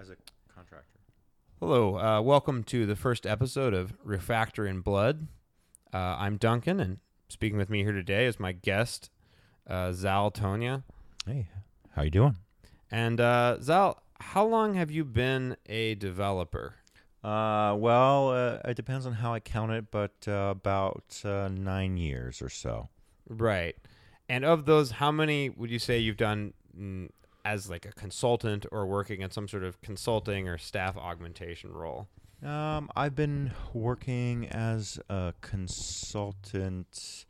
as 0.00 0.08
a 0.08 0.16
contractor. 0.54 0.98
Hello, 1.58 1.98
uh, 1.98 2.22
welcome 2.22 2.64
to 2.64 2.86
the 2.86 2.96
first 2.96 3.26
episode 3.26 3.74
of 3.74 3.92
Refactor 4.02 4.66
in 4.66 4.80
Blood. 4.80 5.28
Uh, 5.92 6.16
I'm 6.18 6.38
Duncan, 6.38 6.80
and 6.80 6.98
speaking 7.28 7.58
with 7.58 7.68
me 7.68 7.82
here 7.82 7.92
today 7.92 8.24
is 8.24 8.40
my 8.40 8.52
guest, 8.52 9.10
uh, 9.68 9.92
Zal 9.92 10.30
Tonia. 10.30 10.84
Hey, 11.26 11.48
how 11.94 12.00
you 12.00 12.10
doing? 12.10 12.36
And 12.90 13.20
uh, 13.20 13.58
Zal, 13.60 14.02
how 14.20 14.46
long 14.46 14.72
have 14.72 14.90
you 14.90 15.04
been 15.04 15.58
a 15.66 15.96
developer? 15.96 16.76
Uh, 17.22 17.74
well, 17.76 18.30
uh, 18.30 18.70
it 18.70 18.76
depends 18.76 19.04
on 19.04 19.12
how 19.12 19.34
I 19.34 19.40
count 19.40 19.72
it, 19.72 19.90
but 19.90 20.14
uh, 20.26 20.48
about 20.50 21.20
uh, 21.26 21.48
nine 21.48 21.98
years 21.98 22.40
or 22.40 22.48
so. 22.48 22.88
Right. 23.28 23.76
And 24.30 24.46
of 24.46 24.64
those, 24.64 24.92
how 24.92 25.12
many 25.12 25.50
would 25.50 25.70
you 25.70 25.78
say 25.78 25.98
you've 25.98 26.16
done 26.16 26.54
mm, 26.74 27.10
as 27.44 27.70
like 27.70 27.86
a 27.86 27.92
consultant 27.92 28.66
or 28.70 28.86
working 28.86 29.22
in 29.22 29.30
some 29.30 29.48
sort 29.48 29.64
of 29.64 29.80
consulting 29.80 30.48
or 30.48 30.58
staff 30.58 30.96
augmentation 30.96 31.72
role? 31.72 32.08
Um, 32.44 32.90
I've 32.96 33.14
been 33.14 33.52
working 33.74 34.48
as 34.48 34.98
a 35.10 35.34
consultant, 35.42 37.26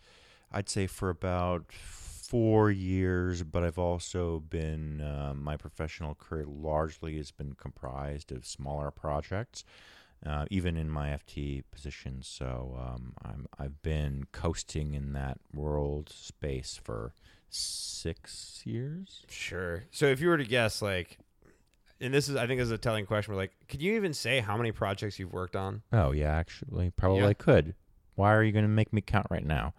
I'd 0.52 0.68
say 0.68 0.86
for 0.86 1.10
about 1.10 1.72
four 1.72 2.70
years, 2.70 3.42
but 3.42 3.64
I've 3.64 3.78
also 3.78 4.38
been, 4.38 5.00
uh, 5.00 5.34
my 5.34 5.56
professional 5.56 6.14
career 6.14 6.46
largely 6.46 7.16
has 7.16 7.32
been 7.32 7.54
comprised 7.54 8.30
of 8.30 8.46
smaller 8.46 8.92
projects, 8.92 9.64
uh, 10.24 10.46
even 10.48 10.76
in 10.76 10.88
my 10.88 11.08
FT 11.08 11.64
position. 11.72 12.22
So 12.22 12.78
um, 12.78 13.14
I'm, 13.24 13.46
I've 13.58 13.82
been 13.82 14.26
coasting 14.30 14.94
in 14.94 15.12
that 15.14 15.38
world 15.52 16.08
space 16.08 16.78
for 16.80 17.14
six 17.50 18.62
years. 18.64 19.24
Sure. 19.28 19.84
So 19.90 20.06
if 20.06 20.20
you 20.20 20.28
were 20.28 20.38
to 20.38 20.44
guess, 20.44 20.80
like, 20.82 21.18
and 22.00 22.14
this 22.14 22.28
is, 22.28 22.36
I 22.36 22.46
think, 22.46 22.58
this 22.60 22.66
is 22.66 22.72
a 22.72 22.78
telling 22.78 23.04
question. 23.06 23.34
We're 23.34 23.40
like, 23.40 23.52
could 23.68 23.82
you 23.82 23.94
even 23.96 24.14
say 24.14 24.40
how 24.40 24.56
many 24.56 24.72
projects 24.72 25.18
you've 25.18 25.32
worked 25.32 25.56
on? 25.56 25.82
Oh 25.92 26.12
yeah, 26.12 26.32
actually, 26.32 26.90
probably 26.90 27.20
Yeah. 27.20 27.28
I 27.28 27.34
could. 27.34 27.74
Why 28.14 28.32
are 28.34 28.42
you 28.42 28.52
going 28.52 28.64
to 28.64 28.68
make 28.68 28.92
me 28.92 29.00
count 29.00 29.26
right 29.30 29.44
now? 29.44 29.74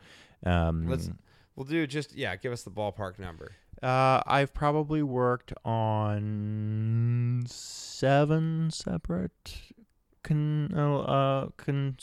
Um, 0.46 0.88
Let's- 0.88 1.10
We'll 1.56 1.66
do 1.66 1.86
just 1.86 2.16
yeah. 2.16 2.36
Give 2.38 2.52
us 2.54 2.64
the 2.64 2.72
ballpark 2.72 3.20
number. 3.20 3.52
uh, 3.84 4.22
I've 4.26 4.54
probably 4.54 5.04
worked 5.04 5.54
on 5.66 7.44
seven 7.48 8.72
separate, 8.72 9.58
con, 10.24 10.72
uh, 10.76 11.00
uh, 11.00 11.50
con, 11.58 11.98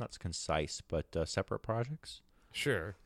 not 0.00 0.18
concise, 0.18 0.82
but 0.86 1.06
uh, 1.16 1.24
separate 1.24 1.60
projects. 1.60 2.20
Sure. 2.52 2.96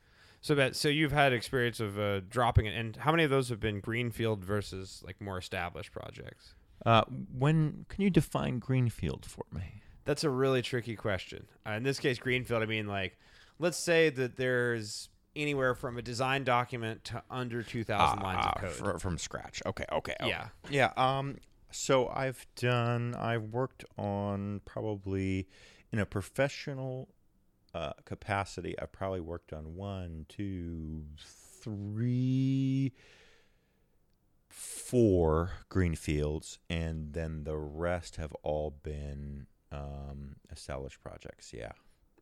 So 0.41 0.55
that 0.55 0.77
so 0.77 0.89
you've 0.89 1.13
had 1.13 1.33
experience 1.33 1.81
of 1.81 1.99
uh, 1.99 2.21
dropping 2.29 2.67
it, 2.67 2.75
and 2.77 2.95
how 2.97 3.11
many 3.11 3.25
of 3.25 3.31
those 3.31 3.49
have 3.49 3.59
been 3.61 3.81
greenfield 3.81 4.45
versus 4.45 5.03
like 5.05 5.21
more 5.21 5.37
established 5.39 5.93
projects? 5.93 6.55
Uh, 6.87 7.03
when 7.37 7.85
can 7.89 8.03
you 8.05 8.11
define 8.11 8.59
greenfield 8.61 9.27
for 9.27 9.45
me? 9.53 9.83
That's 10.05 10.23
a 10.25 10.31
really 10.31 10.63
tricky 10.63 10.95
question. 10.97 11.47
Uh, 11.67 11.73
in 11.73 11.83
this 11.83 11.99
case, 11.99 12.19
greenfield. 12.19 12.63
I 12.63 12.67
mean, 12.67 12.87
like, 12.87 13.19
let's 13.59 13.77
say 13.77 14.11
that 14.11 14.37
there's 14.37 15.09
anywhere 15.37 15.75
from 15.75 15.99
a 15.99 16.03
design 16.03 16.45
document 16.45 17.05
to 17.05 17.23
under 17.31 17.63
two 17.63 17.83
thousand 17.85 18.23
lines 18.23 18.41
Ah, 18.43 18.53
of 18.55 18.61
code. 18.63 18.73
fr- 18.73 18.99
from 18.99 19.19
scratch. 19.19 19.61
Okay, 19.67 19.85
okay. 19.93 20.15
okay. 20.21 20.29
yeah. 20.29 20.49
Yeah. 20.71 20.93
Um. 20.97 21.37
So 21.73 22.09
I've 22.09 22.47
done. 22.57 23.15
I've 23.17 23.51
worked 23.51 23.85
on 23.99 24.61
probably 24.65 25.49
in 25.93 25.99
a 25.99 26.07
professional 26.07 27.09
uh, 27.79 27.93
capacity. 28.05 28.77
I've 28.81 28.91
probably 28.91 29.21
worked 29.21 29.53
on 29.53 29.77
one, 29.77 30.27
two, 30.29 31.05
three, 31.63 32.93
four 34.49 35.51
greenfields, 35.69 36.59
and 36.69 37.13
then 37.13 37.45
the 37.45 37.57
rest 37.57 38.17
have 38.17 38.33
all 38.43 38.75
been 38.83 39.47
um, 39.71 40.37
established 40.51 41.01
projects. 41.01 41.53
Yeah. 41.53 41.73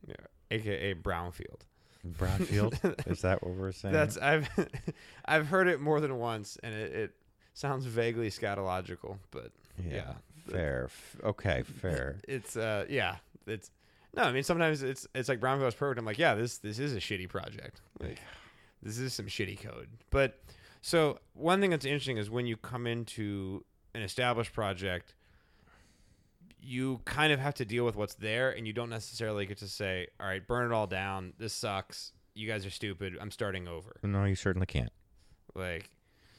Yeah. 0.07 0.15
AKA 0.51 0.97
brownfield. 0.97 1.63
Brownfield. 2.07 3.07
Is 3.11 3.23
that 3.23 3.43
what 3.43 3.55
we're 3.55 3.73
saying? 3.73 3.95
That's 3.95 4.19
I've 4.19 4.49
I've 5.25 5.47
heard 5.49 5.69
it 5.69 5.81
more 5.81 6.01
than 6.01 6.19
once, 6.19 6.59
and 6.63 6.75
it, 6.75 6.93
it 6.93 7.15
sounds 7.55 7.87
vaguely 7.87 8.29
scatological, 8.29 9.17
but 9.31 9.53
yeah. 9.83 9.95
yeah. 9.95 10.13
Fair. 10.49 10.91
Okay. 11.25 11.63
Fair. 11.63 12.19
it's 12.29 12.57
uh 12.57 12.85
yeah 12.89 13.17
it's 13.47 13.71
no 14.17 14.23
i 14.23 14.33
mean 14.33 14.43
sometimes 14.43 14.83
it's 14.83 15.07
it's 15.15 15.29
like 15.29 15.39
brownfield's 15.41 15.75
perfect. 15.77 15.99
I'm 15.99 16.05
like 16.07 16.19
yeah 16.19 16.35
this 16.35 16.59
this 16.59 16.79
is 16.79 16.95
a 16.95 16.99
shitty 17.01 17.29
project. 17.29 17.81
Like 18.01 18.19
this 18.83 18.99
is 18.99 19.15
some 19.15 19.27
shitty 19.27 19.61
code. 19.63 19.89
But 20.11 20.41
so 20.83 21.19
one 21.35 21.61
thing 21.61 21.71
that's 21.71 21.85
interesting 21.85 22.17
is 22.19 22.31
when 22.31 22.47
you 22.47 22.57
come 22.57 22.87
into 22.87 23.65
an 23.95 24.03
established 24.03 24.53
project 24.53 25.15
you 26.61 27.01
kind 27.05 27.33
of 27.33 27.39
have 27.39 27.55
to 27.55 27.65
deal 27.65 27.85
with 27.85 27.95
what's 27.97 28.15
there 28.15 28.51
and 28.51 28.67
you 28.67 28.73
don't 28.73 28.91
necessarily 28.91 29.47
get 29.47 29.59
to 29.59 29.69
say 29.69 30.09
all 30.19 30.27
right 30.27 30.47
burn 30.47 30.71
it 30.71 30.75
all 30.75 30.87
down. 30.87 31.33
This 31.39 31.53
sucks. 31.53 32.13
You 32.35 32.47
guys 32.49 32.67
are 32.67 32.71
stupid. 32.71 33.17
I'm 33.21 33.31
starting 33.31 33.67
over. 33.69 33.97
No, 34.03 34.25
you 34.25 34.35
certainly 34.35 34.67
can't. 34.67 34.93
like 35.55 35.91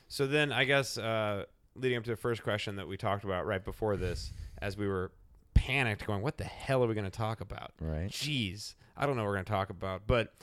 so 0.10 0.26
then 0.28 0.54
i 0.54 0.64
guess 0.64 0.98
uh 0.98 1.44
leading 1.76 1.98
up 1.98 2.04
to 2.06 2.12
the 2.12 2.16
first 2.16 2.42
question 2.44 2.76
that 2.78 2.88
we 2.88 2.96
talked 2.98 3.24
about 3.26 3.46
right 3.46 3.64
before 3.66 3.98
this 3.98 4.32
as 4.62 4.78
we 4.78 4.88
were 4.88 5.12
panicked 5.58 6.06
going 6.06 6.22
what 6.22 6.38
the 6.38 6.44
hell 6.44 6.84
are 6.84 6.88
we 6.88 6.94
going 6.94 7.04
to 7.06 7.10
talk 7.10 7.42
about 7.42 7.72
Right. 7.82 8.10
jeez 8.10 8.76
i 8.96 9.06
don't 9.06 9.16
know 9.16 9.24
what 9.24 9.30
we're 9.30 9.36
going 9.36 9.46
to 9.46 9.52
talk 9.52 9.70
about 9.70 10.08
but 10.08 10.34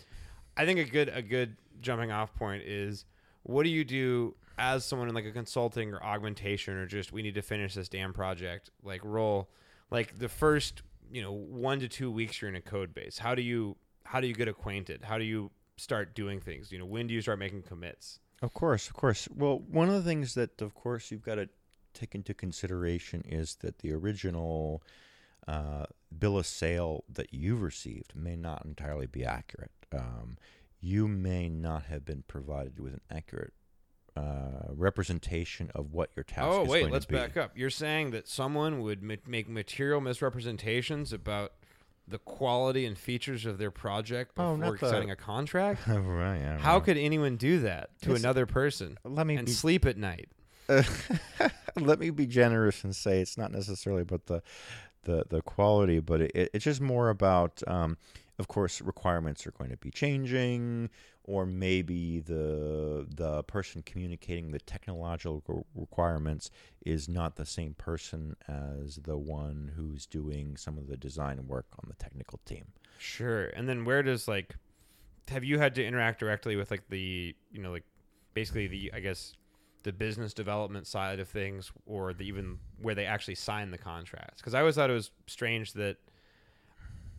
i 0.56 0.64
think 0.66 0.78
a 0.78 0.84
good 0.84 1.08
a 1.08 1.22
good 1.22 1.56
jumping 1.80 2.10
off 2.10 2.34
point 2.34 2.62
is 2.62 3.04
what 3.42 3.62
do 3.64 3.68
you 3.70 3.84
do 3.84 4.34
as 4.58 4.84
someone 4.84 5.08
in 5.08 5.14
like 5.14 5.24
a 5.26 5.32
consulting 5.32 5.92
or 5.92 6.02
augmentation 6.02 6.74
or 6.74 6.86
just 6.86 7.12
we 7.12 7.22
need 7.22 7.34
to 7.34 7.42
finish 7.42 7.74
this 7.74 7.88
damn 7.88 8.12
project 8.12 8.70
like 8.82 9.04
role 9.04 9.48
like 9.90 10.18
the 10.18 10.28
first 10.28 10.82
you 11.10 11.20
know 11.22 11.32
one 11.32 11.80
to 11.80 11.88
two 11.88 12.10
weeks 12.10 12.40
you're 12.40 12.48
in 12.48 12.56
a 12.56 12.60
code 12.60 12.94
base 12.94 13.18
how 13.18 13.34
do 13.34 13.42
you 13.42 13.76
how 14.04 14.20
do 14.20 14.26
you 14.26 14.34
get 14.34 14.48
acquainted 14.48 15.02
how 15.04 15.18
do 15.18 15.24
you 15.24 15.50
start 15.76 16.14
doing 16.14 16.40
things 16.40 16.70
you 16.72 16.78
know 16.78 16.86
when 16.86 17.06
do 17.06 17.14
you 17.14 17.20
start 17.20 17.38
making 17.38 17.62
commits 17.62 18.20
Of 18.42 18.52
course, 18.52 18.88
of 18.88 18.94
course. 18.94 19.26
Well, 19.34 19.58
one 19.70 19.88
of 19.88 19.94
the 19.94 20.02
things 20.02 20.34
that, 20.34 20.60
of 20.60 20.74
course, 20.74 21.10
you've 21.10 21.22
got 21.24 21.36
to 21.36 21.48
take 21.94 22.14
into 22.14 22.34
consideration 22.34 23.22
is 23.26 23.56
that 23.56 23.78
the 23.78 23.92
original 23.92 24.82
uh, 25.46 25.84
bill 26.16 26.38
of 26.38 26.46
sale 26.46 27.04
that 27.08 27.32
you've 27.32 27.62
received 27.62 28.12
may 28.14 28.36
not 28.36 28.64
entirely 28.64 29.06
be 29.06 29.24
accurate. 29.24 29.70
Um, 29.92 30.36
you 30.80 31.06
may 31.08 31.48
not 31.48 31.84
have 31.84 32.04
been 32.04 32.24
provided 32.26 32.78
with 32.80 32.94
an 32.94 33.00
accurate 33.10 33.52
uh, 34.16 34.68
representation 34.70 35.70
of 35.74 35.92
what 35.92 36.10
your 36.14 36.22
task 36.24 36.46
Oh 36.46 36.64
wait, 36.64 36.90
let's 36.90 37.04
back 37.06 37.36
up. 37.36 37.52
You're 37.56 37.70
saying 37.70 38.10
that 38.12 38.28
someone 38.28 38.80
would 38.80 39.02
ma- 39.02 39.14
make 39.26 39.48
material 39.48 40.00
misrepresentations 40.00 41.12
about 41.12 41.52
the 42.06 42.18
quality 42.18 42.84
and 42.84 42.96
features 42.98 43.44
of 43.46 43.58
their 43.58 43.70
project 43.70 44.32
Oh, 44.36 44.56
before 44.56 44.76
the- 44.76 44.90
signing 44.90 45.10
a 45.10 45.16
contract? 45.16 45.80
right. 45.88 46.58
How 46.60 46.74
right. 46.74 46.84
could 46.84 46.96
anyone 46.96 47.36
do 47.36 47.60
that 47.60 47.98
to 48.02 48.10
It's- 48.10 48.20
another 48.22 48.46
person 48.46 48.98
let 49.04 49.26
me 49.26 49.36
and 49.36 49.46
be 49.46 49.52
sleep 49.52 49.84
at 49.86 49.96
night? 49.96 50.28
let 51.80 51.98
me 51.98 52.10
be 52.10 52.26
generous 52.26 52.84
and 52.84 52.94
say 52.94 53.20
it's 53.20 53.36
not 53.36 53.52
necessarily 53.52 54.02
about 54.02 54.26
the 54.26 54.42
the 55.04 55.24
the 55.28 55.42
quality, 55.42 56.00
but 56.00 56.20
it, 56.22 56.50
it's 56.52 56.64
just 56.64 56.80
more 56.80 57.10
about, 57.10 57.62
um, 57.66 57.96
of 58.38 58.48
course, 58.48 58.80
requirements 58.80 59.46
are 59.46 59.52
going 59.52 59.70
to 59.70 59.76
be 59.76 59.90
changing, 59.90 60.90
or 61.24 61.46
maybe 61.46 62.20
the 62.20 63.06
the 63.14 63.42
person 63.44 63.82
communicating 63.82 64.50
the 64.50 64.58
technological 64.60 65.66
requirements 65.74 66.50
is 66.84 67.08
not 67.08 67.36
the 67.36 67.46
same 67.46 67.74
person 67.74 68.36
as 68.48 68.96
the 68.96 69.16
one 69.16 69.72
who's 69.76 70.06
doing 70.06 70.56
some 70.56 70.78
of 70.78 70.88
the 70.88 70.96
design 70.96 71.46
work 71.46 71.66
on 71.78 71.88
the 71.88 71.96
technical 71.96 72.40
team. 72.44 72.64
Sure. 72.98 73.46
And 73.46 73.68
then 73.68 73.84
where 73.84 74.02
does 74.02 74.26
like 74.26 74.56
have 75.28 75.44
you 75.44 75.58
had 75.58 75.74
to 75.76 75.84
interact 75.84 76.20
directly 76.20 76.56
with 76.56 76.70
like 76.70 76.88
the 76.88 77.34
you 77.50 77.62
know 77.62 77.72
like 77.72 77.84
basically 78.34 78.66
the 78.66 78.92
I 78.94 79.00
guess 79.00 79.34
the 79.84 79.92
business 79.92 80.34
development 80.34 80.86
side 80.86 81.20
of 81.20 81.28
things 81.28 81.70
or 81.86 82.12
the 82.12 82.24
even 82.26 82.58
where 82.82 82.94
they 82.94 83.06
actually 83.06 83.36
sign 83.36 83.70
the 83.70 83.78
contracts? 83.78 84.40
Because 84.40 84.54
I 84.54 84.60
always 84.60 84.74
thought 84.74 84.90
it 84.90 84.94
was 84.94 85.10
strange 85.26 85.72
that 85.74 85.96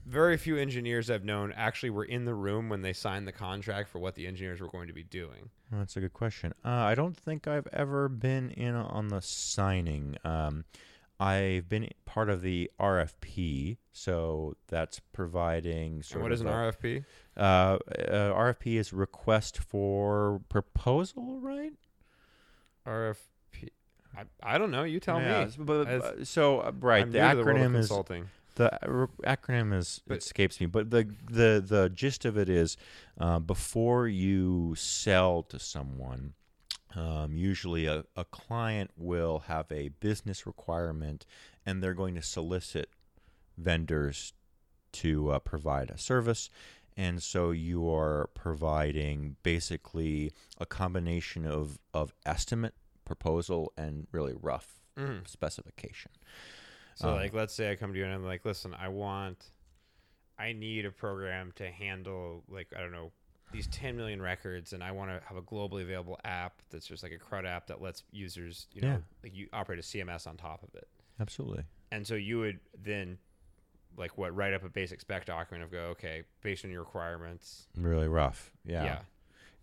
very 0.06 0.38
few 0.38 0.56
engineers 0.56 1.10
I've 1.10 1.24
known 1.26 1.52
actually 1.56 1.90
were 1.90 2.04
in 2.06 2.26
the 2.26 2.34
room 2.36 2.70
when 2.70 2.82
they 2.84 2.94
signed 2.94 3.28
the 3.28 3.32
contract 3.32 3.90
for 3.90 3.98
what 3.98 4.14
the 4.16 4.28
engineers 4.28 4.62
were 4.62 4.68
going 4.70 4.88
to 4.88 4.94
be 4.94 5.02
doing. 5.04 5.50
Well, 5.72 5.80
that's 5.80 5.98
a 5.98 6.00
good 6.00 6.14
question. 6.14 6.54
Uh, 6.64 6.70
I 6.70 6.94
don't 6.94 7.18
think 7.18 7.48
I've 7.48 7.68
ever 7.74 8.08
been 8.08 8.52
in 8.52 8.76
on 8.76 9.08
the 9.08 9.22
signing. 9.22 10.16
Um, 10.24 10.66
I've 11.20 11.68
been 11.70 11.90
part 12.06 12.30
of 12.30 12.42
the 12.42 12.70
RFP, 12.80 13.78
so 13.94 14.58
that's 14.68 15.00
providing. 15.12 16.04
Sort 16.04 16.16
And 16.18 16.24
what 16.24 16.32
of 16.32 16.36
is 16.36 16.42
an 16.42 16.48
a- 16.48 16.52
RFP? 16.52 17.06
Uh, 17.36 17.40
uh, 17.40 17.78
RFP 18.34 18.76
is 18.78 18.94
request 18.94 19.58
for 19.58 20.42
proposal, 20.50 21.40
right? 21.40 21.72
RFP. 22.86 23.70
I, 24.18 24.24
I 24.44 24.58
don't 24.58 24.72
know. 24.72 24.84
You 24.84 25.00
tell 25.00 25.20
Yeah, 25.22 25.46
me. 25.46 25.52
But, 25.60 25.88
As- 25.88 26.02
uh, 26.04 26.24
so 26.26 26.60
uh, 26.62 26.72
right, 26.80 27.04
I'm 27.04 27.12
the 27.12 27.20
new 27.22 27.30
to 27.42 27.44
world 27.44 27.58
of 27.58 27.64
acronym 27.72 27.76
is 27.78 27.88
consulting. 27.88 28.30
the 28.56 28.70
acronym 29.26 29.74
is 29.78 30.02
But- 30.08 30.20
escapes 30.20 30.60
me, 30.62 30.68
but 30.68 30.90
the 30.90 31.10
the 31.30 31.64
the 31.66 31.90
gist 31.90 32.24
of 32.26 32.38
it 32.38 32.48
is 32.50 32.78
uh, 33.20 33.40
before 33.40 34.08
you 34.08 34.74
sell 34.76 35.44
to 35.44 35.60
someone, 35.60 36.34
Um, 36.96 37.36
usually, 37.36 37.88
a, 37.88 38.06
a 38.16 38.24
client 38.26 38.92
will 38.96 39.40
have 39.48 39.70
a 39.72 39.90
business 40.00 40.46
requirement 40.48 41.26
and 41.66 41.84
they're 41.84 41.94
going 41.94 42.16
to 42.16 42.22
solicit 42.22 42.90
vendors 43.58 44.32
to 44.94 45.32
uh, 45.32 45.40
provide 45.40 45.90
a 45.90 45.98
service. 45.98 46.50
And 46.98 47.22
so 47.22 47.52
you 47.52 47.90
are 47.92 48.30
providing 48.36 49.36
basically 49.44 50.32
a 50.60 50.66
combination 50.66 51.46
of, 51.46 51.78
of 51.94 52.14
estimate, 52.26 52.74
proposal, 53.04 53.74
and 53.78 54.08
really 54.12 54.34
rough 54.34 54.80
Mhm. 54.98 55.28
specification. 55.28 56.12
So 56.96 57.10
Um, 57.10 57.16
like 57.16 57.34
let's 57.34 57.54
say 57.54 57.70
I 57.72 57.76
come 57.76 57.92
to 57.92 58.00
you 58.00 58.06
and 58.06 58.14
I'm 58.14 58.24
like, 58.24 58.46
listen, 58.46 58.74
I 58.74 58.88
want 58.88 59.52
I 60.38 60.52
need 60.52 60.86
a 60.86 60.92
program 60.92 61.52
to 61.54 61.70
handle 61.72 62.44
like 62.50 62.68
I 62.76 62.80
don't 62.80 62.92
know 62.92 63.12
these 63.52 63.68
10 63.68 63.96
million 63.96 64.22
records 64.22 64.74
and 64.74 64.84
I 64.84 64.92
want 64.92 65.10
to 65.12 65.26
have 65.28 65.38
a 65.38 65.42
globally 65.42 65.82
available 65.84 66.20
app 66.26 66.62
that's 66.70 66.88
just 66.88 67.04
like 67.04 67.14
a 67.14 67.18
CRUD 67.18 67.46
app 67.46 67.68
that 67.68 67.82
lets 67.82 68.04
users, 68.12 68.68
you 68.74 68.82
know, 68.82 68.88
Yeah. 68.90 69.02
like 69.24 69.34
you 69.34 69.48
operate 69.54 69.80
a 69.80 69.82
CMS 69.84 70.28
on 70.28 70.36
top 70.36 70.62
of 70.64 70.74
it. 70.76 70.88
Absolutely. 71.20 71.64
And 71.92 72.06
so 72.06 72.16
you 72.16 72.40
would 72.40 72.60
then 72.78 73.18
like 73.98 74.18
what 74.18 74.36
write 74.36 74.54
up 74.54 74.64
a 74.64 74.70
basic 74.70 75.00
spec 75.02 75.26
document 75.26 75.64
of 75.64 75.72
go, 75.72 75.88
okay, 75.92 76.24
based 76.42 76.66
on 76.66 76.72
your 76.72 76.82
requirements. 76.82 77.68
Really 77.76 78.08
rough. 78.08 78.52
Yeah. 78.66 78.84
yeah. 78.84 79.00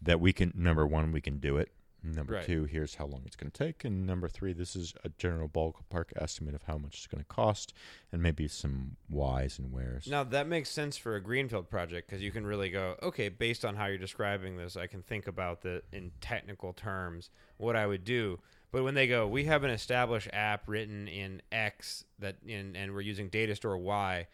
That 0.02 0.20
we 0.20 0.32
can, 0.32 0.52
number 0.56 0.87
one, 0.87 1.12
we 1.12 1.20
can 1.20 1.38
do 1.38 1.56
it. 1.58 1.70
Number 2.05 2.34
Right. 2.34 2.44
two, 2.44 2.64
here's 2.64 2.96
how 2.96 3.06
long 3.06 3.23
it's 3.26 3.37
going 3.37 3.52
to 3.52 3.64
take. 3.64 3.84
And 3.84 4.05
number 4.05 4.29
three, 4.29 4.52
this 4.52 4.75
is 4.75 4.93
a 5.05 5.08
general 5.11 5.49
ballpark 5.49 6.06
estimate 6.17 6.55
of 6.55 6.64
how 6.64 6.76
much 6.76 6.94
it's 6.96 7.06
going 7.06 7.23
to 7.23 7.29
cost 7.29 7.73
and 8.11 8.20
maybe 8.20 8.49
some 8.49 8.96
whys 9.08 9.58
and 9.58 9.73
wheres. 9.73 10.08
Now 10.08 10.25
that 10.25 10.49
makes 10.49 10.69
sense 10.69 10.96
for 10.96 11.14
a 11.14 11.20
greenfield 11.20 11.70
project 11.70 12.08
because 12.08 12.20
you 12.20 12.32
can 12.32 12.44
really 12.44 12.70
go, 12.70 12.96
okay, 13.05 13.29
based 13.29 13.64
on 13.64 13.76
how 13.76 13.87
you're 13.87 13.99
describing 13.99 14.56
this, 14.56 14.76
I 14.76 14.88
can 14.88 15.02
think 15.02 15.29
about 15.29 15.62
the 15.62 15.82
in 15.93 16.11
technical 16.20 16.73
terms 16.73 17.31
what 17.58 17.76
I 17.76 17.87
would 17.87 18.05
do. 18.05 18.40
But 18.73 18.85
when 18.85 18.95
they 18.95 19.07
go, 19.07 19.29
we 19.29 19.45
have 19.45 19.65
an 19.65 19.71
established 19.71 20.29
app 20.33 20.63
written 20.67 21.07
in 21.07 21.43
X 21.53 22.05
that 22.19 22.37
in 22.47 22.75
and 22.75 22.93
we're 22.95 23.03
using 23.03 23.29
data 23.29 23.55
store 23.55 23.77
Y, 23.77 24.27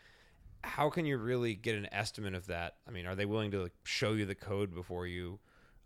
how 0.63 0.91
can 0.91 1.05
you 1.07 1.19
really 1.19 1.55
get 1.55 1.75
an 1.75 1.89
estimate 1.93 2.35
of 2.35 2.47
that? 2.47 2.77
I 2.87 2.93
mean, 2.93 3.05
are 3.07 3.17
they 3.17 3.27
willing 3.27 3.51
to 3.51 3.63
like, 3.65 3.73
show 3.85 4.13
you 4.13 4.25
the 4.27 4.37
code 4.37 4.73
before 4.75 5.07
you? 5.09 5.41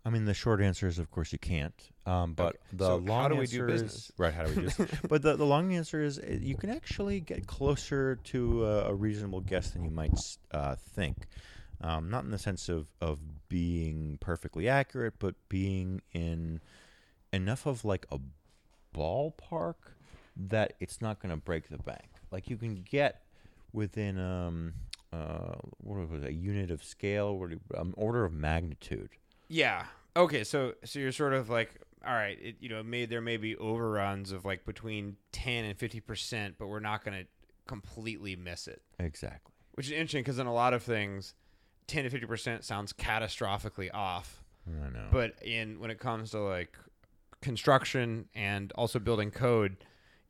I 0.05 0.09
mean, 0.09 0.25
the 0.25 0.33
short 0.33 0.61
answer 0.61 0.85
is, 0.85 0.99
of 0.99 1.09
course, 1.09 1.31
you 1.31 1.39
can't. 1.39 1.73
Um, 2.05 2.33
but 2.33 2.47
Okay. 2.47 2.57
the 2.73 2.85
So 2.87 2.95
long 2.97 3.21
how 3.23 3.27
do 3.29 3.35
we 3.35 3.41
answer 3.41 3.67
do 3.67 3.73
is- 3.73 4.11
right? 4.17 4.33
How 4.33 4.43
do 4.45 4.53
we 4.61 4.67
do? 4.67 4.87
but 5.09 5.21
the, 5.23 5.35
the 5.35 5.45
long 5.45 5.73
answer 5.73 6.03
is, 6.03 6.19
uh, 6.19 6.37
you 6.39 6.55
can 6.55 6.69
actually 6.69 7.21
get 7.21 7.47
closer 7.47 8.17
to 8.25 8.65
a, 8.65 8.89
a 8.89 8.93
reasonable 8.93 9.41
guess 9.41 9.69
than 9.71 9.83
you 9.83 9.91
might 9.91 10.13
uh, 10.51 10.75
think. 10.75 11.25
Um, 11.81 12.09
not 12.09 12.23
in 12.23 12.31
the 12.31 12.37
sense 12.37 12.69
of 12.69 12.87
of 13.01 13.19
being 13.49 14.17
perfectly 14.21 14.69
accurate, 14.69 15.15
but 15.19 15.35
being 15.49 16.01
in 16.11 16.61
enough 17.33 17.65
of 17.65 17.83
like 17.83 18.05
a 18.11 18.19
ballpark 18.93 19.75
that 20.35 20.73
it's 20.79 21.01
not 21.01 21.19
going 21.21 21.29
to 21.31 21.37
break 21.37 21.69
the 21.69 21.77
bank. 21.77 22.09
Like 22.31 22.49
you 22.49 22.57
can 22.57 22.75
get 22.89 23.21
within 23.71 24.19
um 24.19 24.73
uh 25.11 25.55
what 25.77 26.09
was 26.09 26.23
it, 26.23 26.29
a 26.29 26.33
unit 26.33 26.71
of 26.71 26.83
scale, 26.83 27.37
what 27.37 27.49
do 27.51 27.59
um, 27.77 27.93
order 27.97 28.25
of 28.25 28.33
magnitude. 28.33 29.09
Yeah. 29.47 29.85
Okay. 30.15 30.43
So 30.43 30.73
so 30.83 30.99
you're 30.99 31.11
sort 31.11 31.33
of 31.33 31.49
like, 31.49 31.75
all 32.05 32.13
right, 32.13 32.37
it, 32.41 32.55
you 32.59 32.69
know, 32.69 32.81
may 32.83 33.05
there 33.05 33.21
may 33.21 33.37
be 33.37 33.55
overruns 33.57 34.31
of 34.31 34.45
like 34.45 34.65
between 34.65 35.17
ten 35.31 35.65
and 35.65 35.77
fifty 35.77 35.99
percent, 35.99 36.55
but 36.57 36.67
we're 36.67 36.79
not 36.79 37.03
going 37.03 37.17
to 37.19 37.27
completely 37.67 38.35
miss 38.35 38.67
it. 38.67 38.81
Exactly. 38.99 39.53
which 39.75 39.85
is 39.87 39.91
interesting 39.91 40.21
because 40.21 40.37
in 40.39 40.47
a 40.47 40.53
lot 40.53 40.73
of 40.73 40.83
things 40.83 41.33
10 41.87 42.03
to 42.05 42.09
50 42.09 42.27
percent 42.27 42.63
sounds 42.63 42.93
catastrophically 42.93 43.89
off 43.93 44.41
I 44.67 44.89
know. 44.89 45.07
but 45.11 45.33
in 45.43 45.79
when 45.79 45.91
it 45.91 45.99
comes 45.99 46.31
to 46.31 46.39
like 46.39 46.77
construction 47.43 48.27
and 48.33 48.71
also 48.73 48.97
building 48.99 49.29
code 49.31 49.77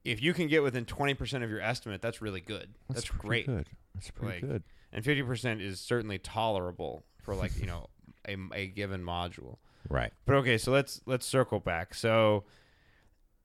if 0.03 0.21
you 0.21 0.33
can 0.33 0.47
get 0.47 0.61
within 0.63 0.83
20 0.83 1.13
percent 1.13 1.43
of 1.43 1.49
your 1.49 1.61
estimate 1.61 2.01
that's 2.01 2.21
really 2.21 2.41
good 2.41 2.73
that's, 2.89 3.05
pretty 3.05 3.21
great 3.27 3.45
Good. 3.45 3.69
That's 3.93 4.11
pretty 4.11 4.33
Like, 4.41 4.41
good. 4.41 4.63
and 4.91 5.05
50 5.05 5.23
percent 5.23 5.61
is 5.61 5.79
certainly 5.79 6.17
tolerable 6.17 7.03
for 7.21 7.35
like 7.35 7.57
you 7.59 7.65
know 7.67 7.87
a, 8.27 8.35
a 8.53 8.67
given 8.67 9.01
module 9.03 9.57
Right. 9.89 10.11
but 10.25 10.35
okay, 10.37 10.57
so 10.57 10.71
let's 10.71 11.01
let's 11.05 11.25
circle 11.25 11.59
back. 11.59 11.93
So 11.93 12.45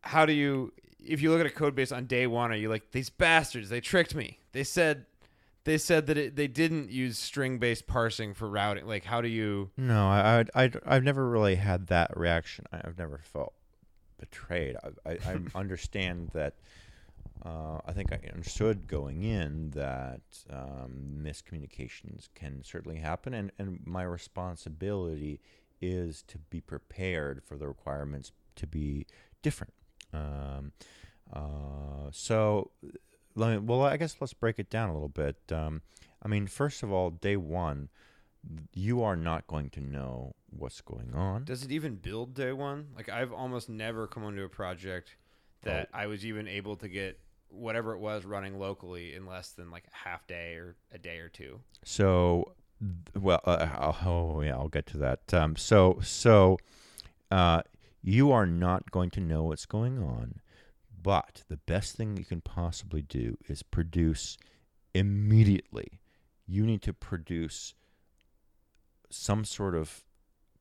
how 0.02 0.24
do 0.24 0.32
you 0.32 0.72
if 1.04 1.20
you 1.20 1.30
look 1.30 1.40
at 1.40 1.46
a 1.46 1.50
code 1.50 1.74
base 1.74 1.90
on 1.92 2.06
day 2.06 2.26
one, 2.28 2.52
are 2.52 2.56
you 2.56 2.68
like 2.68 2.92
these 2.92 3.10
bastards? 3.10 3.68
They 3.68 3.80
tricked 3.80 4.14
me. 4.14 4.38
They 4.52 4.62
said 4.64 5.06
they 5.64 5.78
said 5.78 6.06
that 6.06 6.16
it, 6.16 6.36
they 6.36 6.46
didn't 6.46 6.90
use 6.90 7.18
string 7.18 7.58
based 7.58 7.88
parsing 7.88 8.34
for 8.34 8.48
routing. 8.48 8.86
Like 8.86 9.04
how 9.04 9.20
do 9.20 9.26
you? 9.28 9.70
No, 9.76 10.06
I, 10.08 10.44
I, 10.54 10.64
I, 10.64 10.70
I've 10.86 11.02
never 11.02 11.28
really 11.28 11.56
had 11.56 11.88
that 11.88 12.16
reaction. 12.16 12.64
I've 12.72 12.96
never 12.98 13.18
felt 13.18 13.52
betrayed. 14.18 14.76
I, 15.06 15.10
I, 15.10 15.18
I 15.26 15.38
understand 15.58 16.30
that. 16.34 16.54
Uh, 17.44 17.78
I 17.86 17.92
think 17.92 18.12
I 18.12 18.18
understood 18.32 18.88
going 18.88 19.22
in 19.22 19.70
that 19.70 20.22
um, 20.50 21.20
miscommunications 21.22 22.28
can 22.34 22.64
certainly 22.64 22.98
happen, 22.98 23.32
and, 23.32 23.52
and 23.60 23.78
my 23.86 24.02
responsibility 24.02 25.40
is 25.80 26.24
to 26.26 26.38
be 26.50 26.60
prepared 26.60 27.42
for 27.44 27.56
the 27.56 27.68
requirements 27.68 28.32
to 28.56 28.66
be 28.66 29.06
different. 29.42 29.72
Um, 30.12 30.72
uh, 31.32 32.10
so, 32.10 32.72
let 33.36 33.50
me, 33.50 33.58
well, 33.58 33.82
I 33.82 33.96
guess 33.96 34.16
let's 34.20 34.34
break 34.34 34.58
it 34.58 34.68
down 34.68 34.88
a 34.88 34.92
little 34.92 35.08
bit. 35.08 35.36
Um, 35.52 35.82
I 36.22 36.28
mean, 36.28 36.46
first 36.46 36.82
of 36.82 36.90
all, 36.92 37.10
day 37.10 37.36
one, 37.36 37.88
you 38.72 39.02
are 39.02 39.16
not 39.16 39.46
going 39.46 39.70
to 39.70 39.80
know 39.80 40.34
what's 40.50 40.80
going 40.80 41.14
on. 41.14 41.44
Does 41.44 41.64
it 41.64 41.72
even 41.72 41.96
build 41.96 42.34
day 42.34 42.52
one? 42.52 42.88
Like 42.96 43.08
I've 43.08 43.32
almost 43.32 43.68
never 43.68 44.06
come 44.06 44.24
onto 44.24 44.42
a 44.44 44.48
project 44.48 45.16
that 45.62 45.88
I 45.92 46.06
was 46.06 46.24
even 46.24 46.46
able 46.48 46.76
to 46.76 46.88
get 46.88 47.20
whatever 47.50 47.94
it 47.94 47.98
was 47.98 48.24
running 48.24 48.58
locally 48.58 49.14
in 49.14 49.26
less 49.26 49.50
than 49.50 49.70
like 49.70 49.84
a 49.92 50.08
half 50.08 50.26
day 50.26 50.54
or 50.54 50.76
a 50.92 50.98
day 50.98 51.18
or 51.18 51.28
two. 51.28 51.60
So, 51.84 52.52
well, 53.18 53.40
uh, 53.44 53.68
I'll, 53.74 53.96
oh 54.04 54.40
yeah, 54.42 54.52
I'll 54.52 54.68
get 54.68 54.86
to 54.88 54.98
that. 54.98 55.34
Um, 55.34 55.56
so, 55.56 55.98
so 56.02 56.58
uh, 57.30 57.62
you 58.02 58.30
are 58.30 58.46
not 58.46 58.90
going 58.90 59.10
to 59.10 59.20
know 59.20 59.44
what's 59.44 59.66
going 59.66 59.98
on, 59.98 60.40
but 61.02 61.42
the 61.48 61.56
best 61.56 61.96
thing 61.96 62.16
you 62.16 62.24
can 62.24 62.40
possibly 62.40 63.02
do 63.02 63.36
is 63.48 63.62
produce 63.62 64.36
immediately. 64.94 66.00
You 66.46 66.64
need 66.64 66.82
to 66.82 66.92
produce 66.92 67.74
some 69.10 69.44
sort 69.44 69.74
of 69.74 70.04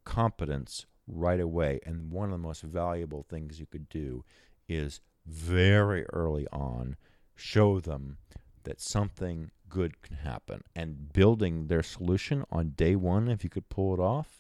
competence 0.06 0.86
right 1.08 1.40
away, 1.40 1.80
and 1.86 2.12
one 2.12 2.26
of 2.26 2.32
the 2.32 2.38
most 2.38 2.62
valuable 2.62 3.26
things 3.30 3.60
you 3.60 3.66
could 3.66 3.90
do 3.90 4.24
is 4.68 5.02
very 5.26 6.06
early 6.08 6.48
on 6.52 6.96
show 7.36 7.80
them 7.80 8.18
that 8.63 8.82
something 8.82 9.51
good 9.70 10.01
can 10.01 10.18
happen. 10.18 10.63
And 10.75 11.12
building 11.13 11.68
their 11.68 11.84
solution 11.84 12.46
on 12.51 12.70
day 12.70 12.96
one 12.96 13.30
if 13.30 13.44
you 13.44 13.50
could 13.50 13.70
pull 13.70 13.94
it 13.94 14.00
off 14.00 14.38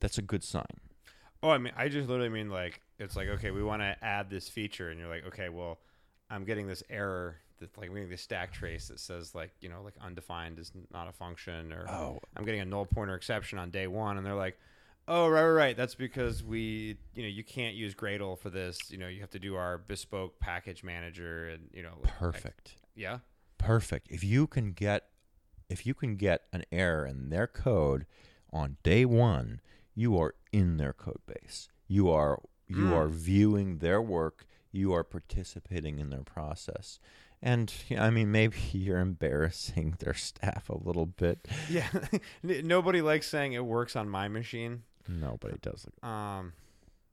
that's 0.00 0.18
a 0.18 0.22
good 0.22 0.42
sign. 0.42 0.80
Oh, 1.42 1.50
I 1.50 1.58
mean, 1.58 1.72
I 1.76 1.88
just 1.88 2.08
literally 2.08 2.30
mean 2.30 2.50
like 2.50 2.80
it's 2.98 3.16
like 3.16 3.28
okay, 3.28 3.50
we 3.50 3.62
want 3.62 3.82
to 3.82 3.96
add 4.02 4.28
this 4.28 4.48
feature, 4.48 4.90
and 4.90 4.98
you're 4.98 5.08
like, 5.08 5.26
okay, 5.26 5.48
well, 5.48 5.78
I'm 6.28 6.44
getting 6.44 6.66
this 6.66 6.82
error 6.90 7.36
like 7.76 7.88
we 7.90 7.96
getting 7.96 8.10
this 8.10 8.22
stack 8.22 8.52
trace 8.52 8.88
that 8.88 9.00
says 9.00 9.34
like 9.34 9.50
you 9.60 9.68
know 9.68 9.82
like 9.82 9.94
undefined 10.00 10.58
is 10.58 10.72
not 10.92 11.08
a 11.08 11.12
function, 11.12 11.72
or 11.72 11.88
oh. 11.88 12.20
I'm 12.36 12.44
getting 12.44 12.60
a 12.60 12.64
null 12.64 12.86
pointer 12.86 13.14
exception 13.14 13.58
on 13.58 13.70
day 13.70 13.86
one, 13.86 14.16
and 14.16 14.24
they're 14.26 14.34
like, 14.34 14.58
oh 15.08 15.28
right, 15.28 15.42
right, 15.42 15.50
right, 15.50 15.76
that's 15.76 15.94
because 15.94 16.42
we 16.42 16.96
you 17.14 17.22
know 17.22 17.28
you 17.28 17.44
can't 17.44 17.74
use 17.74 17.94
Gradle 17.94 18.38
for 18.38 18.50
this, 18.50 18.90
you 18.90 18.98
know 18.98 19.08
you 19.08 19.20
have 19.20 19.30
to 19.30 19.38
do 19.38 19.56
our 19.56 19.78
bespoke 19.78 20.38
package 20.40 20.82
manager, 20.84 21.48
and 21.48 21.68
you 21.72 21.82
know 21.82 21.98
like- 22.02 22.12
perfect. 22.18 22.76
Yeah, 22.94 23.18
perfect. 23.58 24.08
If 24.10 24.22
you 24.24 24.46
can 24.46 24.72
get 24.72 25.04
if 25.68 25.86
you 25.86 25.94
can 25.94 26.16
get 26.16 26.42
an 26.52 26.64
error 26.72 27.06
in 27.06 27.30
their 27.30 27.46
code 27.46 28.04
on 28.52 28.76
day 28.82 29.04
one 29.04 29.60
you 29.94 30.18
are 30.18 30.34
in 30.52 30.76
their 30.76 30.92
code 30.92 31.20
base. 31.26 31.68
You 31.86 32.10
are 32.10 32.40
you 32.66 32.84
Mm. 32.84 32.92
are 32.92 33.08
viewing 33.08 33.78
their 33.78 34.00
work. 34.00 34.46
You 34.72 34.92
are 34.92 35.02
participating 35.04 35.98
in 35.98 36.10
their 36.10 36.22
process 36.22 37.00
and 37.42 37.72
i 37.98 38.10
mean 38.10 38.30
maybe 38.30 38.56
you're 38.72 38.98
embarrassing 38.98 39.94
their 39.98 40.14
staff 40.14 40.68
a 40.68 40.76
little 40.76 41.06
bit 41.06 41.48
yeah. 41.70 41.88
Nobody 42.42 43.00
likes 43.02 43.26
saying 43.28 43.52
it 43.54 43.64
works 43.64 43.96
on 43.96 44.08
my 44.08 44.28
machine. 44.28 44.82
nobody 45.08 45.56
does 45.62 45.86
Um, 46.02 46.52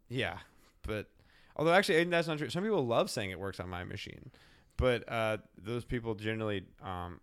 yeah, 0.10 0.38
but 0.84 1.07
although 1.55 1.74
actually 1.74 2.01
and 2.01 2.12
that's 2.13 2.27
not 2.27 2.38
true. 2.38 2.50
Some 2.50 2.63
people 2.63 2.86
love 2.86 3.10
saying 3.10 3.31
it 3.31 3.39
works 3.39 3.60
on 3.60 3.69
my 3.69 3.84
machine, 3.84 4.31
but 4.77 5.03
uh, 5.12 5.38
those 5.57 5.84
people 5.86 6.15
generally 6.15 6.63
um, 6.84 7.19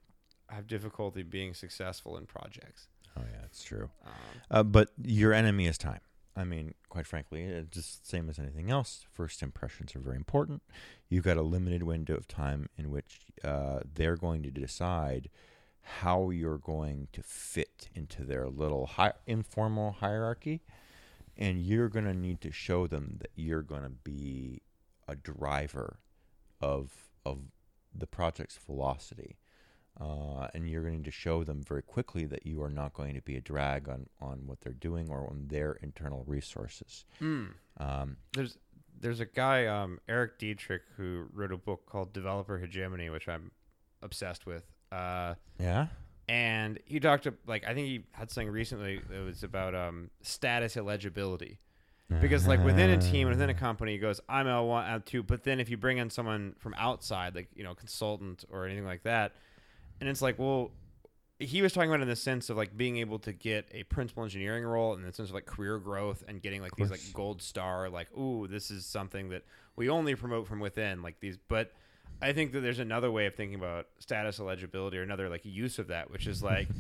have 0.49 0.67
difficulty 0.67 1.23
being 1.23 1.55
successful 1.55 2.17
in 2.17 2.27
projects. 2.27 2.89
oh 3.17 3.23
yeah 3.31 3.41
that's 3.43 3.63
true 3.63 3.89
Um, 4.07 4.13
Uh, 4.51 4.63
but 4.63 4.91
your 5.03 5.33
enemy 5.33 5.67
is 5.67 5.79
time. 5.79 6.01
I 6.37 6.45
mean, 6.45 6.75
quite 6.89 7.07
frankly, 7.07 7.43
it's 7.45 7.71
just 7.75 8.09
same 8.09 8.29
as 8.29 8.39
anything 8.41 8.71
else. 8.71 9.05
First 9.13 9.43
impressions 9.43 9.95
are 9.95 10.01
very 10.01 10.17
important. 10.17 10.63
You've 11.09 11.25
got 11.25 11.37
a 11.37 11.43
limited 11.43 11.85
window 11.85 12.15
of 12.17 12.27
time 12.27 12.69
in 12.77 12.91
which 12.91 13.21
uh, 13.45 13.81
they're 13.95 14.17
going 14.17 14.43
to 14.43 14.51
decide 14.51 15.31
how 15.83 16.31
you're 16.31 16.59
going 16.59 17.09
to 17.13 17.23
fit 17.23 17.89
into 17.95 18.25
their 18.25 18.49
little 18.49 18.87
hi- 18.87 19.13
informal 19.27 19.93
hierarchy. 19.93 20.63
and 21.37 21.61
you're 21.63 21.89
going 21.89 22.05
to 22.05 22.15
need 22.15 22.41
to 22.41 22.51
show 22.53 22.87
them 22.87 23.17
that 23.21 23.31
you're 23.37 23.63
going 23.63 23.83
to 23.83 23.91
be 23.91 24.63
a 25.09 25.17
driver 25.17 25.99
of 26.61 26.93
of 27.27 27.39
the 27.95 28.07
project's 28.07 28.57
velocity. 28.59 29.37
Uh, 30.01 30.49
and 30.55 30.69
you're 30.69 30.83
going 30.83 31.05
to 31.05 31.11
show 31.13 31.45
them 31.45 31.63
very 31.63 31.83
quickly 31.83 32.25
that 32.25 32.45
you 32.45 32.61
are 32.61 32.69
not 32.71 32.93
going 32.95 33.15
to 33.15 33.21
be 33.23 33.37
a 33.37 33.41
drag 33.41 33.89
on, 33.89 34.07
on 34.21 34.41
what 34.45 34.61
they're 34.61 34.73
doing 34.73 35.09
or 35.09 35.29
on 35.31 35.47
their 35.49 35.75
internal 35.83 36.25
resources. 36.27 37.05
Mm. 37.23 37.51
Um, 37.79 38.17
There's 38.33 38.59
there's 39.01 39.21
a 39.21 39.27
guy 39.27 39.67
um, 39.67 40.01
Erik 40.09 40.39
Dietrich 40.39 40.83
who 40.97 41.27
wrote 41.33 41.53
a 41.53 41.57
book 41.57 41.87
called 41.87 42.13
Developer 42.13 42.59
Hegemony, 42.59 43.09
which 43.11 43.29
I'm 43.29 43.51
obsessed 44.03 44.47
with. 44.47 44.65
Uh, 44.91 45.35
yeah. 45.61 45.87
and 46.29 46.79
he 46.87 46.99
talked 47.01 47.25
to 47.25 47.35
like 47.47 47.65
I 47.65 47.75
think 47.75 47.87
he 47.87 48.05
had 48.13 48.31
something 48.31 48.51
recently 48.51 49.01
that 49.11 49.25
was 49.25 49.43
about 49.45 49.75
um, 49.75 50.11
status 50.23 50.77
illegibility. 50.77 51.59
because 52.21 52.47
like 52.47 52.63
within 52.65 52.91
a 52.91 52.99
team 53.01 53.29
and 53.29 53.37
within 53.37 53.51
a 53.51 53.55
company 53.55 53.93
he 53.93 53.99
goes 53.99 54.21
i'm 54.29 54.47
l1 54.47 55.03
l2 55.05 55.27
but 55.27 55.43
then 55.43 55.59
if 55.59 55.69
you 55.71 55.77
bring 55.77 55.97
in 55.99 56.11
someone 56.11 56.55
from 56.59 56.75
outside 56.79 57.35
like 57.35 57.49
you 57.57 57.65
know 57.65 57.75
consultant 57.75 58.45
or 58.51 58.67
anything 58.67 58.85
like 58.85 59.03
that 59.05 59.33
and 60.01 60.09
it's 60.09 60.23
like 60.23 60.39
well 60.39 60.71
he 61.41 61.63
was 61.63 61.73
talking 61.73 61.91
about 61.91 62.01
in 62.01 62.09
the 62.09 62.17
sense 62.17 62.49
of 62.49 62.57
like 62.57 62.77
being 62.77 62.99
able 62.99 63.19
to 63.19 63.33
get 63.33 63.67
a 63.73 63.83
principal 63.85 64.23
engineering 64.23 64.65
role 64.65 64.95
in 64.95 65.03
the 65.03 65.13
sense 65.13 65.29
of 65.29 65.35
like 65.35 65.47
career 65.47 65.79
growth 65.79 66.23
and 66.29 66.41
getting 66.41 66.63
like 66.63 66.75
these 66.77 66.91
like 66.91 67.01
gold 67.13 67.43
star 67.43 67.89
like 67.89 68.07
ooh 68.17 68.47
this 68.47 68.71
is 68.71 68.87
something 68.87 69.31
that 69.31 69.43
we 69.77 69.89
only 69.89 70.15
promote 70.15 70.47
from 70.47 70.61
within 70.61 71.03
like 71.03 71.19
these 71.21 71.37
but 71.49 71.73
i 72.23 72.33
think 72.33 72.53
that 72.53 72.61
there's 72.61 72.79
another 72.79 73.11
way 73.11 73.27
of 73.27 73.35
thinking 73.35 73.57
about 73.57 73.87
status 73.99 74.39
eligibility 74.39 74.97
or 74.97 75.03
another 75.03 75.29
like 75.29 75.45
use 75.45 75.79
of 75.79 75.89
that 75.89 76.11
which 76.11 76.27
is 76.27 76.43
like 76.43 76.69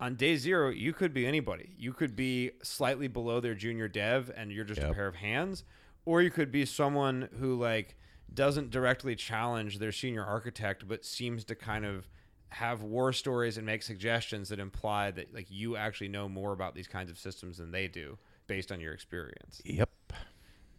on 0.00 0.14
day 0.14 0.36
zero, 0.36 0.70
you 0.70 0.92
could 0.92 1.12
be 1.12 1.26
anybody. 1.26 1.74
You 1.78 1.92
could 1.92 2.16
be 2.16 2.52
slightly 2.62 3.06
below 3.06 3.38
their 3.38 3.54
junior 3.54 3.86
dev 3.86 4.32
and 4.34 4.50
you're 4.50 4.64
just 4.64 4.80
a 4.80 4.92
pair 4.94 5.06
of 5.06 5.16
hands. 5.16 5.62
Or 6.06 6.22
you 6.22 6.30
could 6.30 6.50
be 6.50 6.64
someone 6.64 7.28
who 7.38 7.54
like 7.54 7.96
doesn't 8.32 8.70
directly 8.70 9.14
challenge 9.14 9.78
their 9.78 9.92
senior 9.92 10.24
architect, 10.24 10.88
but 10.88 11.04
seems 11.04 11.44
to 11.44 11.54
kind 11.54 11.84
of 11.84 12.08
have 12.50 12.82
war 12.82 13.12
stories 13.12 13.56
and 13.56 13.64
make 13.64 13.82
suggestions 13.82 14.48
that 14.48 14.58
imply 14.58 15.10
that 15.10 15.32
like 15.32 15.46
you 15.50 15.76
actually 15.76 16.08
know 16.08 16.28
more 16.28 16.52
about 16.52 16.74
these 16.74 16.88
kinds 16.88 17.10
of 17.10 17.18
systems 17.18 17.58
than 17.58 17.70
they 17.70 17.86
do 17.86 18.18
based 18.46 18.72
on 18.72 18.80
your 18.80 18.92
experience. 18.92 19.62
Yep. 19.64 19.90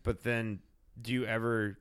But 0.03 0.23
then 0.23 0.59
do 1.01 1.13
you 1.13 1.25
ever 1.25 1.77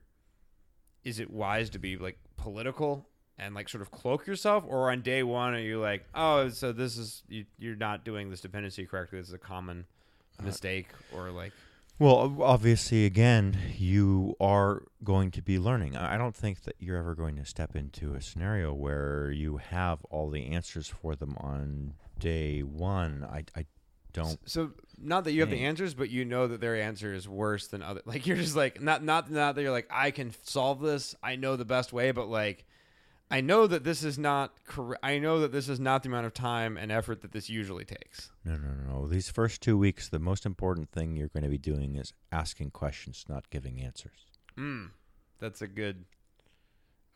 is 1.03 1.19
it 1.19 1.29
wise 1.29 1.69
to 1.71 1.79
be 1.79 1.97
like 1.97 2.17
political 2.37 3.07
and 3.37 3.53
like 3.55 3.67
sort 3.67 3.81
of 3.81 3.91
cloak 3.91 4.27
yourself 4.27 4.63
or 4.67 4.91
on 4.91 5.01
day 5.01 5.23
one 5.23 5.53
are 5.53 5.59
you 5.59 5.79
like 5.79 6.05
oh 6.13 6.47
so 6.49 6.71
this 6.71 6.97
is 6.97 7.23
you, 7.27 7.45
you're 7.57 7.75
not 7.75 8.05
doing 8.05 8.29
this 8.29 8.39
dependency 8.39 8.85
correctly 8.85 9.19
this 9.19 9.27
is 9.27 9.33
a 9.33 9.39
common 9.39 9.85
uh, 10.39 10.43
mistake 10.43 10.87
or 11.13 11.31
like 11.31 11.51
Well, 12.01 12.35
obviously, 12.41 13.05
again, 13.05 13.55
you 13.77 14.35
are 14.39 14.85
going 15.03 15.29
to 15.31 15.41
be 15.43 15.59
learning. 15.59 15.95
I 15.95 16.17
don't 16.17 16.35
think 16.35 16.63
that 16.63 16.73
you're 16.79 16.97
ever 16.97 17.13
going 17.13 17.35
to 17.35 17.45
step 17.45 17.75
into 17.75 18.15
a 18.15 18.21
scenario 18.21 18.73
where 18.73 19.29
you 19.29 19.57
have 19.57 20.03
all 20.05 20.31
the 20.31 20.47
answers 20.47 20.87
for 20.87 21.15
them 21.15 21.37
on 21.39 21.93
day 22.17 22.61
one. 22.61 23.23
I, 23.31 23.43
I 23.55 23.65
don't. 24.13 24.39
so 24.49 24.71
not 24.97 25.25
that 25.25 25.33
you 25.33 25.41
have 25.41 25.51
the 25.51 25.63
answers 25.63 25.93
but 25.93 26.09
you 26.09 26.25
know 26.25 26.47
that 26.47 26.59
their 26.59 26.75
answer 26.75 27.13
is 27.13 27.29
worse 27.29 27.67
than 27.67 27.81
other 27.81 28.01
like 28.03 28.27
you're 28.27 28.35
just 28.35 28.57
like 28.57 28.81
not 28.81 29.01
not 29.01 29.31
not 29.31 29.55
that 29.55 29.61
you're 29.61 29.71
like 29.71 29.87
i 29.89 30.11
can 30.11 30.33
solve 30.43 30.81
this 30.81 31.15
i 31.23 31.37
know 31.37 31.55
the 31.55 31.63
best 31.63 31.93
way 31.93 32.11
but 32.11 32.27
like 32.27 32.65
i 33.31 33.41
know 33.41 33.65
that 33.65 33.83
this 33.83 34.03
is 34.03 34.19
not 34.19 34.53
correct 34.65 34.99
i 35.03 35.17
know 35.17 35.39
that 35.39 35.51
this 35.51 35.67
is 35.69 35.79
not 35.79 36.03
the 36.03 36.09
amount 36.09 36.25
of 36.27 36.33
time 36.33 36.77
and 36.77 36.91
effort 36.91 37.21
that 37.21 37.31
this 37.31 37.49
usually 37.49 37.85
takes 37.85 38.31
No, 38.45 38.57
no, 38.57 38.67
no, 38.69 38.93
no. 39.01 39.07
These 39.07 39.29
first 39.29 39.61
two 39.61 39.77
weeks, 39.77 40.09
the 40.09 40.19
most 40.19 40.45
important 40.45 40.91
thing 40.91 41.15
you're 41.15 41.27
going 41.29 41.43
to 41.43 41.49
be 41.49 41.57
doing 41.57 41.95
is 41.95 42.13
asking 42.31 42.71
questions, 42.71 43.25
not 43.29 43.49
giving 43.49 43.81
answers. 43.81 44.19
Mm, 44.57 44.89
that's 45.39 45.61
a 45.61 45.67
good. 45.67 46.05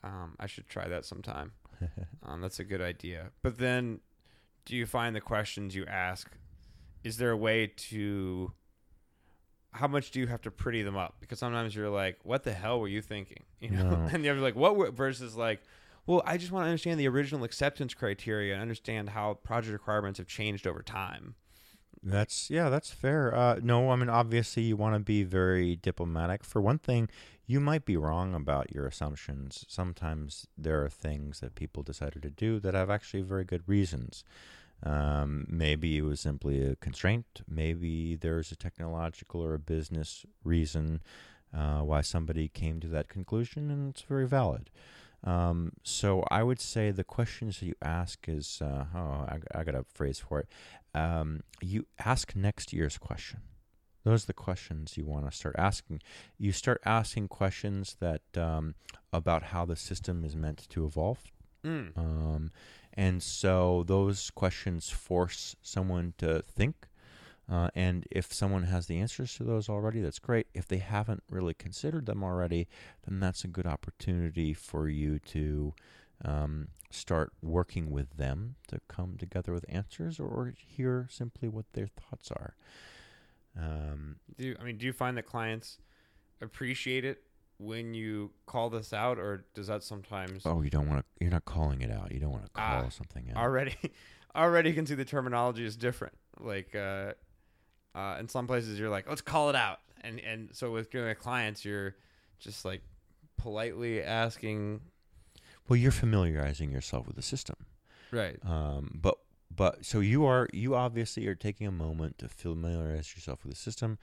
Um, 0.04 0.36
I 0.40 0.46
should 0.48 0.68
try 0.70 0.88
that 0.88 1.04
sometime. 1.06 1.52
um, 2.24 2.42
that's 2.42 2.60
a 2.60 2.64
good 2.64 2.82
idea. 2.82 3.32
But 3.42 3.58
then, 3.58 4.00
do 4.66 4.76
you 4.76 4.86
find 4.86 5.16
the 5.16 5.22
questions 5.22 5.74
you 5.76 5.86
ask? 5.88 6.30
Is 7.04 7.18
there 7.18 7.32
a 7.32 7.38
way 7.38 7.68
to? 7.90 8.52
How 9.72 9.88
much 9.88 10.12
do 10.12 10.20
you 10.20 10.28
have 10.28 10.42
to 10.44 10.52
pretty 10.52 10.84
them 10.84 10.96
up? 10.96 11.16
Because 11.20 11.40
sometimes 11.40 11.76
you're 11.76 11.90
like, 11.90 12.20
"What 12.24 12.44
the 12.44 12.54
hell 12.54 12.80
were 12.80 12.88
you 12.88 13.02
thinking?" 13.02 13.44
You 13.60 13.72
know, 13.72 13.90
No. 13.90 14.10
and 14.14 14.24
you're 14.24 14.36
like, 14.36 14.56
"What?" 14.56 14.76
were-" 14.76 14.92
Versus 14.92 15.36
like, 15.36 15.62
"Well, 16.06 16.22
I 16.26 16.38
just 16.38 16.52
want 16.52 16.66
to 16.66 16.70
understand 16.70 17.00
the 17.00 17.08
original 17.08 17.44
acceptance 17.44 17.94
criteria 17.94 18.54
and 18.54 18.62
understand 18.62 19.10
how 19.10 19.36
project 19.36 19.74
requirements 19.74 20.20
have 20.20 20.28
changed 20.28 20.68
over 20.68 20.82
time." 20.82 21.36
That's 22.04 22.52
yeah, 22.52 22.70
that's 22.70 22.92
fair. 22.92 23.34
Uh, 23.36 23.60
no, 23.62 23.90
I 23.90 23.96
mean 23.96 24.10
obviously 24.10 24.64
you 24.64 24.78
want 24.78 24.96
to 24.96 25.00
be 25.00 25.24
very 25.24 25.76
diplomatic. 25.76 26.44
For 26.44 26.62
one 26.62 26.78
thing, 26.78 27.10
you 27.48 27.60
might 27.60 27.84
be 27.84 27.98
wrong 27.98 28.36
about 28.36 28.72
your 28.72 28.86
assumptions. 28.86 29.66
Sometimes 29.68 30.48
there 30.56 30.84
are 30.84 30.90
things 30.90 31.40
that 31.40 31.56
people 31.56 31.82
decided 31.82 32.22
to 32.24 32.30
do 32.30 32.60
that 32.60 32.76
have 32.76 32.92
actually 32.92 33.24
very 33.24 33.44
good 33.44 33.64
reasons. 33.68 34.24
Um, 34.84 35.48
maybe 35.50 35.98
it 35.98 36.04
was 36.04 36.20
simply 36.20 36.62
a 36.62 36.76
constraint. 36.76 37.42
Maybe 37.48 38.16
there's 38.16 38.52
a 38.52 38.56
technological 38.56 39.42
or 39.44 39.56
a 39.56 39.60
business 39.60 40.26
reason 40.44 41.02
uh, 41.56 41.80
why 41.80 42.02
somebody 42.02 42.50
came 42.50 42.80
to 42.82 42.88
that 42.90 43.08
conclusion, 43.08 43.72
and 43.72 43.90
it's 43.90 44.02
very 44.02 44.28
valid. 44.28 44.70
Um, 45.26 45.72
so 45.84 46.24
I 46.30 46.44
would 46.44 46.60
say 46.60 46.92
the 46.92 47.04
questions 47.04 47.60
that 47.60 47.66
you 47.66 47.74
ask 47.82 48.28
is, 48.30 48.62
uh, 48.62 48.86
oh, 48.96 49.00
I, 49.28 49.40
I 49.54 49.64
got 49.64 49.76
a 49.76 49.84
phrase 49.94 50.20
for 50.20 50.40
it. 50.42 50.48
Um, 50.94 51.42
you 51.62 51.88
ask 52.04 52.36
next 52.36 52.72
year's 52.74 52.98
question. 52.98 53.40
Those 54.04 54.26
are 54.26 54.28
the 54.28 54.34
questions 54.34 54.98
you 54.98 55.06
want 55.06 55.30
to 55.30 55.36
start 55.36 55.56
asking. 55.58 56.02
You 56.38 56.52
start 56.52 56.80
asking 56.86 57.28
questions 57.30 57.98
that 58.00 58.22
um, 58.38 58.76
about 59.12 59.44
how 59.44 59.66
the 59.66 59.76
system 59.76 60.24
is 60.24 60.36
meant 60.36 60.68
to 60.70 60.86
evolve, 60.86 61.20
Mm. 61.64 61.98
um, 61.98 62.52
and 62.94 63.24
so 63.24 63.84
those 63.88 64.30
questions 64.30 64.92
force 64.92 65.56
someone 65.64 66.14
to 66.20 66.44
think. 66.44 66.76
Uh, 67.50 67.70
and 67.76 68.06
if 68.10 68.34
someone 68.34 68.64
has 68.64 68.88
the 68.88 68.98
answers 69.00 69.36
to 69.36 69.44
those 69.44 69.70
already, 69.70 70.02
that's 70.02 70.18
great. 70.20 70.48
If 70.54 70.68
they 70.68 70.78
haven't 70.80 71.24
really 71.30 71.54
considered 71.54 72.06
them 72.08 72.24
already, 72.24 72.68
then 73.08 73.20
that's 73.20 73.44
a 73.44 73.48
good 73.48 73.68
opportunity 73.68 74.54
for 74.54 74.90
you 74.90 75.20
to 75.20 75.74
um, 76.24 76.70
start 76.90 77.34
working 77.44 77.92
with 77.92 78.18
them 78.18 78.56
to 78.70 78.80
come 78.88 79.18
together 79.18 79.54
with 79.54 79.66
answers 79.70 80.20
or 80.20 80.54
hear 80.58 81.08
simply 81.12 81.48
what 81.48 81.66
their 81.74 81.88
thoughts 81.88 82.32
are. 82.32 82.56
Um, 83.58 84.18
Do 84.38 84.48
you, 84.48 84.56
I 84.60 84.64
mean, 84.64 84.78
do 84.78 84.86
you 84.86 84.94
find 84.94 85.16
that 85.18 85.26
clients 85.26 85.78
appreciate 86.42 87.06
it 87.06 87.22
when 87.58 87.94
you 87.94 88.32
call 88.48 88.70
this 88.70 88.92
out, 88.92 89.18
or 89.18 89.46
does 89.54 89.68
that 89.68 89.82
sometimes 89.84 90.42
oh, 90.46 90.62
you 90.62 90.70
don't 90.70 90.90
want 90.90 91.00
to. 91.02 91.06
You're 91.24 91.32
not 91.32 91.46
calling 91.46 91.82
it 91.82 91.92
out. 91.92 92.12
You 92.12 92.20
don't 92.20 92.32
want 92.32 92.44
to 92.46 92.50
call 92.52 92.84
Ah, 92.86 92.90
something 92.90 93.30
out. 93.32 93.38
already 93.38 93.76
already 94.36 94.70
you 94.70 94.76
can 94.76 94.86
see 94.86 94.96
the 94.96 95.06
terminology 95.06 95.64
is 95.66 95.78
different? 95.78 96.14
Like, 96.38 96.76
uh, 96.76 97.14
uh, 97.96 98.18
in 98.20 98.28
some 98.28 98.46
places 98.48 98.80
you're 98.80 98.90
like, 98.90 99.08
let's 99.08 99.22
call 99.22 99.50
it 99.50 99.56
out, 99.56 99.80
and 100.02 100.20
and 100.20 100.50
so 100.54 100.72
with 100.72 100.94
your 100.94 101.14
clients, 101.16 101.64
you're 101.66 101.96
just 102.40 102.66
like 102.66 102.82
politely 103.38 104.02
asking, 104.04 104.82
Well, 105.68 105.78
you're 105.78 105.92
familiarizing 105.92 106.72
yourself 106.72 107.08
with 107.08 107.16
the 107.16 107.22
system. 107.22 107.56
right? 108.12 108.38
Um, 108.46 109.00
but 109.02 109.16
but 109.56 109.86
so 109.86 110.00
you 110.00 110.26
are 110.26 110.48
you 110.54 110.76
obviously 110.76 111.28
are 111.28 111.36
taking 111.36 111.68
a 111.68 111.72
moment 111.72 112.18
to 112.20 112.28
familiarize 112.28 113.16
yourself 113.16 113.44
with 113.44 113.54
the 113.54 113.60
system. 113.60 113.98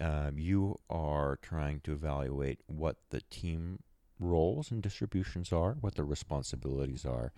Um, 0.00 0.38
you 0.38 0.78
are 0.90 1.38
trying 1.40 1.80
to 1.80 1.92
evaluate 1.92 2.60
what 2.66 2.96
the 3.10 3.22
team 3.30 3.78
roles 4.18 4.70
and 4.70 4.82
distributions 4.82 5.52
are, 5.52 5.76
what 5.80 5.94
the 5.94 6.04
responsibilities 6.04 7.06
are, 7.06 7.32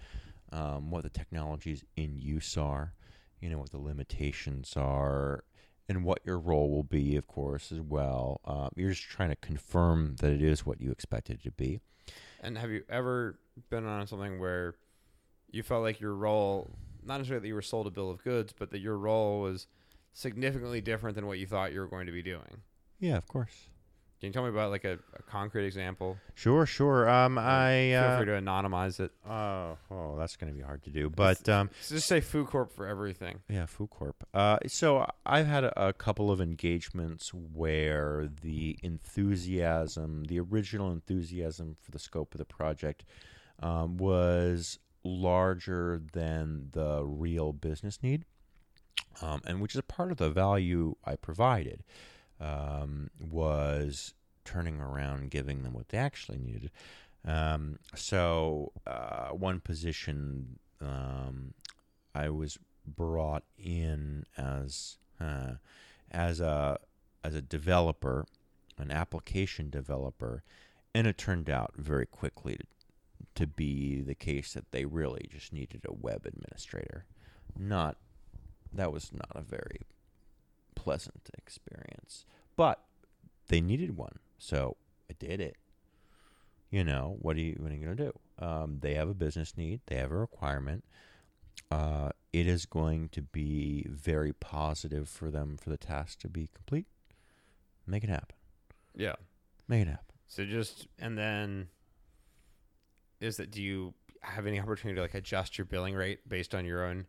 um, 0.50 0.90
what 0.90 1.02
the 1.04 1.08
technologies 1.10 1.84
in 1.96 2.16
use 2.18 2.56
are, 2.56 2.94
you 3.40 3.48
know 3.50 3.58
what 3.58 3.70
the 3.70 3.78
limitations 3.78 4.74
are, 4.76 5.44
and 5.88 6.04
what 6.04 6.20
your 6.24 6.38
role 6.38 6.70
will 6.70 6.82
be, 6.82 7.16
of 7.16 7.26
course, 7.26 7.72
as 7.72 7.80
well. 7.80 8.40
Um, 8.44 8.70
you're 8.76 8.90
just 8.90 9.04
trying 9.04 9.30
to 9.30 9.36
confirm 9.36 10.16
that 10.20 10.32
it 10.32 10.42
is 10.42 10.66
what 10.66 10.80
you 10.80 10.90
expect 10.90 11.30
it 11.30 11.42
to 11.44 11.50
be. 11.50 11.80
And 12.40 12.58
have 12.58 12.70
you 12.70 12.84
ever 12.88 13.38
been 13.70 13.86
on 13.86 14.06
something 14.06 14.38
where 14.38 14.74
you 15.50 15.62
felt 15.62 15.82
like 15.82 16.00
your 16.00 16.14
role, 16.14 16.70
not 17.02 17.18
necessarily 17.18 17.42
that 17.42 17.48
you 17.48 17.54
were 17.54 17.62
sold 17.62 17.86
a 17.86 17.90
bill 17.90 18.10
of 18.10 18.22
goods, 18.22 18.52
but 18.56 18.70
that 18.70 18.80
your 18.80 18.98
role 18.98 19.40
was 19.40 19.66
significantly 20.12 20.80
different 20.80 21.14
than 21.14 21.26
what 21.26 21.38
you 21.38 21.46
thought 21.46 21.72
you 21.72 21.80
were 21.80 21.86
going 21.86 22.06
to 22.06 22.12
be 22.12 22.22
doing? 22.22 22.62
Yeah, 23.00 23.16
of 23.16 23.26
course. 23.26 23.68
Can 24.20 24.28
you 24.28 24.32
tell 24.32 24.42
me 24.42 24.48
about 24.48 24.70
like 24.72 24.84
a, 24.84 24.98
a 25.14 25.22
concrete 25.22 25.66
example? 25.66 26.16
Sure, 26.34 26.66
sure. 26.66 27.08
Um, 27.08 27.38
I 27.38 27.90
Feel 27.92 28.02
uh, 28.02 28.16
free 28.16 28.26
to 28.26 28.32
anonymize 28.32 28.98
it. 28.98 29.12
Oh, 29.28 29.78
oh, 29.92 30.16
that's 30.18 30.34
going 30.34 30.52
to 30.52 30.56
be 30.56 30.64
hard 30.64 30.82
to 30.84 30.90
do. 30.90 31.08
But 31.08 31.48
um, 31.48 31.70
just 31.86 32.08
say 32.08 32.20
Foo 32.20 32.44
Corp 32.44 32.72
for 32.72 32.86
everything. 32.86 33.40
yeah, 33.48 33.66
Food 33.66 33.90
Corp. 33.90 34.26
Uh, 34.34 34.58
so 34.66 35.08
I've 35.24 35.46
had 35.46 35.62
a, 35.62 35.88
a 35.88 35.92
couple 35.92 36.32
of 36.32 36.40
engagements 36.40 37.32
where 37.32 38.28
the 38.42 38.76
enthusiasm, 38.82 40.24
the 40.24 40.40
original 40.40 40.90
enthusiasm 40.90 41.76
for 41.80 41.92
the 41.92 42.00
scope 42.00 42.34
of 42.34 42.38
the 42.38 42.44
project, 42.44 43.04
um, 43.62 43.98
was 43.98 44.80
larger 45.04 46.00
than 46.12 46.70
the 46.72 47.04
real 47.04 47.52
business 47.52 48.02
need, 48.02 48.24
um, 49.22 49.42
and 49.46 49.60
which 49.60 49.74
is 49.74 49.78
a 49.78 49.82
part 49.84 50.10
of 50.10 50.16
the 50.16 50.28
value 50.30 50.96
I 51.04 51.14
provided. 51.14 51.84
Um, 52.40 53.10
was 53.20 54.14
turning 54.44 54.80
around 54.80 55.30
giving 55.30 55.62
them 55.62 55.74
what 55.74 55.88
they 55.90 55.98
actually 55.98 56.38
needed. 56.38 56.70
Um, 57.26 57.78
so 57.94 58.72
uh, 58.86 59.28
one 59.28 59.60
position 59.60 60.58
um, 60.80 61.54
I 62.14 62.30
was 62.30 62.58
brought 62.86 63.44
in 63.58 64.24
as 64.36 64.96
uh, 65.20 65.54
as 66.10 66.40
a 66.40 66.78
as 67.22 67.34
a 67.34 67.42
developer, 67.42 68.26
an 68.78 68.90
application 68.90 69.68
developer, 69.68 70.42
and 70.94 71.06
it 71.06 71.18
turned 71.18 71.50
out 71.50 71.72
very 71.76 72.06
quickly 72.06 72.56
to, 72.56 72.64
to 73.34 73.46
be 73.46 74.00
the 74.00 74.14
case 74.14 74.54
that 74.54 74.70
they 74.70 74.84
really 74.84 75.28
just 75.30 75.52
needed 75.52 75.82
a 75.84 75.92
web 75.92 76.24
administrator. 76.24 77.04
Not 77.58 77.96
that 78.72 78.92
was 78.92 79.12
not 79.12 79.30
a 79.34 79.42
very 79.42 79.80
pleasant 80.78 81.28
experience, 81.36 82.24
but 82.56 82.80
they 83.48 83.60
needed 83.60 83.96
one, 83.96 84.18
so 84.38 84.76
I 85.10 85.14
did 85.18 85.40
it. 85.40 85.56
You 86.70 86.84
know 86.84 87.16
what 87.20 87.36
are 87.36 87.40
you 87.40 87.56
what 87.58 87.72
are 87.72 87.74
you 87.74 87.80
gonna 87.80 87.94
do? 87.96 88.12
Um, 88.38 88.78
they 88.80 88.94
have 88.94 89.08
a 89.08 89.14
business 89.14 89.56
need, 89.56 89.80
they 89.86 89.96
have 89.96 90.12
a 90.12 90.16
requirement. 90.16 90.84
Uh, 91.70 92.10
it 92.32 92.46
is 92.46 92.66
going 92.66 93.08
to 93.10 93.22
be 93.22 93.84
very 93.88 94.32
positive 94.32 95.08
for 95.08 95.30
them 95.30 95.56
for 95.60 95.70
the 95.70 95.76
task 95.76 96.20
to 96.20 96.28
be 96.28 96.48
complete. 96.54 96.86
Make 97.86 98.04
it 98.04 98.10
happen. 98.10 98.36
Yeah. 98.94 99.14
Make 99.66 99.82
it 99.82 99.88
happen. 99.88 100.04
So 100.28 100.44
just 100.44 100.86
and 100.98 101.16
then 101.18 101.68
is 103.20 103.38
that 103.38 103.50
do 103.50 103.62
you 103.62 103.94
have 104.22 104.46
any 104.46 104.60
opportunity 104.60 104.96
to 104.96 105.02
like 105.02 105.14
adjust 105.14 105.58
your 105.58 105.64
billing 105.64 105.94
rate 105.94 106.28
based 106.28 106.54
on 106.54 106.64
your 106.64 106.84
own 106.84 107.06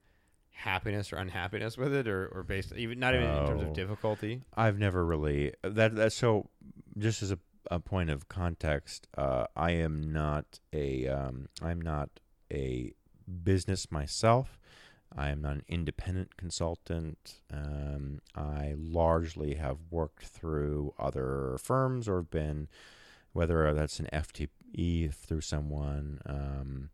happiness 0.60 1.14
or 1.14 1.18
unhappiness 1.18 1.78
with 1.78 1.94
it 1.94 2.08
or, 2.08 2.28
or 2.28 2.44
based 2.44 2.74
even 2.76 3.00
not 3.00 3.16
even 3.16 3.28
in 3.28 3.48
terms 3.48 3.62
of 3.62 3.74
difficulty? 3.74 4.42
I've 4.56 4.78
never 4.78 5.06
really 5.06 5.54
that 5.64 5.96
that's 5.96 6.16
so 6.16 6.50
just 6.98 7.24
as 7.24 7.32
a, 7.32 7.40
a 7.72 7.80
point 7.80 8.10
of 8.10 8.28
context, 8.28 9.08
uh, 9.18 9.46
I 9.56 9.72
am 9.72 10.12
not 10.12 10.60
a 10.74 11.08
um, 11.08 11.48
I'm 11.62 11.82
not 11.82 12.10
a 12.52 12.94
business 13.44 13.92
myself. 13.92 14.60
I 15.16 15.30
am 15.30 15.42
not 15.42 15.54
an 15.54 15.64
independent 15.68 16.38
consultant. 16.38 17.42
Um, 17.52 18.22
I 18.36 18.76
largely 18.78 19.56
have 19.56 19.78
worked 19.90 20.26
through 20.26 20.94
other 21.00 21.58
firms 21.60 22.08
or 22.08 22.22
been, 22.22 22.68
whether 23.34 23.74
that's 23.74 24.00
an 24.00 24.08
FTE 24.14 25.14
through 25.14 25.42
someone 25.42 26.22
um, 26.28 26.90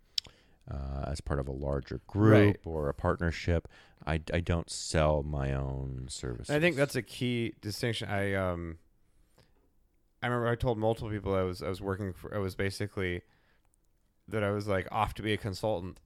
uh, 0.71 1.05
as 1.07 1.21
part 1.21 1.39
of 1.39 1.47
a 1.47 1.51
larger 1.51 2.01
group 2.07 2.33
Right. 2.33 2.57
or 2.65 2.89
a 2.89 2.93
partnership. 2.93 3.67
I, 4.05 4.21
I 4.33 4.39
don't 4.39 4.69
sell 4.69 5.23
my 5.23 5.53
own 5.53 6.05
services. 6.09 6.49
I 6.55 6.59
think 6.59 6.75
that's 6.75 6.95
a 6.95 7.01
key 7.01 7.53
distinction. 7.61 8.07
I 8.09 8.33
um 8.33 8.77
I 10.21 10.27
remember 10.27 10.47
I 10.47 10.55
told 10.55 10.77
multiple 10.77 11.09
people 11.09 11.35
I 11.35 11.43
was 11.43 11.61
I 11.61 11.69
was 11.69 11.81
working 11.81 12.13
for 12.13 12.33
I 12.33 12.39
was 12.39 12.55
basically 12.55 13.21
that 14.27 14.43
I 14.43 14.51
was 14.51 14.67
like 14.67 14.87
off 14.91 15.13
to 15.15 15.21
be 15.21 15.33
a 15.33 15.37
consultant 15.37 15.99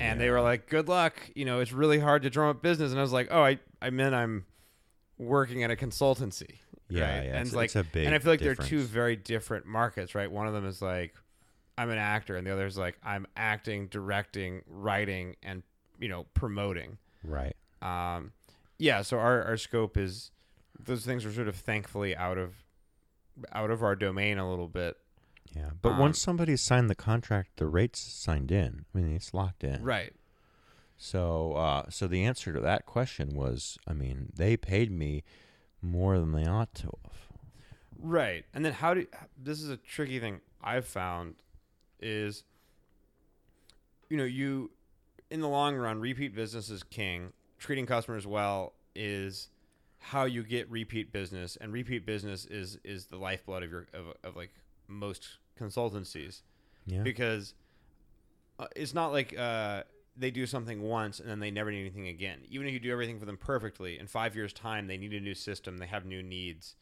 and 0.00 0.18
they 0.18 0.30
were 0.30 0.40
like 0.40 0.70
good 0.70 0.88
luck 0.88 1.14
you 1.34 1.44
know 1.44 1.60
it's 1.60 1.70
really 1.70 1.98
hard 1.98 2.22
to 2.22 2.30
drum 2.30 2.48
up 2.48 2.62
business 2.62 2.92
and 2.92 2.98
i 2.98 3.02
was 3.02 3.12
like 3.12 3.28
oh 3.30 3.42
i 3.42 3.58
i 3.82 3.90
meant 3.90 4.14
i'm 4.14 4.46
working 5.18 5.62
at 5.64 5.70
a 5.70 5.76
consultancy 5.76 6.60
Yeah, 6.88 7.02
right? 7.18 7.24
yeah, 7.26 7.30
and 7.36 7.46
it's, 7.46 7.54
like 7.54 7.66
it's 7.66 7.76
a 7.76 7.84
big. 7.84 8.06
and 8.06 8.14
i 8.14 8.18
feel 8.18 8.32
like 8.32 8.40
they're 8.40 8.54
two 8.54 8.80
very 8.80 9.16
different 9.16 9.66
markets 9.66 10.14
right 10.14 10.32
one 10.32 10.46
of 10.46 10.54
them 10.54 10.64
is 10.66 10.80
like 10.80 11.14
i'm 11.78 11.90
an 11.90 11.98
actor 11.98 12.36
and 12.36 12.46
the 12.46 12.52
other 12.52 12.66
is 12.66 12.78
like 12.78 12.96
i'm 13.04 13.26
acting 13.36 13.86
directing 13.88 14.62
writing 14.66 15.36
and 15.42 15.62
you 15.98 16.08
know 16.08 16.26
promoting 16.34 16.98
right. 17.24 17.56
um 17.80 18.32
yeah 18.78 19.02
so 19.02 19.18
our 19.18 19.42
our 19.44 19.56
scope 19.56 19.96
is 19.96 20.30
those 20.84 21.04
things 21.04 21.24
are 21.24 21.32
sort 21.32 21.48
of 21.48 21.56
thankfully 21.56 22.16
out 22.16 22.38
of 22.38 22.54
out 23.52 23.70
of 23.70 23.82
our 23.82 23.96
domain 23.96 24.38
a 24.38 24.48
little 24.48 24.68
bit 24.68 24.96
Yeah, 25.54 25.70
but 25.80 25.92
Um, 25.92 25.98
once 25.98 26.20
somebody's 26.20 26.60
signed 26.62 26.88
the 26.90 26.94
contract, 26.94 27.56
the 27.56 27.66
rate's 27.66 28.00
signed 28.00 28.50
in. 28.50 28.84
I 28.94 28.98
mean, 28.98 29.14
it's 29.14 29.32
locked 29.34 29.64
in. 29.64 29.82
right 29.82 30.12
So, 30.96 31.52
uh, 31.54 31.90
so 31.90 32.06
the 32.06 32.24
answer 32.24 32.52
to 32.52 32.60
that 32.60 32.86
question 32.86 33.34
was, 33.34 33.78
I 33.86 33.92
mean, 33.92 34.30
they 34.34 34.56
paid 34.56 34.90
me 34.90 35.24
more 35.80 36.18
than 36.18 36.32
they 36.32 36.46
ought 36.46 36.74
to 36.76 36.92
have. 37.02 37.12
Right. 37.98 38.44
And 38.54 38.64
then 38.64 38.72
how 38.72 38.94
do 38.94 39.06
this 39.36 39.60
is 39.60 39.68
a 39.68 39.76
tricky 39.76 40.18
thing 40.20 40.40
I've 40.62 40.86
found 40.86 41.36
is 42.02 42.44
you 44.10 44.16
know, 44.16 44.24
you 44.24 44.70
in 45.30 45.40
the 45.40 45.48
long 45.48 45.74
run 45.76 45.98
repeat 46.00 46.34
business 46.34 46.68
is 46.68 46.82
king. 46.82 47.32
Treating 47.58 47.86
customers 47.86 48.26
well 48.26 48.74
is 48.94 49.48
how 49.98 50.24
you 50.24 50.42
get 50.42 50.68
repeat 50.70 51.12
business 51.12 51.56
and 51.60 51.72
repeat 51.72 52.04
business 52.04 52.44
is 52.44 52.78
is 52.84 53.06
the 53.06 53.16
lifeblood 53.16 53.62
of 53.62 53.70
your 53.70 53.86
of, 53.94 54.06
of 54.24 54.36
like 54.36 54.50
most 54.88 55.38
consultancies 55.58 56.42
Yeah. 56.86 57.02
because 57.02 57.54
uh, 58.58 58.66
it's 58.76 58.92
not 58.92 59.12
like 59.12 59.36
uh, 59.38 59.84
they 60.16 60.30
do 60.30 60.44
something 60.44 60.82
once 60.82 61.20
and 61.20 61.28
then 61.28 61.40
they 61.40 61.50
never 61.50 61.70
need 61.70 61.80
anything 61.80 62.08
again. 62.08 62.40
Even 62.50 62.66
if 62.66 62.74
you 62.74 62.80
do 62.80 62.92
everything 62.92 63.18
for 63.18 63.24
them 63.24 63.36
perfectly, 63.38 63.98
in 63.98 64.06
five 64.06 64.34
years' 64.36 64.52
time, 64.52 64.86
they 64.88 64.98
need 64.98 65.14
a 65.14 65.20
new 65.20 65.34
system, 65.34 65.78
they 65.78 65.86
have 65.86 66.04
new 66.04 66.22
needs. 66.22 66.74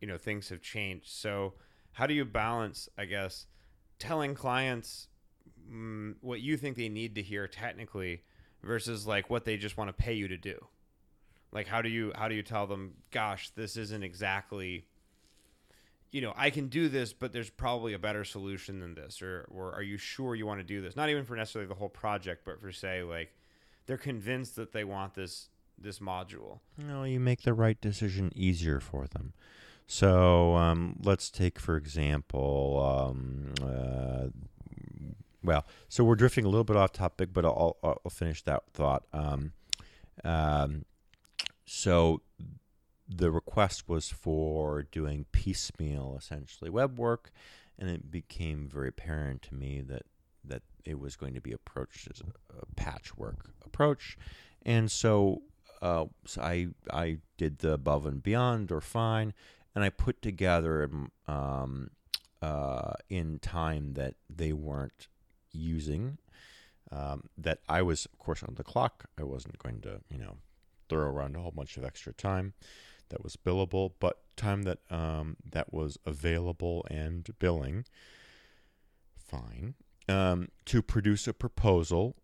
You 0.00 0.08
know, 0.08 0.16
things 0.16 0.48
have 0.48 0.62
changed. 0.62 1.08
So, 1.08 1.54
how 1.92 2.06
do 2.06 2.14
you 2.14 2.24
balance, 2.24 2.88
I 2.96 3.04
guess, 3.04 3.46
telling 4.02 4.34
clients 4.34 5.06
mm, 5.70 6.14
what 6.20 6.40
you 6.40 6.56
think 6.56 6.76
they 6.76 6.88
need 6.88 7.14
to 7.14 7.22
hear 7.22 7.46
technically 7.46 8.22
versus 8.62 9.06
like 9.06 9.30
what 9.30 9.44
they 9.44 9.56
just 9.56 9.76
want 9.76 9.88
to 9.88 9.92
pay 9.92 10.12
you 10.12 10.28
to 10.28 10.36
do? 10.36 10.66
Like, 11.52 11.68
how 11.68 11.82
do 11.82 11.88
you 11.88 12.12
how 12.14 12.28
do 12.28 12.34
you 12.34 12.42
tell 12.42 12.66
them, 12.66 12.94
gosh, 13.10 13.50
this 13.50 13.76
isn't 13.76 14.02
exactly 14.02 14.86
you 16.10 16.20
know, 16.20 16.34
I 16.36 16.50
can 16.50 16.68
do 16.68 16.90
this, 16.90 17.14
but 17.14 17.32
there's 17.32 17.48
probably 17.48 17.94
a 17.94 17.98
better 17.98 18.22
solution 18.22 18.80
than 18.80 18.94
this, 18.94 19.22
or 19.22 19.46
or 19.48 19.72
are 19.72 19.82
you 19.82 19.96
sure 19.96 20.34
you 20.34 20.46
want 20.46 20.60
to 20.60 20.64
do 20.64 20.82
this? 20.82 20.94
Not 20.94 21.08
even 21.08 21.24
for 21.24 21.36
necessarily 21.36 21.68
the 21.68 21.74
whole 21.74 21.88
project, 21.88 22.42
but 22.44 22.60
for 22.60 22.70
say 22.70 23.02
like 23.02 23.34
they're 23.86 23.96
convinced 23.96 24.56
that 24.56 24.72
they 24.72 24.84
want 24.84 25.14
this 25.14 25.48
this 25.78 26.00
module. 26.00 26.60
No, 26.76 27.04
you 27.04 27.20
make 27.20 27.42
the 27.42 27.54
right 27.54 27.80
decision 27.80 28.30
easier 28.34 28.78
for 28.80 29.06
them. 29.06 29.32
So 29.86 30.56
um, 30.56 30.96
let's 31.02 31.30
take, 31.30 31.58
for 31.58 31.76
example, 31.76 33.12
um, 33.12 33.52
uh, 33.62 34.28
well, 35.44 35.66
so 35.88 36.04
we're 36.04 36.14
drifting 36.14 36.44
a 36.44 36.48
little 36.48 36.64
bit 36.64 36.76
off 36.76 36.92
topic, 36.92 37.30
but 37.32 37.44
I'll, 37.44 37.76
I'll, 37.82 38.10
finish 38.10 38.42
that 38.42 38.62
thought. 38.72 39.04
Um, 39.12 39.52
um, 40.24 40.84
so 41.64 42.22
the 43.08 43.30
request 43.30 43.88
was 43.88 44.08
for 44.08 44.84
doing 44.84 45.26
piecemeal, 45.32 46.16
essentially, 46.18 46.70
web 46.70 46.98
work, 46.98 47.30
and 47.78 47.90
it 47.90 48.10
became 48.10 48.68
very 48.72 48.88
apparent 48.88 49.42
to 49.42 49.54
me 49.54 49.80
that 49.82 50.02
that 50.44 50.62
it 50.84 50.98
was 50.98 51.14
going 51.14 51.34
to 51.34 51.40
be 51.40 51.52
approached 51.52 52.08
as 52.10 52.20
a, 52.20 52.58
a 52.60 52.66
patchwork 52.76 53.50
approach, 53.64 54.16
and 54.64 54.90
so 54.90 55.42
uh, 55.80 56.06
so 56.24 56.40
I 56.40 56.68
I 56.90 57.18
did 57.36 57.58
the 57.58 57.72
above 57.72 58.06
and 58.06 58.22
beyond 58.22 58.70
or 58.70 58.80
fine, 58.80 59.34
and 59.74 59.84
I 59.84 59.90
put 59.90 60.22
together 60.22 60.88
um, 61.26 61.90
uh, 62.40 62.94
in 63.08 63.38
time 63.38 63.94
that 63.94 64.14
they 64.28 64.52
weren't 64.52 65.08
using. 65.52 66.18
Um, 66.90 67.30
that 67.38 67.60
I 67.70 67.80
was, 67.80 68.04
of 68.04 68.18
course, 68.18 68.42
on 68.42 68.54
the 68.56 68.64
clock. 68.64 69.06
I 69.18 69.22
wasn't 69.22 69.58
going 69.58 69.80
to, 69.80 70.00
you 70.10 70.18
know, 70.18 70.36
throw 70.90 71.06
around 71.06 71.36
a 71.36 71.40
whole 71.40 71.50
bunch 71.50 71.78
of 71.78 71.84
extra 71.84 72.12
time 72.12 72.52
that 73.08 73.22
was 73.22 73.36
billable, 73.36 73.92
but 73.98 74.18
time 74.36 74.62
that 74.64 74.78
um, 74.90 75.36
that 75.50 75.72
was 75.72 75.96
available 76.04 76.84
and 76.90 77.28
billing. 77.38 77.84
Fine. 79.16 79.74
Um, 80.08 80.48
to 80.66 80.82
produce 80.82 81.26
a 81.26 81.32
proposal 81.32 82.16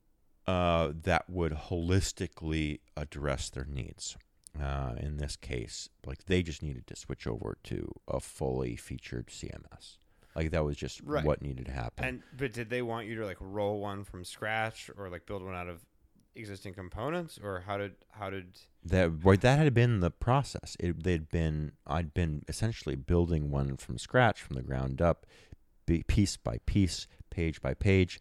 uh, 0.46 0.92
that 1.02 1.30
would 1.30 1.52
holistically 1.52 2.80
address 2.96 3.48
their 3.48 3.64
needs. 3.64 4.16
Uh, 4.60 4.94
in 4.98 5.16
this 5.18 5.36
case, 5.36 5.88
like 6.06 6.24
they 6.26 6.42
just 6.42 6.62
needed 6.62 6.86
to 6.88 6.96
switch 6.96 7.26
over 7.26 7.58
to 7.64 7.90
a 8.08 8.18
fully 8.20 8.76
featured 8.76 9.28
CMS. 9.28 9.98
Like 10.34 10.50
that 10.50 10.64
was 10.64 10.76
just 10.76 11.00
Right. 11.02 11.24
what 11.24 11.42
needed 11.42 11.66
to 11.66 11.72
happen. 11.72 12.04
And 12.04 12.22
but 12.36 12.52
did 12.52 12.70
they 12.70 12.82
want 12.82 13.06
you 13.06 13.16
to 13.16 13.24
like 13.26 13.36
roll 13.40 13.80
one 13.80 14.04
from 14.04 14.24
scratch 14.24 14.90
or 14.96 15.08
like 15.08 15.26
build 15.26 15.42
one 15.44 15.54
out 15.54 15.68
of 15.68 15.84
existing 16.34 16.72
components, 16.74 17.38
or 17.42 17.60
how 17.66 17.76
did 17.78 17.94
how 18.12 18.30
did 18.30 18.58
that 18.84 19.10
right, 19.24 19.40
that 19.40 19.58
had 19.58 19.74
been 19.74 20.00
the 20.00 20.10
process. 20.10 20.76
It, 20.80 21.02
they'd 21.02 21.28
been 21.28 21.72
I'd 21.86 22.14
been 22.14 22.42
essentially 22.48 22.94
building 22.96 23.50
one 23.50 23.76
from 23.76 23.98
scratch, 23.98 24.40
from 24.42 24.54
the 24.56 24.62
ground 24.62 25.00
up, 25.02 25.26
piece 26.06 26.36
by 26.36 26.58
piece, 26.66 27.06
page 27.30 27.60
by 27.60 27.74
page. 27.74 28.20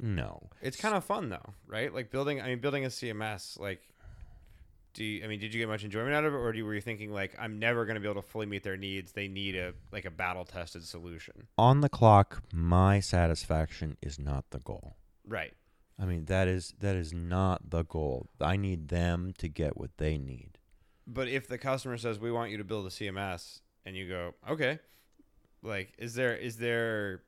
No, 0.00 0.48
It's 0.60 0.76
kind 0.76 0.94
of 0.96 1.04
fun 1.04 1.28
though, 1.28 1.54
right? 1.66 1.92
Like 1.94 2.10
building. 2.10 2.40
I 2.40 2.46
mean, 2.48 2.58
building 2.60 2.84
a 2.84 2.88
CMS. 2.88 3.58
Like, 3.60 3.82
do 4.94 5.04
you, 5.04 5.24
I 5.24 5.26
mean, 5.26 5.40
did 5.40 5.54
you 5.54 5.60
get 5.60 5.68
much 5.68 5.84
enjoyment 5.84 6.14
out 6.14 6.24
of 6.24 6.34
it, 6.34 6.36
or 6.36 6.52
do 6.52 6.58
you, 6.58 6.64
were 6.66 6.74
you 6.74 6.80
thinking 6.80 7.12
like, 7.12 7.34
I'm 7.38 7.58
never 7.58 7.84
going 7.86 7.94
to 7.94 8.00
be 8.00 8.08
able 8.08 8.20
to 8.20 8.28
fully 8.28 8.46
meet 8.46 8.62
their 8.62 8.76
needs? 8.76 9.12
They 9.12 9.28
need 9.28 9.54
a 9.56 9.72
like 9.90 10.04
a 10.04 10.10
battle 10.10 10.44
tested 10.44 10.84
solution, 10.84 11.48
on 11.56 11.80
the 11.80 11.88
clock. 11.88 12.42
My 12.52 13.00
satisfaction 13.00 13.96
is 14.02 14.18
not 14.18 14.44
the 14.50 14.58
goal. 14.60 14.96
right? 15.26 15.54
I 16.00 16.04
mean 16.06 16.24
that 16.24 16.48
is 16.48 16.74
that 16.80 16.96
is 16.96 17.12
not 17.12 17.70
the 17.70 17.84
goal. 17.84 18.28
I 18.40 18.56
need 18.56 18.88
them 18.88 19.32
to 19.38 19.48
get 19.48 19.76
what 19.76 19.90
they 19.98 20.18
need. 20.18 20.58
but 21.06 21.28
if 21.28 21.46
the 21.46 21.58
customer 21.58 21.96
says 21.98 22.18
we 22.18 22.32
want 22.32 22.50
you 22.50 22.56
to 22.58 22.64
build 22.64 22.86
a 22.86 22.88
CMS, 22.90 23.60
and 23.84 23.96
you 23.96 24.08
go, 24.08 24.34
okay, 24.48 24.78
like 25.62 25.92
is 25.98 26.14
there 26.14 26.34
is 26.34 26.56
there 26.56 27.22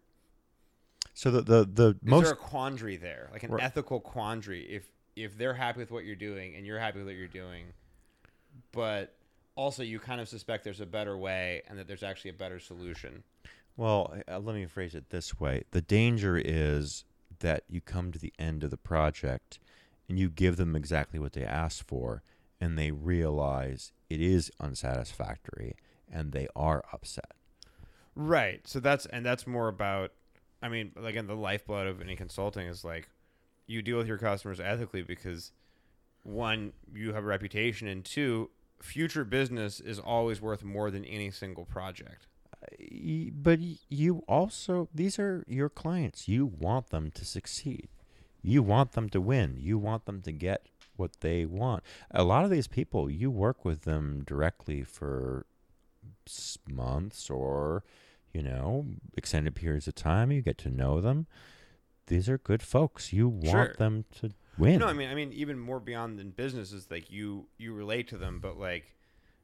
So 1.12 1.31
the 1.31 1.42
the 1.42 1.64
the 1.64 1.88
is 1.90 1.96
most 2.03 2.24
there 2.24 2.33
a 2.33 2.37
quandary 2.37 2.96
there, 2.96 3.29
like 3.33 3.42
an 3.44 3.61
ethical 3.61 4.00
quandary? 4.00 4.62
If 4.62 4.85
if 5.16 5.37
they're 5.37 5.55
happy 5.55 5.81
with 5.81 5.90
what 5.90 6.05
you're 6.05 6.16
doing 6.16 6.55
and 6.55 6.66
you're 6.66 6.79
happy 6.79 6.98
with 6.98 7.07
what 7.07 7.16
you're 7.16 7.29
doing, 7.29 7.66
but 8.72 9.14
also 9.57 9.83
you 9.83 9.98
kind 9.98 10.20
of 10.20 10.29
suspect 10.29 10.64
there's 10.64 10.81
a 10.81 10.87
better 10.87 11.16
way 11.16 11.62
and 11.68 11.79
that 11.79 11.87
there's 11.87 12.03
actually 12.03 12.31
a 12.31 12.35
better 12.35 12.59
solution. 12.59 13.22
Well, 13.77 14.14
uh, 14.29 14.38
let 14.38 14.55
me 14.55 14.66
phrase 14.66 14.94
it 14.94 15.11
this 15.11 15.40
way. 15.40 15.64
The 15.72 15.81
danger 15.81 16.40
is 16.42 17.05
that 17.40 17.64
you 17.68 17.81
come 17.81 18.12
to 18.12 18.18
the 18.18 18.33
end 18.38 18.62
of 18.64 18.70
the 18.70 18.77
project 18.77 19.59
and 20.09 20.18
you 20.18 20.29
give 20.29 20.57
them 20.57 20.77
exactly 20.77 21.18
what 21.18 21.33
they 21.33 21.44
asked 21.44 21.85
for, 21.85 22.22
and 22.61 22.79
they 22.79 22.90
realize 22.90 23.92
it 24.11 24.20
is 24.20 24.50
unsatisfactory 24.61 25.77
and 26.12 26.33
they 26.33 26.46
are 26.55 26.85
upset. 26.92 27.33
Right. 28.14 28.66
So 28.66 28.81
that's 28.81 29.07
and 29.07 29.24
that's 29.24 29.46
more 29.46 29.68
about 29.68 30.12
I 30.62 30.68
mean, 30.68 30.92
again, 31.03 31.27
the 31.27 31.37
lifeblood 31.37 31.87
of 31.87 32.00
any 32.00 32.16
consulting 32.16 32.66
is 32.66 32.85
like 32.85 33.09
you 33.66 33.83
deal 33.83 33.98
with 33.98 34.07
your 34.07 34.18
customers 34.18 34.61
ethically 34.61 35.03
because 35.03 35.53
one, 36.22 36.72
you 36.94 37.12
have 37.12 37.24
a 37.24 37.27
reputation 37.27 37.88
and 37.88 38.05
two, 38.05 38.50
future 38.81 39.24
business 39.24 39.81
is 39.81 39.98
always 39.98 40.40
worth 40.40 40.64
more 40.64 40.90
than 40.90 41.05
any 41.05 41.31
single 41.31 41.64
project. 41.64 42.27
Uh, 42.62 43.31
but 43.33 43.59
you 43.88 44.22
also, 44.29 44.88
these 44.94 45.18
are 45.18 45.44
your 45.46 45.68
clients. 45.68 46.29
You 46.29 46.46
want 46.46 46.90
them 46.90 47.11
to 47.12 47.24
succeed. 47.24 47.88
You 48.42 48.62
want 48.62 48.92
them 48.92 49.09
to 49.11 49.20
win. 49.20 49.57
You 49.59 49.79
want 49.79 50.05
them 50.05 50.20
to 50.22 50.33
get 50.33 50.66
what 50.96 51.20
they 51.20 51.44
want. 51.44 51.83
A 52.11 52.24
lot 52.24 52.44
of 52.44 52.50
these 52.50 52.68
people, 52.68 53.11
you 53.11 53.31
work 53.31 53.64
with 53.64 53.83
them 53.83 54.22
directly 54.27 54.83
for 54.83 55.46
months 56.70 57.31
or, 57.31 57.85
you 58.33 58.42
know, 58.42 58.87
extended 59.16 59.55
periods 59.55 59.88
of 59.88 59.94
time. 59.94 60.31
You 60.31 60.42
get 60.42 60.59
to 60.59 60.70
know 60.70 61.00
them. 61.00 61.27
These 62.06 62.28
are 62.28 62.38
good 62.38 62.62
folks. 62.62 63.12
You 63.12 63.28
want 63.28 63.48
Sure. 63.48 63.74
them 63.78 64.04
to 64.20 64.30
win. 64.58 64.80
No, 64.80 64.86
I 64.86 64.92
mean, 64.92 65.08
I 65.10 65.14
mean, 65.14 65.32
even 65.32 65.58
more 65.58 65.80
beyond 65.80 66.18
than 66.18 66.30
business 66.30 66.72
is 66.72 66.90
like 66.90 67.10
you 67.10 67.46
you 67.58 67.72
relate 67.72 68.08
to 68.08 68.18
them, 68.18 68.40
but 68.40 68.58
like 68.58 68.94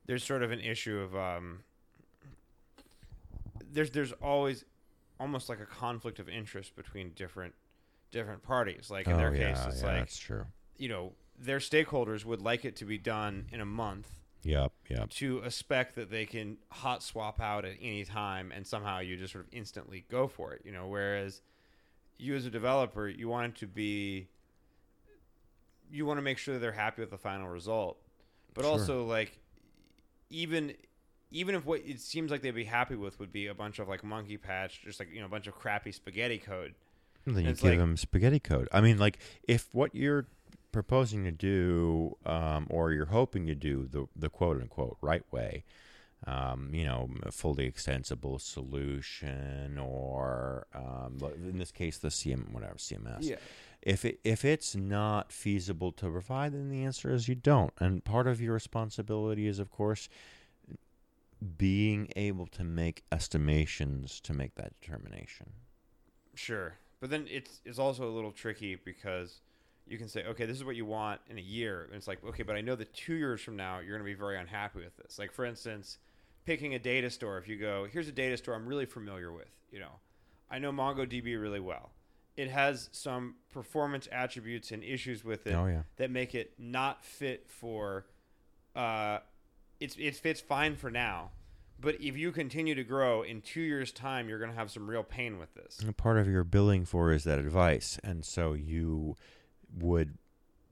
there's 0.07 0.25
sort 0.25 0.43
of 0.43 0.51
an 0.51 0.61
issue 0.61 0.99
of 0.99 1.15
um, 1.17 1.61
there's 3.73 3.91
there's 3.91 4.13
always 4.13 4.65
almost 5.19 5.49
like 5.49 5.61
a 5.61 5.67
conflict 5.67 6.19
of 6.19 6.29
interest 6.29 6.75
between 6.77 7.11
different 7.11 7.55
different 8.11 8.43
parties. 8.43 8.91
Like 8.91 9.07
in 9.07 9.17
their 9.17 9.29
Oh, 9.31 9.37
case, 9.37 9.59
it's 9.67 9.81
yeah, 9.83 9.87
like 9.89 9.99
that's 9.99 10.19
true. 10.19 10.47
you 10.77 10.89
know 10.89 11.13
their 11.39 11.59
stakeholders 11.59 12.25
would 12.25 12.43
like 12.43 12.65
it 12.65 12.77
to 12.77 12.85
be 12.85 12.99
done 12.99 13.47
in 13.53 13.61
a 13.61 13.65
month 13.67 14.09
Yep, 14.43 14.73
yep. 14.91 15.11
to 15.11 15.39
a 15.41 15.51
spec 15.51 15.95
that 15.95 16.11
they 16.11 16.27
can 16.27 16.59
hot 16.71 17.03
swap 17.03 17.41
out 17.41 17.65
at 17.65 17.77
any 17.81 18.05
time 18.05 18.53
and 18.55 18.67
somehow 18.67 18.99
you 18.99 19.17
just 19.17 19.33
sort 19.33 19.47
of 19.47 19.51
instantly 19.53 20.05
go 20.11 20.29
for 20.29 20.53
it 20.53 20.61
you 20.67 20.73
know 20.73 20.87
whereas 20.87 21.41
you 22.21 22.35
as 22.37 22.47
a 22.47 22.51
developer 22.51 23.09
you 23.09 23.29
want 23.29 23.47
it 23.55 23.59
to 23.61 23.67
be 23.67 24.29
you 25.91 26.07
want 26.07 26.19
to 26.19 26.23
make 26.23 26.39
sure 26.39 26.55
that 26.55 26.61
they're 26.61 26.73
happy 26.73 27.01
with 27.03 27.11
the 27.11 27.19
final 27.19 27.49
result 27.49 27.99
but 28.55 28.63
Sure. 28.63 28.73
also 28.73 29.05
like 29.05 29.39
even 30.31 30.75
even 31.33 31.55
if 31.55 31.65
what 31.65 31.81
it 31.85 32.01
seems 32.01 32.31
like 32.31 32.43
they'd 32.43 32.51
be 32.55 32.65
happy 32.65 32.97
with 32.97 33.19
would 33.21 33.33
be 33.33 33.47
a 33.47 33.55
bunch 33.55 33.79
of 33.79 33.89
like 33.89 34.03
monkey 34.05 34.37
patch 34.37 34.83
just 34.83 34.99
like 35.01 35.13
you 35.13 35.21
know 35.21 35.27
a 35.27 35.29
bunch 35.31 35.47
of 35.47 35.55
crappy 35.55 35.93
spaghetti 35.93 36.39
code 36.39 36.75
And 37.27 37.37
Then 37.37 37.45
you 37.45 37.53
give 37.55 37.63
like- 37.65 37.79
them 37.79 37.97
spaghetti 37.97 38.41
code. 38.41 38.69
I 38.73 38.81
mean, 38.81 38.99
like 38.99 39.19
if 39.47 39.69
what 39.73 39.95
you're 39.95 40.27
proposing 40.73 41.25
to 41.25 41.31
do, 41.33 42.17
um, 42.25 42.67
or 42.71 42.93
you're 42.93 43.07
hoping 43.13 43.47
to 43.47 43.55
do 43.55 43.87
the 43.91 44.07
the 44.17 44.29
quote 44.31 44.61
unquote 44.61 44.97
right 45.03 45.23
way, 45.33 45.65
um, 46.27 46.71
you 46.73 46.85
know, 46.85 47.09
a 47.23 47.33
fully 47.33 47.67
extensible 47.67 48.39
solution, 48.39 49.79
or 49.79 50.67
um, 50.75 51.19
in 51.37 51.59
this 51.59 51.73
case, 51.73 51.99
the 51.99 52.09
CM 52.09 52.53
whatever 52.53 52.75
CMS. 52.75 53.37
If 53.83 54.05
it 54.05 54.21
if 54.25 54.45
it's 54.45 54.77
not 54.77 55.33
feasible 55.33 55.93
to 55.93 56.11
provide, 56.11 56.53
then 56.53 56.69
the 56.69 56.85
answer 56.85 57.11
is 57.11 57.29
you 57.29 57.35
don't. 57.35 57.73
And 57.79 58.05
part 58.05 58.27
of 58.27 58.41
your 58.41 58.53
responsibility 58.53 59.47
is, 59.47 59.59
of 59.59 59.71
course, 59.71 60.09
being 61.57 62.13
able 62.17 62.47
to 62.49 62.65
make 62.65 63.05
estimations 63.11 64.21
to 64.21 64.35
make 64.35 64.57
that 64.57 64.79
determination. 64.81 65.47
Sure, 66.35 66.75
but 67.01 67.09
then 67.09 67.27
it's 67.31 67.61
it's 67.65 67.79
also 67.79 68.05
a 68.05 68.13
little 68.13 68.33
tricky 68.33 68.75
because 68.75 69.41
you 69.87 69.97
can 69.97 70.09
say, 70.09 70.25
okay, 70.27 70.45
this 70.45 70.59
is 70.59 70.65
what 70.65 70.77
you 70.77 70.85
want 70.85 71.21
in 71.31 71.39
a 71.39 71.43
year, 71.43 71.85
and 71.85 71.95
it's 71.95 72.07
like, 72.07 72.23
okay, 72.25 72.43
but 72.43 72.55
I 72.57 72.61
know 72.61 72.77
that 72.77 72.93
two 72.93 73.15
years 73.15 73.41
from 73.41 73.57
now 73.57 73.79
you're 73.79 73.97
going 73.97 74.01
to 74.01 74.05
be 74.05 74.13
very 74.13 74.39
unhappy 74.39 74.81
with 74.81 74.97
this. 74.99 75.19
Like 75.19 75.33
for 75.33 75.47
instance, 75.47 75.99
picking 76.51 76.75
a 76.75 76.81
data 76.81 77.09
store. 77.09 77.39
If 77.39 77.47
you 77.47 77.57
go, 77.57 77.87
here's 77.89 78.09
a 78.09 78.13
data 78.13 78.37
store 78.37 78.57
I'm 78.57 78.67
really 78.67 78.85
familiar 78.85 79.31
with. 79.31 79.47
You 79.71 79.79
know, 79.79 80.01
I 80.51 80.59
know 80.59 80.73
MongoDB 80.73 81.41
really 81.41 81.61
well. 81.61 81.93
It 82.37 82.51
has 82.51 82.89
some 82.91 83.37
performance 83.53 84.09
attributes 84.11 84.73
and 84.73 84.83
issues 84.83 85.25
with 85.25 85.47
it 85.47 85.55
Oh 85.55 85.67
yeah. 85.67 85.83
that 85.99 86.11
make 86.11 86.35
it 86.35 86.55
not 86.59 87.05
fit 87.05 87.49
for. 87.49 88.07
Uh, 88.75 89.19
it's 89.79 89.95
it 89.97 90.17
fits 90.17 90.41
fine 90.41 90.75
for 90.75 90.91
now, 90.91 91.31
but 91.81 91.95
if 92.01 92.17
you 92.17 92.33
continue 92.33 92.75
to 92.75 92.83
grow 92.83 93.23
in 93.23 93.43
two 93.43 93.61
years' 93.61 93.93
time, 93.93 94.29
you're 94.29 94.41
going 94.41 94.51
to 94.51 94.57
have 94.57 94.73
some 94.73 94.91
real 94.91 95.05
pain 95.05 95.39
with 95.39 95.55
this. 95.55 95.79
And 95.79 95.97
part 95.97 96.19
of 96.19 96.27
your 96.27 96.43
billing 96.43 96.85
for 96.85 97.13
is 97.13 97.23
that 97.25 97.39
advice, 97.39 98.01
and 98.03 98.25
so 98.25 98.55
you 98.55 99.17
would 99.79 100.19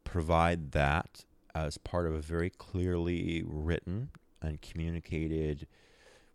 provide 0.03 0.73
that 0.73 1.25
as 1.55 1.79
part 1.79 2.09
of 2.09 2.15
a 2.15 2.21
very 2.21 2.51
clearly 2.51 3.45
written 3.47 4.11
and 4.43 4.61
communicated 4.61 5.67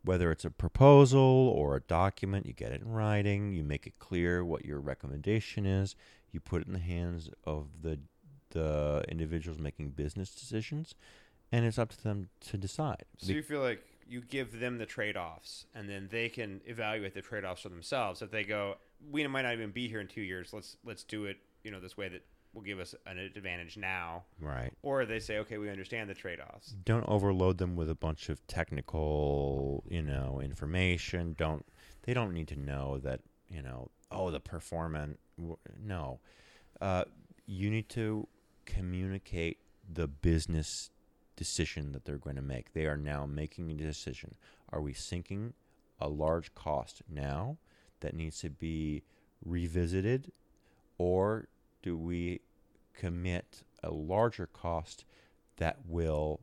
whether 0.05 0.31
it's 0.31 0.43
a 0.43 0.49
proposal 0.49 1.19
or 1.19 1.75
a 1.75 1.81
document 1.81 2.45
you 2.45 2.53
get 2.53 2.71
it 2.71 2.81
in 2.81 2.91
writing 2.91 3.53
you 3.53 3.63
make 3.63 3.87
it 3.87 3.97
clear 3.99 4.43
what 4.43 4.65
your 4.65 4.79
recommendation 4.79 5.65
is 5.65 5.95
you 6.31 6.39
put 6.39 6.61
it 6.61 6.67
in 6.67 6.73
the 6.73 6.79
hands 6.79 7.29
of 7.45 7.67
the 7.81 7.99
the 8.51 9.03
individuals 9.07 9.59
making 9.59 9.89
business 9.89 10.33
decisions 10.35 10.93
and 11.51 11.65
it's 11.65 11.77
up 11.79 11.89
to 11.89 12.03
them 12.03 12.29
to 12.39 12.57
decide 12.57 13.03
So 13.17 13.31
you 13.31 13.43
feel 13.43 13.61
like 13.61 13.83
you 14.07 14.21
give 14.21 14.59
them 14.59 14.77
the 14.77 14.85
trade 14.85 15.17
offs, 15.17 15.65
and 15.73 15.89
then 15.89 16.07
they 16.11 16.29
can 16.29 16.61
evaluate 16.65 17.13
the 17.13 17.21
trade 17.21 17.45
offs 17.45 17.61
for 17.61 17.69
themselves. 17.69 18.21
If 18.21 18.31
they 18.31 18.43
go, 18.43 18.75
we 19.11 19.25
might 19.27 19.43
not 19.43 19.53
even 19.53 19.71
be 19.71 19.87
here 19.87 19.99
in 19.99 20.07
two 20.07 20.21
years. 20.21 20.53
Let's 20.53 20.77
let's 20.83 21.03
do 21.03 21.25
it, 21.25 21.37
you 21.63 21.71
know, 21.71 21.79
this 21.79 21.97
way 21.97 22.09
that 22.09 22.23
will 22.53 22.61
give 22.61 22.79
us 22.79 22.93
an 23.05 23.17
advantage 23.17 23.77
now. 23.77 24.23
right 24.39 24.71
Or 24.81 25.05
they 25.05 25.19
say, 25.19 25.39
okay, 25.39 25.57
we 25.57 25.69
understand 25.69 26.09
the 26.09 26.13
trade 26.13 26.39
offs. 26.39 26.75
don't 26.85 27.07
overload 27.07 27.57
them 27.57 27.75
with 27.75 27.89
a 27.89 27.95
bunch 27.95 28.29
of 28.29 28.45
technical, 28.47 29.83
you 29.89 30.01
know, 30.01 30.39
information. 30.41 31.35
Don't 31.37 31.65
they 32.03 32.13
don't 32.13 32.33
need 32.33 32.47
to 32.49 32.59
know 32.59 32.97
that, 32.99 33.21
you 33.49 33.61
know, 33.61 33.89
oh, 34.11 34.29
the 34.31 34.39
performance. 34.39 35.17
No, 35.83 36.19
uh, 36.79 37.05
you 37.45 37.69
need 37.69 37.89
to 37.89 38.27
communicate 38.65 39.57
the 39.91 40.07
business 40.07 40.89
decision 41.35 41.91
that 41.93 42.05
they're 42.05 42.17
going 42.17 42.35
to 42.35 42.41
make. 42.41 42.73
They 42.73 42.85
are 42.85 42.97
now 42.97 43.25
making 43.25 43.71
a 43.71 43.73
decision. 43.73 44.35
Are 44.71 44.81
we 44.81 44.93
sinking 44.93 45.53
a 45.99 46.07
large 46.07 46.53
cost 46.53 47.01
now 47.09 47.57
that 48.01 48.13
needs 48.13 48.39
to 48.41 48.49
be 48.49 49.03
revisited, 49.43 50.31
or 50.97 51.47
do 51.83 51.95
we 51.95 52.41
commit 52.95 53.61
a 53.83 53.91
larger 53.91 54.47
cost 54.47 55.05
that 55.57 55.77
will 55.87 56.41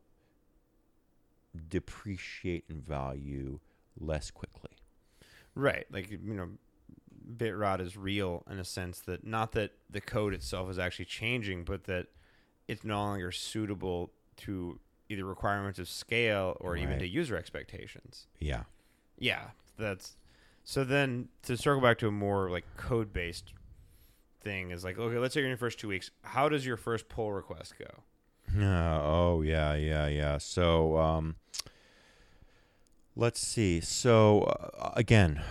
depreciate 1.68 2.64
in 2.68 2.81
value 2.81 3.59
less 3.98 4.31
quickly. 4.31 4.70
Right. 5.55 5.87
Like, 5.90 6.11
you 6.11 6.35
know, 6.35 6.48
Bitrot 7.37 7.81
is 7.81 7.96
real 7.96 8.44
in 8.50 8.59
a 8.59 8.64
sense 8.64 9.00
that 9.00 9.26
not 9.26 9.53
that 9.53 9.72
the 9.88 10.00
code 10.00 10.35
itself 10.35 10.70
is 10.70 10.79
actually 10.79 11.07
changing, 11.07 11.64
but 11.64 11.85
that 11.85 12.07
it's 12.68 12.85
no 12.85 12.98
longer 12.98 13.33
suitable 13.33 14.12
to 14.38 14.79
either 15.09 15.24
requirements 15.24 15.79
of 15.79 15.88
scale 15.88 16.57
or 16.61 16.76
even 16.76 16.98
to 17.00 17.07
user 17.07 17.37
expectations. 17.37 18.26
Yeah. 18.38 18.62
Yeah, 19.18 19.50
that's 19.76 20.16
so. 20.64 20.83
Then 20.85 21.29
to 21.42 21.57
circle 21.57 21.83
back 21.83 21.98
to 21.98 22.09
a 22.09 22.11
more 22.11 22.48
like 22.48 22.64
code 22.76 23.12
based 23.12 23.53
thing 24.40 24.70
is 24.70 24.85
like, 24.85 24.98
okay, 24.98 25.18
let's 25.18 25.35
say 25.35 25.40
you're 25.40 25.46
in 25.46 25.50
your 25.50 25.59
first 25.59 25.79
two 25.79 25.88
weeks. 25.88 26.11
How 26.22 26.48
does 26.48 26.64
your 26.66 26.76
first 26.76 27.09
pull 27.09 27.33
request 27.33 27.74
go? 27.79 28.61
Uh, 28.61 29.00
oh 29.03 29.42
yeah, 29.42 29.74
yeah, 29.74 30.09
yeah. 30.09 30.38
So 30.38 30.98
um, 30.98 31.37
let's 33.14 33.40
see. 33.40 33.81
So 33.81 34.42
uh, 34.42 34.90
again, 34.96 35.42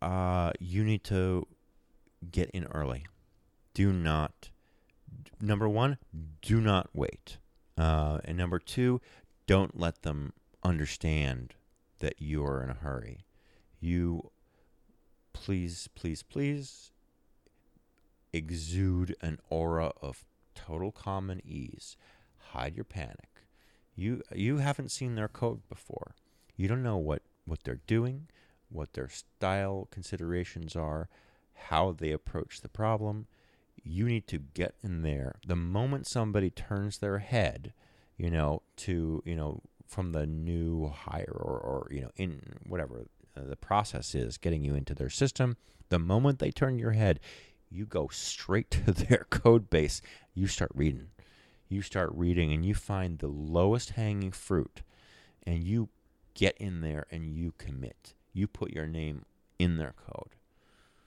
uh, 0.00 0.52
you 0.58 0.84
need 0.84 1.04
to 1.04 1.46
get 2.30 2.50
in 2.50 2.64
early. 2.66 3.06
Do 3.74 3.92
not. 3.92 4.50
Number 5.40 5.68
one, 5.68 5.98
do 6.42 6.60
not 6.60 6.90
wait. 6.92 7.38
Uh, 7.76 8.18
and 8.24 8.36
number 8.36 8.58
two, 8.58 9.00
don't 9.46 9.78
let 9.78 10.02
them 10.02 10.32
understand 10.62 11.54
that 12.00 12.14
you're 12.18 12.62
in 12.62 12.70
a 12.70 12.74
hurry. 12.74 13.24
You, 13.80 14.30
please, 15.32 15.88
please, 15.94 16.22
please, 16.22 16.90
exude 18.32 19.16
an 19.20 19.38
aura 19.48 19.92
of 20.00 20.24
total 20.54 20.92
calm 20.92 21.30
and 21.30 21.44
ease 21.44 21.96
hide 22.52 22.74
your 22.74 22.84
panic. 22.84 23.46
You 23.94 24.22
you 24.34 24.58
haven't 24.58 24.90
seen 24.90 25.14
their 25.14 25.28
code 25.28 25.60
before. 25.68 26.14
You 26.56 26.68
don't 26.68 26.82
know 26.82 26.96
what 26.96 27.22
what 27.44 27.64
they're 27.64 27.80
doing, 27.86 28.28
what 28.68 28.92
their 28.92 29.08
style 29.08 29.88
considerations 29.90 30.76
are, 30.76 31.08
how 31.68 31.92
they 31.92 32.12
approach 32.12 32.60
the 32.60 32.68
problem. 32.68 33.26
You 33.82 34.06
need 34.06 34.26
to 34.28 34.38
get 34.38 34.74
in 34.82 35.02
there. 35.02 35.36
The 35.46 35.56
moment 35.56 36.06
somebody 36.06 36.50
turns 36.50 36.98
their 36.98 37.18
head, 37.18 37.72
you 38.16 38.30
know, 38.30 38.62
to, 38.78 39.22
you 39.24 39.34
know, 39.34 39.62
from 39.86 40.12
the 40.12 40.26
new 40.26 40.88
hire 40.88 41.32
or, 41.34 41.58
or 41.58 41.88
you 41.90 42.02
know, 42.02 42.10
in 42.16 42.40
whatever 42.66 43.06
uh, 43.36 43.44
the 43.44 43.56
process 43.56 44.14
is 44.14 44.38
getting 44.38 44.64
you 44.64 44.74
into 44.74 44.94
their 44.94 45.10
system, 45.10 45.56
the 45.88 45.98
moment 45.98 46.38
they 46.38 46.50
turn 46.50 46.78
your 46.78 46.92
head, 46.92 47.20
you 47.70 47.86
go 47.86 48.08
straight 48.08 48.70
to 48.86 48.92
their 48.92 49.26
code 49.30 49.70
base. 49.70 50.02
You 50.34 50.46
start 50.46 50.72
reading. 50.74 51.08
You 51.68 51.82
start 51.82 52.10
reading 52.12 52.52
and 52.52 52.64
you 52.64 52.74
find 52.74 53.18
the 53.18 53.28
lowest 53.28 53.90
hanging 53.90 54.32
fruit 54.32 54.82
and 55.44 55.62
you 55.62 55.88
get 56.34 56.56
in 56.58 56.80
there 56.80 57.06
and 57.10 57.32
you 57.32 57.54
commit. 57.58 58.14
You 58.32 58.46
put 58.46 58.72
your 58.72 58.86
name 58.86 59.24
in 59.58 59.76
their 59.76 59.94
code. 60.06 60.36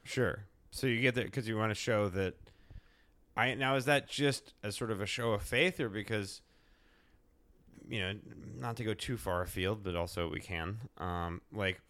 Sure. 0.04 0.46
So 0.72 0.88
you 0.88 1.02
get 1.02 1.16
there 1.16 1.26
because 1.26 1.48
you 1.48 1.58
want 1.58 1.72
to 1.72 1.76
show 1.76 2.10
that. 2.10 2.36
I 3.36 3.56
now 3.56 3.76
is 3.76 3.86
that 3.86 4.08
just 4.08 4.54
as 4.64 4.76
sort 4.76 4.92
of 4.92 5.02
a 5.02 5.06
show 5.08 5.32
of 5.32 5.42
faith, 5.42 5.80
or 5.80 5.90
because 5.90 6.42
you 7.88 8.00
know, 8.00 8.14
not 8.58 8.78
to 8.78 8.84
go 8.84 8.94
too 8.94 9.18
far 9.18 9.42
afield, 9.42 9.84
but 9.84 9.96
also 9.96 10.30
we 10.30 10.40
can. 10.40 10.78
Um, 10.98 11.42
like, 11.52 11.82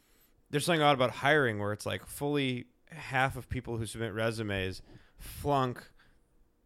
there's 0.50 0.66
something 0.66 0.82
odd 0.82 0.94
about 0.94 1.12
hiring 1.12 1.60
where 1.60 1.74
it's 1.74 1.86
like 1.86 2.06
fully 2.06 2.66
half 2.96 3.36
of 3.36 3.50
people 3.50 3.78
who 3.78 3.86
submit 3.86 4.14
resumes 4.14 4.82
flunk, 5.18 5.84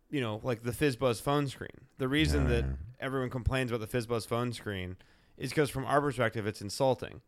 you 0.10 0.22
know, 0.22 0.40
like 0.44 0.64
the 0.64 0.72
FizzBuzz 0.72 1.22
phone 1.22 1.48
screen. 1.48 1.88
The 1.98 2.08
reason 2.08 2.44
Yeah, 2.44 2.50
that 2.62 2.66
everyone 3.00 3.30
complains 3.30 3.72
about 3.72 3.90
the 3.90 3.98
FizzBuzz 3.98 4.26
phone 4.28 4.54
screen 4.54 4.98
is 5.38 5.50
because 5.52 5.70
from 5.70 5.86
our 5.86 6.02
perspective, 6.02 6.48
it's 6.48 6.62
insulting. 6.62 7.22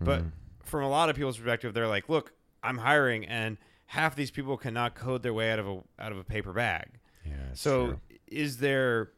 But 0.00 0.22
Mhm. 0.22 0.32
from 0.62 0.84
a 0.84 0.88
lot 0.88 1.08
of 1.10 1.16
people's 1.16 1.36
perspective, 1.38 1.74
they're 1.74 1.88
like, 1.88 2.08
"Look, 2.08 2.32
I'm 2.62 2.78
hiring, 2.78 3.24
and 3.26 3.56
half 3.86 4.14
these 4.14 4.30
people 4.30 4.56
cannot 4.56 4.94
code 4.94 5.22
their 5.22 5.32
way 5.34 5.50
out 5.50 5.58
of 5.58 5.66
a 5.66 5.82
out 5.98 6.12
of 6.12 6.18
a 6.18 6.24
paper 6.24 6.52
bag." 6.52 6.98
yeah, 7.24 7.52
so, 7.54 7.86
true. 7.86 8.00
is 8.26 8.58
there? 8.58 9.12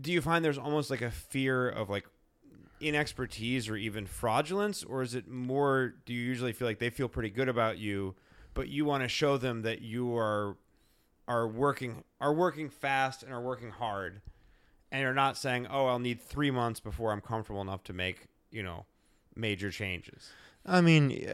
Do 0.00 0.12
you 0.12 0.20
find 0.20 0.44
there's 0.44 0.58
almost 0.58 0.90
like 0.90 1.02
a 1.02 1.10
fear 1.10 1.68
of 1.68 1.88
like 1.90 2.06
inexpertise 2.84 3.70
or 3.70 3.76
even 3.76 4.06
fraudulence, 4.06 4.84
or 4.84 5.02
is 5.02 5.14
it 5.14 5.28
more? 5.28 5.94
Do 6.04 6.12
you 6.12 6.20
usually 6.20 6.52
feel 6.52 6.68
like 6.68 6.78
they 6.78 6.90
feel 6.90 7.08
pretty 7.08 7.30
good 7.30 7.48
about 7.48 7.78
you, 7.78 8.14
but 8.52 8.68
you 8.68 8.84
want 8.84 9.02
to 9.02 9.08
show 9.08 9.36
them 9.36 9.62
that 9.62 9.82
you 9.82 10.16
are 10.16 10.56
are 11.26 11.48
working 11.48 12.04
are 12.20 12.32
working 12.32 12.68
fast 12.68 13.22
and 13.22 13.32
are 13.32 13.40
working 13.40 13.70
hard, 13.70 14.20
and 14.92 15.00
you're 15.00 15.14
not 15.14 15.36
saying, 15.36 15.66
"Oh, 15.68 15.86
I'll 15.86 15.98
need 15.98 16.20
three 16.20 16.50
months 16.50 16.80
before 16.80 17.12
I'm 17.12 17.20
comfortable 17.20 17.62
enough 17.62 17.82
to 17.84 17.92
make 17.92 18.26
you 18.50 18.62
know 18.62 18.86
major 19.34 19.70
changes." 19.70 20.30
I 20.66 20.80
mean, 20.80 21.28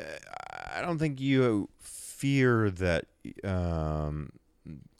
I 0.74 0.80
don't 0.80 0.98
think 0.98 1.20
you 1.20 1.68
fear 1.78 2.70
that 2.70 3.06
um, 3.44 4.32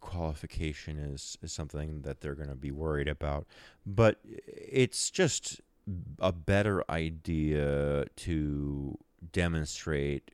qualification 0.00 0.98
is, 0.98 1.36
is 1.42 1.52
something 1.52 2.02
that 2.02 2.20
they're 2.20 2.34
going 2.34 2.48
to 2.48 2.54
be 2.54 2.70
worried 2.70 3.08
about, 3.08 3.46
but 3.84 4.20
it's 4.24 5.10
just 5.10 5.60
a 6.18 6.32
better 6.32 6.84
idea 6.90 8.06
to 8.16 8.98
demonstrate 9.32 10.32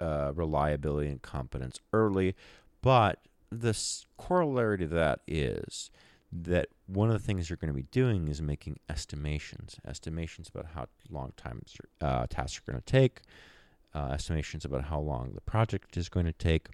uh, 0.00 0.32
reliability 0.34 1.08
and 1.08 1.22
competence 1.22 1.80
early. 1.92 2.34
But 2.80 3.20
the 3.50 3.78
corollary 4.16 4.78
to 4.78 4.86
that 4.88 5.20
is 5.26 5.90
that 6.32 6.68
one 6.86 7.10
of 7.10 7.14
the 7.14 7.24
things 7.24 7.48
you're 7.50 7.58
going 7.58 7.72
to 7.72 7.74
be 7.74 7.86
doing 7.90 8.28
is 8.28 8.40
making 8.40 8.78
estimations, 8.88 9.76
estimations 9.86 10.48
about 10.48 10.66
how 10.74 10.86
long 11.10 11.32
times 11.36 11.76
uh, 12.00 12.26
tasks 12.28 12.58
are 12.58 12.72
going 12.72 12.82
to 12.82 12.92
take, 12.92 13.20
uh, 13.94 14.08
estimations 14.12 14.64
about 14.64 14.84
how 14.84 14.98
long 14.98 15.32
the 15.34 15.40
project 15.42 15.96
is 15.96 16.08
going 16.08 16.26
to 16.26 16.32
take, 16.32 16.68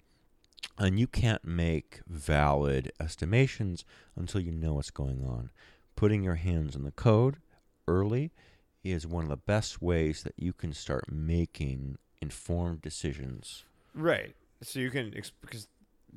and 0.77 0.97
you 0.99 1.07
can't 1.07 1.43
make 1.43 1.99
valid 2.07 2.91
estimations 2.99 3.83
until 4.15 4.39
you 4.39 4.51
know 4.51 4.75
what's 4.75 4.91
going 4.91 5.25
on. 5.25 5.49
Putting 5.95 6.23
your 6.23 6.35
hands 6.35 6.75
on 6.75 6.83
the 6.83 6.91
code 6.91 7.37
early 7.89 8.31
is 8.83 9.05
one 9.05 9.23
of 9.23 9.29
the 9.29 9.35
best 9.37 9.81
ways 9.81 10.23
that 10.23 10.33
you 10.37 10.53
can 10.53 10.71
start 10.71 11.11
making 11.11 11.97
informed 12.21 12.81
decisions. 12.81 13.63
Right. 13.93 14.35
So 14.61 14.79
you 14.79 14.89
can 14.91 15.11
because 15.41 15.67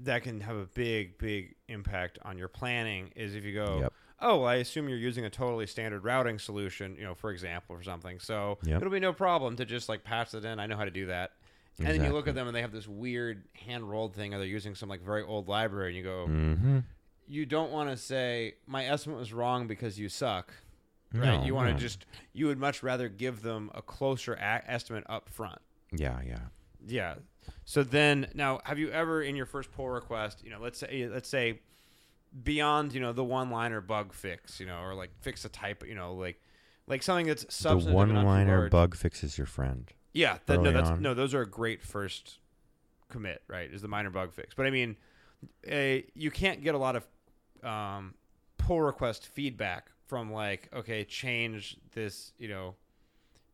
that 0.05 0.23
can 0.23 0.41
have 0.41 0.57
a 0.57 0.67
big, 0.67 1.19
big 1.19 1.55
impact 1.69 2.19
on 2.23 2.39
your 2.39 2.49
planning. 2.49 3.11
Is 3.17 3.35
if 3.35 3.45
you 3.45 3.55
go, 3.55 3.81
Yep. 3.81 3.93
oh, 4.21 4.37
well, 4.39 4.49
I 4.49 4.57
assume 4.57 4.89
you're 4.89 4.99
using 4.99 5.25
a 5.25 5.31
totally 5.31 5.67
standard 5.67 6.05
routing 6.05 6.39
solution, 6.39 6.95
you 6.97 7.05
know, 7.05 7.15
for 7.15 7.31
example, 7.31 7.75
or 7.77 7.83
something. 7.83 8.19
So 8.21 8.59
Yep. 8.65 8.77
it'll 8.81 8.93
be 8.93 9.01
no 9.01 9.13
problem 9.13 9.57
to 9.57 9.65
just 9.65 9.89
like 9.89 10.05
patch 10.05 10.35
it 10.35 10.45
in. 10.45 10.59
I 10.61 10.67
know 10.67 10.77
how 10.77 10.85
to 10.85 10.91
do 10.91 11.07
that. 11.07 11.33
And 11.79 11.89
then 11.89 12.05
you 12.05 12.13
look 12.13 12.29
at 12.29 12.35
them 12.35 12.47
and 12.47 12.55
they 12.55 12.61
have 12.61 12.71
this 12.73 12.87
weird 12.87 13.45
hand 13.55 13.89
rolled 13.91 14.15
thing, 14.15 14.35
or 14.35 14.39
they're 14.39 14.47
using 14.47 14.75
some 14.75 14.89
like 14.89 15.03
very 15.03 15.23
old 15.23 15.49
library, 15.49 15.89
and 15.89 15.97
you 15.97 16.03
go, 16.05 16.27
Mm-hmm. 16.29 16.79
you 17.27 17.47
don't 17.47 17.73
want 17.73 17.89
to 17.91 17.97
say 17.97 18.55
my 18.67 18.85
estimate 18.87 19.19
was 19.19 19.33
wrong 19.33 19.67
because 19.67 19.99
you 19.99 20.09
suck. 20.09 20.53
Right. 21.15 21.41
No, 21.41 21.45
you 21.45 21.55
want 21.55 21.69
to 21.69 21.75
no. 21.75 21.79
just 21.79 22.07
you 22.33 22.47
would 22.47 22.59
much 22.59 22.83
rather 22.83 23.09
give 23.09 23.43
them 23.43 23.71
a 23.75 23.83
closer 23.83 24.35
a- 24.35 24.63
estimate 24.67 25.05
up 25.09 25.29
front. 25.29 25.61
Yeah, 25.93 26.21
yeah. 26.27 26.39
Yeah. 26.87 27.15
So 27.65 27.83
then 27.83 28.29
now 28.35 28.61
have 28.65 28.79
you 28.79 28.91
ever 28.91 29.23
in 29.23 29.37
your 29.37 29.47
first 29.47 29.73
pull 29.73 29.89
request, 29.89 30.43
you 30.45 30.51
know, 30.51 30.59
let's 30.61 30.79
say 30.79 31.09
let's 31.13 31.29
say 31.29 31.61
beyond, 32.43 32.93
you 32.95 33.01
know, 33.01 33.13
the 33.13 33.25
one 33.25 33.51
liner 33.51 33.81
bug 33.81 34.13
fix, 34.13 34.59
you 34.61 34.67
know, 34.67 34.81
or 34.81 34.95
like 34.95 35.11
fix 35.21 35.45
a 35.45 35.49
type, 35.49 35.85
you 35.87 35.95
know, 35.95 36.15
like 36.15 36.41
like 36.87 37.03
something 37.03 37.27
that's 37.27 37.45
The 37.45 37.53
substantive 37.53 37.93
too 37.93 37.95
one-liner 38.15 38.59
large. 38.61 38.71
bug 38.71 38.95
fixes 38.97 39.39
your 39.39 39.47
friend. 39.47 39.91
Yeah, 40.13 40.39
that, 40.47 40.61
no, 40.61 40.73
that's 40.73 40.91
on. 40.91 41.03
no, 41.03 41.15
those 41.15 41.35
are 41.35 41.41
a 41.43 41.49
great 41.49 41.83
first 41.83 42.39
commit, 43.09 43.43
right? 43.49 43.73
Is 43.73 43.83
the 43.83 43.89
minor 43.89 44.11
bug 44.11 44.33
fix. 44.33 44.55
But 44.55 44.67
I 44.67 44.71
mean, 44.71 44.97
a, 45.67 46.05
you 46.15 46.31
can't 46.31 46.63
get 46.63 46.75
a 46.75 46.79
lot 46.79 46.97
of 46.97 47.07
um, 47.67 48.15
pull 48.59 48.81
request 48.81 49.27
feedback 49.27 49.91
from 50.13 50.31
like, 50.31 50.69
okay, 50.75 51.05
change 51.05 51.79
this, 51.95 52.35
you 52.39 52.47
know, 52.47 52.75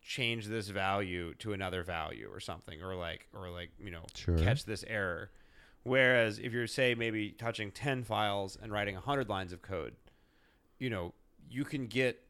change 0.02 0.46
this 0.48 0.66
value 0.70 1.32
to 1.34 1.52
another 1.52 1.84
value 1.84 2.28
or 2.32 2.40
something, 2.40 2.82
or 2.82 2.96
like, 2.96 3.28
or 3.32 3.48
like, 3.48 3.70
you 3.78 3.92
know, 3.92 4.02
Sure. 4.16 4.36
catch 4.36 4.64
this 4.64 4.84
error. 4.88 5.30
Whereas 5.84 6.40
if 6.40 6.52
you're 6.52 6.66
say 6.66 6.96
maybe 6.96 7.30
touching 7.30 7.70
ten 7.70 8.02
files 8.02 8.58
and 8.60 8.72
writing 8.72 8.96
hundred 8.96 9.28
lines 9.28 9.52
of 9.52 9.62
code, 9.62 9.94
you 10.80 10.90
know, 10.90 11.14
you 11.48 11.64
can 11.64 11.86
get 11.86 12.20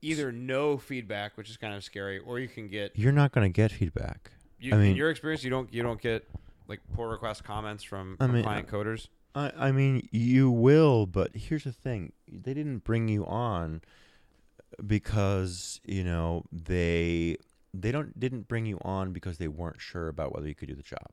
either 0.00 0.30
no 0.30 0.78
feedback, 0.78 1.36
which 1.36 1.50
is 1.50 1.56
kind 1.56 1.74
of 1.74 1.82
scary, 1.82 2.20
or 2.20 2.38
you 2.38 2.46
can 2.46 2.68
get 2.68 2.92
You're 2.96 3.10
not 3.10 3.32
going 3.32 3.50
to 3.52 3.52
get 3.52 3.72
feedback. 3.72 4.30
you, 4.60 4.70
I 4.74 4.76
in 4.76 4.82
mean- 4.82 4.96
your 4.96 5.10
experience, 5.10 5.42
you 5.42 5.50
don't 5.50 5.74
you 5.74 5.82
don't 5.82 6.00
get 6.00 6.24
like 6.68 6.78
pull 6.94 7.06
request 7.06 7.42
comments 7.42 7.82
from, 7.82 8.16
I 8.20 8.28
mean, 8.28 8.44
client 8.44 8.68
coders. 8.68 9.08
I, 9.34 9.52
I 9.56 9.72
mean, 9.72 10.08
you 10.12 10.50
will, 10.50 11.06
but 11.06 11.34
here's 11.34 11.64
the 11.64 11.72
thing: 11.72 12.12
they 12.30 12.54
didn't 12.54 12.84
bring 12.84 13.08
you 13.08 13.26
on 13.26 13.82
because 14.84 15.80
you 15.84 16.04
know 16.04 16.44
they 16.52 17.36
they 17.72 17.92
don't 17.92 18.18
didn't 18.18 18.48
bring 18.48 18.66
you 18.66 18.78
on 18.82 19.12
because 19.12 19.38
they 19.38 19.48
weren't 19.48 19.80
sure 19.80 20.08
about 20.08 20.34
whether 20.34 20.48
you 20.48 20.54
could 20.54 20.68
do 20.68 20.74
the 20.74 20.82
job. 20.82 21.10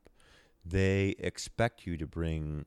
They 0.63 1.15
expect 1.17 1.87
you 1.87 1.97
to 1.97 2.05
bring 2.05 2.65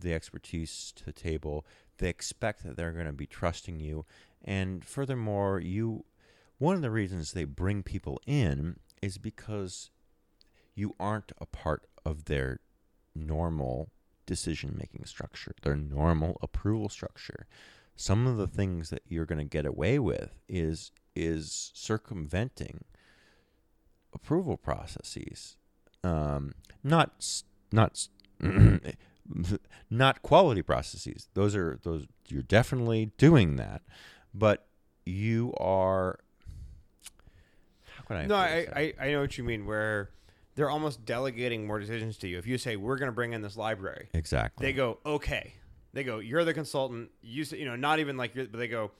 the 0.00 0.14
expertise 0.14 0.92
to 0.96 1.04
the 1.04 1.12
table. 1.12 1.66
They 1.98 2.08
expect 2.08 2.64
that 2.64 2.76
they're 2.76 2.92
going 2.92 3.06
to 3.06 3.12
be 3.12 3.26
trusting 3.26 3.80
you, 3.80 4.06
and 4.42 4.84
furthermore, 4.84 5.60
you 5.60 6.04
one 6.58 6.76
of 6.76 6.82
the 6.82 6.90
reasons 6.90 7.32
they 7.32 7.44
bring 7.44 7.82
people 7.82 8.20
in 8.26 8.76
is 9.02 9.18
because 9.18 9.90
you 10.74 10.94
aren't 10.98 11.32
a 11.38 11.46
part 11.46 11.86
of 12.04 12.24
their 12.26 12.60
normal 13.14 13.90
decision 14.26 14.76
making 14.78 15.04
structure, 15.04 15.52
their 15.62 15.76
normal 15.76 16.38
approval 16.42 16.88
structure. 16.88 17.46
Some 17.96 18.26
of 18.26 18.36
the 18.36 18.46
things 18.46 18.90
that 18.90 19.02
you're 19.08 19.26
going 19.26 19.38
to 19.38 19.44
get 19.44 19.66
away 19.66 19.98
with 19.98 20.38
is 20.48 20.92
is 21.14 21.70
circumventing 21.74 22.84
approval 24.14 24.56
processes. 24.56 25.56
Um, 26.02 26.54
not 26.82 27.42
not 27.70 28.08
not 29.90 30.22
quality 30.22 30.62
processes. 30.62 31.28
Those 31.34 31.54
are 31.54 31.78
those 31.82 32.06
you're 32.28 32.42
definitely 32.42 33.12
doing 33.18 33.56
that, 33.56 33.82
but 34.34 34.66
you 35.04 35.52
are. 35.58 36.18
How 37.96 38.02
can 38.04 38.16
I? 38.16 38.26
No, 38.26 38.36
I. 38.36 38.66
I 38.74 38.94
I 39.00 39.10
know 39.12 39.20
what 39.20 39.36
you 39.36 39.44
mean. 39.44 39.66
Where 39.66 40.10
they're 40.54 40.70
almost 40.70 41.04
delegating 41.04 41.66
more 41.66 41.78
decisions 41.78 42.16
to 42.18 42.28
you. 42.28 42.38
If 42.38 42.46
you 42.46 42.58
say 42.58 42.76
we're 42.76 42.96
going 42.96 43.08
to 43.08 43.14
bring 43.14 43.32
in 43.32 43.42
this 43.42 43.56
library, 43.56 44.08
exactly. 44.14 44.66
they 44.66 44.72
go 44.72 44.98
okay. 45.04 45.54
They 45.92 46.04
go 46.04 46.18
you're 46.18 46.44
the 46.44 46.54
consultant. 46.54 47.10
You 47.22 47.44
say, 47.44 47.58
you 47.58 47.64
know 47.64 47.76
not 47.76 47.98
even 47.98 48.16
like 48.16 48.34
you're, 48.34 48.46
but 48.46 48.58
they 48.58 48.68
go 48.68 48.90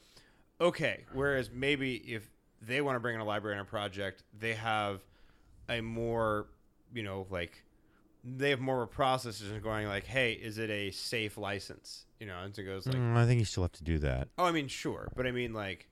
okay. 0.60 1.04
Whereas 1.12 1.50
maybe 1.52 1.94
if 1.96 2.30
they 2.60 2.80
want 2.80 2.96
to 2.96 3.00
bring 3.00 3.14
in 3.14 3.20
a 3.20 3.24
library 3.24 3.56
in 3.56 3.62
a 3.62 3.64
project, 3.64 4.22
they 4.38 4.54
have 4.54 5.00
a 5.68 5.80
more 5.80 6.46
you 6.92 7.02
know 7.02 7.26
like 7.30 7.64
they 8.24 8.50
have 8.50 8.60
more 8.60 8.82
of 8.82 8.88
a 8.88 8.92
process 8.92 9.40
of 9.40 9.62
going 9.62 9.88
like, 9.88 10.04
hey, 10.04 10.32
is 10.32 10.58
it 10.58 10.70
a 10.70 10.90
safe 10.92 11.36
license? 11.36 12.06
You 12.20 12.26
know, 12.28 12.38
and 12.38 12.54
so 12.54 12.62
it 12.62 12.66
goes 12.66 12.86
like, 12.86 12.94
Mm, 12.94 13.16
I 13.16 13.26
think 13.26 13.40
you 13.40 13.44
still 13.44 13.64
have 13.64 13.72
to 13.72 13.84
do 13.84 13.98
that. 13.98 14.28
oh, 14.38 14.44
I 14.44 14.52
mean, 14.52 14.68
sure, 14.68 15.08
but 15.16 15.26
I 15.26 15.32
mean 15.32 15.52
like. 15.52 15.88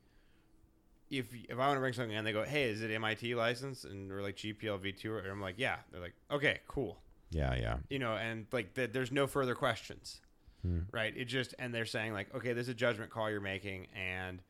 If, 1.11 1.27
if 1.49 1.53
I 1.59 1.66
want 1.66 1.77
to 1.77 1.81
bring 1.81 1.92
something 1.92 2.16
and 2.16 2.27
they 2.27 2.33
go, 2.33 2.44
hey, 2.44 2.64
is 2.70 2.83
it 2.83 2.90
MIT 2.90 3.35
license? 3.35 3.85
And 3.85 4.09
we're 4.11 4.23
like 4.23 4.37
GPL 4.37 4.79
V2, 4.79 5.07
or 5.07 5.31
I'm 5.31 5.40
like, 5.40 5.57
yeah. 5.59 5.77
They're 5.90 6.01
like, 6.01 6.14
okay, 6.31 6.61
cool. 6.68 6.99
Yeah, 7.31 7.55
yeah. 7.57 7.77
You 7.88 7.99
know, 7.99 8.14
and 8.16 8.46
like 8.53 8.75
th- 8.75 8.92
there's 8.92 9.11
no 9.12 9.27
further 9.27 9.55
questions. 9.55 10.20
Hmm. 10.62 10.81
right? 10.92 11.16
It 11.16 11.25
just 11.25 11.55
and 11.59 11.75
they're 11.75 11.87
saying 11.87 12.12
like, 12.12 12.35
okay, 12.35 12.53
this 12.53 12.64
is 12.64 12.68
a 12.68 12.75
judgment 12.75 13.11
call 13.11 13.31
you're 13.31 13.40
making, 13.40 13.87
and 13.96 14.42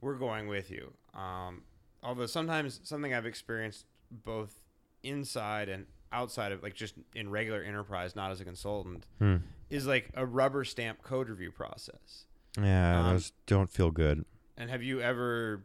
we're 0.00 0.14
going 0.14 0.48
with 0.48 0.70
you. 0.70 0.94
Um, 1.14 1.62
although 2.02 2.24
sometimes 2.24 2.80
something 2.84 3.12
I've 3.12 3.26
experienced 3.26 3.84
both 4.10 4.62
inside 5.02 5.68
and 5.68 5.84
outside 6.10 6.52
of 6.52 6.62
like 6.62 6.74
just 6.74 6.94
in 7.14 7.28
regular 7.30 7.62
enterprise, 7.62 8.16
not 8.16 8.30
as 8.30 8.40
a 8.40 8.44
consultant, 8.44 9.04
Hmm. 9.18 9.36
is 9.68 9.86
like 9.86 10.08
a 10.14 10.24
rubber 10.24 10.64
stamp 10.64 11.02
code 11.02 11.28
review 11.28 11.50
process. 11.52 12.24
Yeah, 12.58 13.00
Um, 13.06 13.12
those 13.12 13.32
don't 13.46 13.70
feel 13.70 13.90
good. 13.90 14.24
And 14.56 14.70
have 14.70 14.82
you 14.82 15.00
ever 15.02 15.64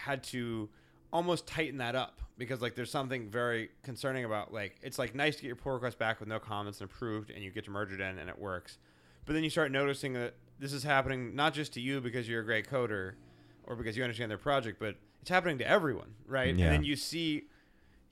had 0.00 0.22
to 0.24 0.68
almost 1.12 1.46
tighten 1.46 1.78
that 1.78 1.94
up 1.94 2.20
because 2.38 2.62
like 2.62 2.74
there's 2.74 2.90
something 2.90 3.28
very 3.28 3.70
concerning 3.82 4.24
about 4.24 4.52
like 4.52 4.76
it's 4.82 4.98
like 4.98 5.14
nice 5.14 5.36
to 5.36 5.42
get 5.42 5.48
your 5.48 5.56
pull 5.56 5.72
request 5.72 5.98
back 5.98 6.20
with 6.20 6.28
no 6.28 6.38
comments 6.38 6.80
and 6.80 6.90
approved 6.90 7.30
and 7.30 7.42
you 7.42 7.50
get 7.50 7.64
to 7.64 7.70
merge 7.70 7.92
it 7.92 8.00
in 8.00 8.18
and 8.18 8.28
it 8.30 8.38
works. 8.38 8.78
But 9.26 9.34
then 9.34 9.44
you 9.44 9.50
start 9.50 9.72
noticing 9.72 10.14
that 10.14 10.34
this 10.58 10.72
is 10.72 10.82
happening 10.82 11.34
not 11.34 11.54
just 11.54 11.74
to 11.74 11.80
you 11.80 12.00
because 12.00 12.28
you're 12.28 12.40
a 12.40 12.44
great 12.44 12.68
coder 12.68 13.14
or 13.64 13.76
because 13.76 13.96
you 13.96 14.02
understand 14.02 14.30
their 14.30 14.38
project 14.38 14.78
but 14.78 14.96
it's 15.20 15.30
happening 15.30 15.58
to 15.58 15.68
everyone 15.68 16.14
right? 16.26 16.54
Yeah. 16.54 16.66
and 16.66 16.74
then 16.74 16.84
you 16.84 16.96
see 16.96 17.44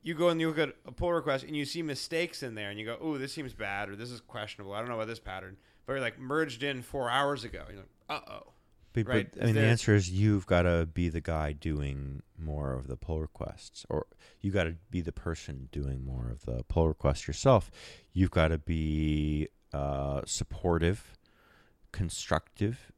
you 0.03 0.14
go 0.14 0.29
and 0.29 0.40
you 0.40 0.48
look 0.48 0.59
at 0.59 0.74
a 0.87 0.92
pull 0.92 1.12
request 1.12 1.44
and 1.44 1.57
you 1.57 1.64
see 1.64 1.83
mistakes 1.83 2.42
in 2.42 2.55
there 2.55 2.70
and 2.70 2.79
you 2.79 2.85
go 2.85 2.96
oh 3.01 3.18
this 3.18 3.33
seems 3.33 3.55
bad 3.55 3.88
or 3.88 3.96
this 3.96 4.11
is 4.11 4.20
questionable. 4.20 4.74
I 4.74 4.81
don't 4.81 4.88
know 4.88 4.96
about 4.96 5.09
this 5.09 5.20
pattern. 5.20 5.57
But 5.87 5.94
you're 5.94 6.03
like 6.03 6.18
merged 6.18 6.62
in 6.62 6.83
four 6.83 7.09
hours 7.11 7.44
ago. 7.44 7.64
You're 7.68 7.79
like 7.79 7.88
uh-oh 8.11 8.53
But, 9.02 9.12
right, 9.12 9.28
I 9.40 9.44
mean, 9.46 9.54
the 9.54 9.62
answer 9.62 9.94
is 9.94 10.11
you've 10.11 10.46
got 10.46 10.62
to 10.62 10.87
be 10.87 11.08
the 11.08 11.20
guy 11.20 11.52
doing 11.52 12.22
more 12.38 12.74
of 12.74 12.87
the 12.87 12.96
pull 12.96 13.20
requests, 13.20 13.84
or 13.88 14.06
you 14.40 14.50
got 14.50 14.64
to 14.64 14.76
be 14.90 15.00
the 15.00 15.12
person 15.12 15.68
doing 15.72 16.04
more 16.04 16.30
of 16.30 16.44
the 16.44 16.64
pull 16.64 16.88
requests 16.88 17.26
yourself. 17.26 17.70
You've 18.12 18.30
got 18.30 18.48
to 18.48 18.58
be 18.58 19.48
uh, 19.72 20.22
supportive, 20.26 21.16
constructive, 21.92 22.92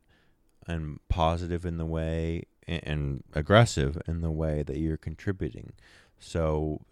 and 0.66 1.00
positive 1.08 1.64
in 1.64 1.78
the 1.78 1.86
way, 1.86 2.44
and, 2.66 2.80
and 2.84 3.24
aggressive 3.32 4.00
in 4.06 4.20
the 4.20 4.30
way 4.30 4.62
that 4.62 4.78
you're 4.78 4.96
contributing. 4.96 5.72
So, 6.18 6.82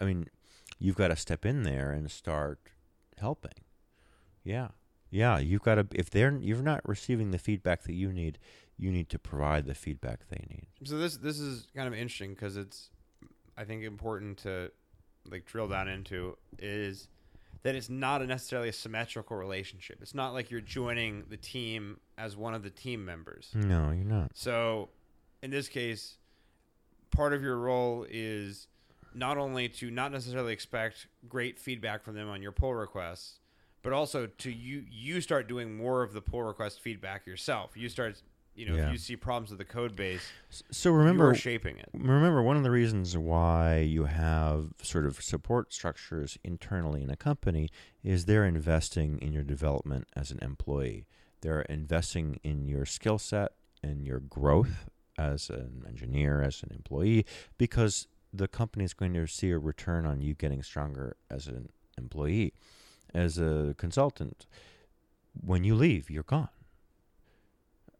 I 0.00 0.04
mean, 0.04 0.28
you've 0.78 0.96
got 0.96 1.08
to 1.08 1.16
step 1.16 1.44
in 1.44 1.62
there 1.62 1.90
and 1.90 2.10
start 2.10 2.58
helping. 3.18 3.52
Yeah. 4.44 4.68
Yeah, 5.10 5.38
you've 5.38 5.62
got 5.62 5.76
to. 5.76 5.86
If 5.94 6.10
they're 6.10 6.36
you're 6.36 6.62
not 6.62 6.86
receiving 6.88 7.30
the 7.30 7.38
feedback 7.38 7.82
that 7.84 7.94
you 7.94 8.12
need, 8.12 8.38
you 8.76 8.90
need 8.90 9.08
to 9.10 9.18
provide 9.18 9.66
the 9.66 9.74
feedback 9.74 10.28
they 10.28 10.44
need. 10.48 10.66
So 10.84 10.98
this 10.98 11.16
this 11.16 11.38
is 11.38 11.68
kind 11.74 11.88
of 11.88 11.94
interesting 11.94 12.34
because 12.34 12.56
it's 12.56 12.90
I 13.56 13.64
think 13.64 13.84
important 13.84 14.38
to 14.38 14.70
like 15.30 15.46
drill 15.46 15.68
down 15.68 15.88
into 15.88 16.36
is 16.58 17.08
that 17.62 17.74
it's 17.74 17.88
not 17.88 18.22
a 18.22 18.26
necessarily 18.26 18.68
a 18.68 18.72
symmetrical 18.72 19.36
relationship. 19.36 19.98
It's 20.00 20.14
not 20.14 20.32
like 20.32 20.50
you're 20.50 20.60
joining 20.60 21.24
the 21.28 21.36
team 21.36 21.98
as 22.16 22.36
one 22.36 22.54
of 22.54 22.62
the 22.62 22.70
team 22.70 23.04
members. 23.04 23.50
No, 23.54 23.90
you're 23.90 24.04
not. 24.04 24.30
So 24.34 24.90
in 25.42 25.50
this 25.50 25.68
case, 25.68 26.18
part 27.10 27.32
of 27.32 27.42
your 27.42 27.56
role 27.56 28.06
is 28.08 28.68
not 29.14 29.38
only 29.38 29.68
to 29.68 29.90
not 29.90 30.12
necessarily 30.12 30.52
expect 30.52 31.08
great 31.28 31.58
feedback 31.58 32.04
from 32.04 32.14
them 32.14 32.28
on 32.28 32.42
your 32.42 32.52
pull 32.52 32.74
requests, 32.74 33.40
but 33.86 33.92
also 33.92 34.26
to 34.26 34.50
you 34.50 34.84
you 34.90 35.20
start 35.20 35.46
doing 35.46 35.76
more 35.76 36.02
of 36.02 36.12
the 36.12 36.20
pull 36.20 36.42
request 36.42 36.80
feedback 36.80 37.24
yourself. 37.24 37.76
You 37.76 37.88
start 37.88 38.20
you 38.56 38.66
know, 38.66 38.74
Yeah. 38.74 38.86
if 38.86 38.92
you 38.92 38.98
see 38.98 39.16
problems 39.16 39.50
with 39.50 39.58
the 39.58 39.64
code 39.66 39.94
base, 39.94 40.22
So 40.72 40.90
remember, 40.90 41.26
you're 41.26 41.34
shaping 41.34 41.78
it. 41.78 41.88
remember 41.92 42.42
one 42.42 42.56
of 42.56 42.62
the 42.64 42.70
reasons 42.70 43.16
why 43.16 43.80
you 43.80 44.04
have 44.06 44.72
sort 44.82 45.04
of 45.06 45.20
support 45.22 45.72
structures 45.74 46.36
internally 46.42 47.02
in 47.02 47.10
a 47.10 47.16
company 47.16 47.68
is 48.02 48.24
they're 48.24 48.46
investing 48.46 49.18
in 49.18 49.32
your 49.34 49.42
development 49.44 50.08
as 50.16 50.30
an 50.32 50.38
employee. 50.40 51.06
They're 51.42 51.62
investing 51.62 52.40
in 52.42 52.66
your 52.66 52.86
skill 52.86 53.18
set 53.18 53.52
and 53.84 54.04
your 54.06 54.18
growth 54.20 54.88
as 55.18 55.48
an 55.50 55.84
engineer, 55.86 56.40
as 56.42 56.62
an 56.62 56.72
employee, 56.74 57.24
because 57.58 58.08
the 58.32 58.48
company 58.48 58.84
is 58.86 58.94
going 58.94 59.12
to 59.14 59.26
see 59.28 59.50
a 59.50 59.58
return 59.58 60.06
on 60.06 60.22
you 60.22 60.32
getting 60.34 60.62
stronger 60.62 61.16
as 61.30 61.46
an 61.46 61.68
employee. 61.98 62.52
As 63.16 63.38
a 63.38 63.74
consultant, 63.78 64.46
when 65.32 65.64
you 65.64 65.74
leave, 65.74 66.10
you're 66.10 66.22
gone 66.22 66.50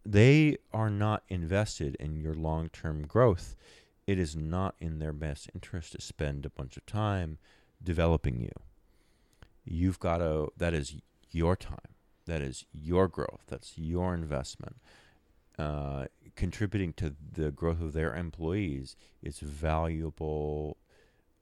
they 0.06 0.56
are 0.72 0.90
not 0.90 1.24
invested 1.28 1.96
in 1.98 2.16
your 2.16 2.34
long 2.34 2.68
term 2.68 3.06
growth. 3.06 3.56
It 4.06 4.18
is 4.18 4.36
not 4.36 4.76
in 4.78 5.00
their 5.00 5.12
best 5.12 5.50
interest 5.52 5.92
to 5.92 6.00
spend 6.00 6.46
a 6.46 6.50
bunch 6.50 6.76
of 6.76 6.86
time 6.86 7.38
developing 7.82 8.40
you. 8.40 8.52
You've 9.64 9.98
got 9.98 10.18
to, 10.18 10.52
that 10.56 10.74
is 10.74 10.94
your 11.32 11.56
time. 11.56 11.94
That 12.26 12.40
is 12.40 12.66
your 12.72 13.08
growth. 13.08 13.42
That's 13.48 13.76
your 13.76 14.14
investment. 14.14 14.76
Uh, 15.58 16.06
contributing 16.36 16.92
to 16.94 17.14
the 17.32 17.50
growth 17.50 17.80
of 17.80 17.92
their 17.92 18.14
employees 18.14 18.94
is 19.22 19.40
valuable 19.40 20.76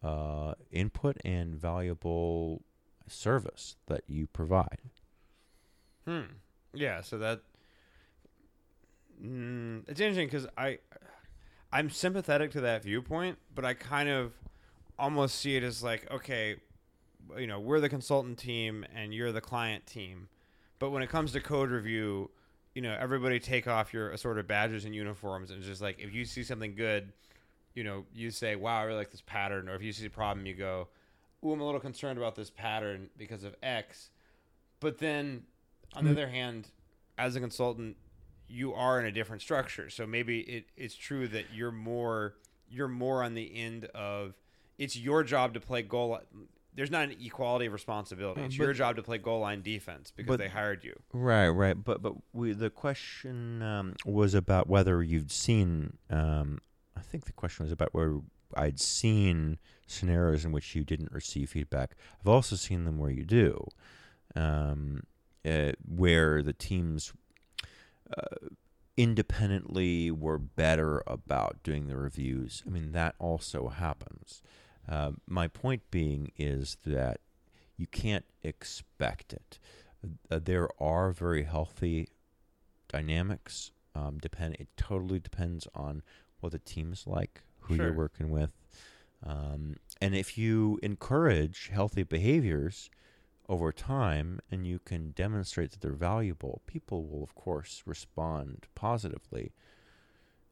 uh, 0.03 0.55
input 0.71 1.19
and 1.25 1.55
valuable 1.55 2.63
service 3.09 3.77
that 3.87 4.05
you 4.07 4.27
provide. 4.27 4.79
Hmm. 6.07 6.23
Yeah. 6.73 7.01
So 7.01 7.19
that 7.19 7.41
mm, 9.23 9.83
it's 9.89 10.01
interesting 10.01 10.27
because 10.27 10.47
I 10.57 10.79
I'm 11.73 11.91
sympathetic 11.91 12.53
to 12.53 12.61
that 12.63 12.83
viewpoint, 12.83 13.39
but 13.55 13.65
I 13.65 13.75
kind 13.75 14.09
of 14.09 14.33
almost 14.99 15.37
see 15.37 15.57
it 15.57 15.63
as 15.63 15.83
like 15.83 16.11
okay, 16.11 16.57
you 17.39 17.47
know, 17.47 17.61
we're 17.61 17.81
the 17.81 17.89
consultant 17.89 18.39
team 18.39 18.85
and 18.95 19.15
you're 19.15 19.33
the 19.33 19.41
client 19.41 19.87
team, 19.87 20.29
but 20.79 20.91
when 20.91 21.03
it 21.03 21.09
comes 21.09 21.33
to 21.33 21.41
code 21.41 21.71
review, 21.71 22.31
you 22.75 22.83
know, 22.83 22.97
everybody 22.99 23.41
take 23.41 23.67
off 23.67 23.93
your 23.93 24.11
assorted 24.11 24.47
badges 24.47 24.85
and 24.85 24.95
uniforms 24.95 25.51
and 25.51 25.63
just 25.63 25.81
like 25.81 25.99
if 25.99 26.13
you 26.13 26.25
see 26.25 26.43
something 26.43 26.75
good, 26.75 27.13
you 27.75 27.83
know, 27.83 28.05
you 28.15 28.31
say, 28.31 28.57
"Wow, 28.57 28.81
I 28.81 28.83
really 28.85 28.99
like 28.99 29.11
this 29.11 29.23
pattern," 29.23 29.69
or 29.69 29.75
if 29.75 29.83
you 29.83 29.93
see 29.93 30.07
a 30.07 30.11
problem, 30.11 30.47
you 30.47 30.55
go, 30.55 30.89
"Ooh, 31.45 31.53
I'm 31.53 31.61
a 31.61 31.65
little 31.65 31.81
concerned 31.81 32.19
about 32.19 32.35
this 32.37 32.51
pattern 32.51 33.11
because 33.17 33.45
of 33.45 33.55
X." 33.63 34.11
But 34.81 34.99
then, 34.99 35.45
on 35.95 36.05
the 36.05 36.11
Mm. 36.11 36.15
other 36.15 36.29
hand, 36.29 36.71
as 37.19 37.37
a 37.37 37.41
consultant, 37.41 37.97
you 38.49 38.75
are 38.75 39.01
in 39.01 39.07
a 39.07 39.13
different 39.13 39.41
structure. 39.43 39.89
So 39.91 40.07
maybe 40.07 40.41
it, 40.41 40.67
it's 40.77 40.95
true 40.95 41.29
that 41.29 41.53
you're 41.55 41.73
more 41.73 42.35
you're 42.69 42.89
more 42.89 43.23
on 43.23 43.35
the 43.35 43.55
end 43.55 43.85
of 43.95 44.35
it's 44.79 44.97
your 44.97 45.23
job 45.23 45.55
to 45.55 45.61
play 45.61 45.83
goal. 45.83 46.19
There's 46.75 46.91
not 46.91 47.05
an 47.05 47.17
equality 47.21 47.67
of 47.67 47.73
responsibility. 47.73 48.41
Uh, 48.43 48.47
It's 48.47 48.57
but- 48.57 48.65
your 48.65 48.73
job 48.73 48.97
to 48.97 49.03
play 49.03 49.19
goal 49.19 49.41
line 49.41 49.63
defense 49.63 50.11
because 50.11 50.29
but- 50.29 50.39
they 50.39 50.49
hired 50.49 50.83
you. 50.83 50.99
Right, 51.13 51.49
right. 51.49 51.75
But 51.75 52.03
but 52.03 52.15
we 52.33 52.53
the 52.53 52.71
question 52.71 53.63
um, 53.63 53.95
was 54.05 54.35
about 54.35 54.67
whether 54.69 55.03
you'd 55.03 55.31
seen. 55.31 55.99
Um, 56.11 56.61
I 56.97 57.01
think 57.01 57.27
the 57.27 57.33
question 57.33 57.65
was 57.65 57.73
about 57.73 57.95
where 57.95 58.19
I'd 58.57 58.81
seen 58.81 59.59
scenarios 59.87 60.45
in 60.45 60.53
which 60.53 60.75
you 60.75 60.85
didn't 60.85 61.13
receive 61.13 61.51
feedback. 61.51 61.97
I've 62.21 62.29
also 62.29 62.57
seen 62.57 62.85
them 62.85 62.99
where 62.99 63.11
you 63.11 63.25
do, 63.25 63.67
um, 64.35 65.03
uh, 65.45 65.73
where 65.87 66.43
the 66.43 66.53
teams 66.53 67.13
uh, 68.17 68.49
independently 68.97 70.11
were 70.11 70.39
better 70.39 71.03
about 71.07 71.63
doing 71.63 71.87
the 71.87 71.97
reviews. 71.97 72.63
I 72.67 72.71
mean 72.71 72.93
that 72.93 73.15
also 73.19 73.69
happens. 73.69 74.43
Uh, 74.89 75.13
my 75.27 75.49
point 75.49 75.83
being 75.91 76.33
is 76.37 76.77
that 76.85 77.21
you 77.77 77.87
can't 77.87 78.25
expect 78.43 79.33
it 79.33 79.59
uh, 80.31 80.41
there 80.43 80.69
are 80.81 81.13
very 81.13 81.45
healthy 81.45 82.09
dynamics. 82.89 83.73
Um, 83.95 84.19
depend. 84.19 84.57
It 84.59 84.69
totally 84.77 85.21
depends 85.21 85.69
on 85.75 86.03
what 86.41 86.53
the 86.53 86.59
team's 86.59 87.07
like, 87.07 87.43
who 87.65 87.75
Sure. 87.77 87.87
you're 87.87 87.95
working 87.95 88.31
with, 88.31 88.51
um, 89.23 89.77
and 90.01 90.15
if 90.15 90.37
you 90.37 90.79
encourage 90.83 91.69
healthy 91.73 92.03
behaviors 92.03 92.91
over 93.49 93.73
time, 93.73 94.41
and 94.51 94.67
you 94.67 94.79
can 94.79 95.11
demonstrate 95.13 95.71
that 95.73 95.81
they're 95.81 95.93
valuable, 95.93 96.63
people 96.67 97.07
will 97.07 97.23
of 97.23 97.35
course 97.35 97.83
respond 97.87 98.67
positively, 98.75 99.53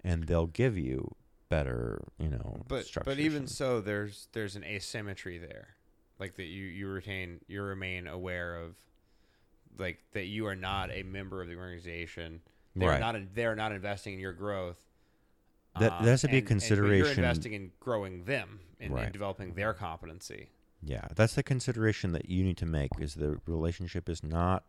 and 0.04 0.24
they'll 0.24 0.46
give 0.46 0.76
you 0.76 1.14
better, 1.48 2.02
you 2.18 2.28
know, 2.28 2.62
But 2.68 2.86
but 3.04 3.18
even 3.18 3.46
so, 3.46 3.80
there's 3.80 4.28
there's 4.32 4.56
an 4.56 4.64
asymmetry 4.64 5.38
there, 5.38 5.76
like 6.18 6.36
that 6.36 6.44
you 6.44 6.64
you 6.66 6.88
retain 6.88 7.40
you 7.48 7.62
remain 7.62 8.06
aware 8.06 8.56
of, 8.56 8.74
like 9.78 10.00
that 10.12 10.26
you 10.26 10.46
are 10.46 10.56
not 10.56 10.90
a 10.90 11.02
member 11.02 11.42
of 11.42 11.48
the 11.48 11.56
organization. 11.56 12.40
They're 12.76 12.90
Right. 12.90 13.00
not 13.00 13.16
they're 13.34 13.54
not 13.56 13.72
investing 13.72 14.14
in 14.14 14.20
your 14.20 14.32
growth. 14.32 14.82
That- 15.78 16.02
that 16.02 16.08
has 16.08 16.20
to 16.22 16.28
be 16.28 16.36
a 16.36 16.38
and- 16.38 16.46
consideration. 16.46 17.06
you're 17.16 17.24
investing 17.24 17.52
in 17.54 17.72
growing 17.80 18.24
them 18.24 18.60
and, 18.78 18.92
Right. 18.94 19.04
and 19.04 19.12
developing 19.12 19.54
their 19.54 19.72
competency. 19.74 20.50
Yeah, 20.82 21.08
that's 21.14 21.34
the 21.34 21.42
consideration 21.42 22.12
that 22.12 22.28
you 22.28 22.42
need 22.44 22.56
to 22.58 22.66
make 22.66 22.90
is 22.98 23.14
the 23.14 23.40
relationship 23.46 24.08
is 24.08 24.22
not 24.22 24.64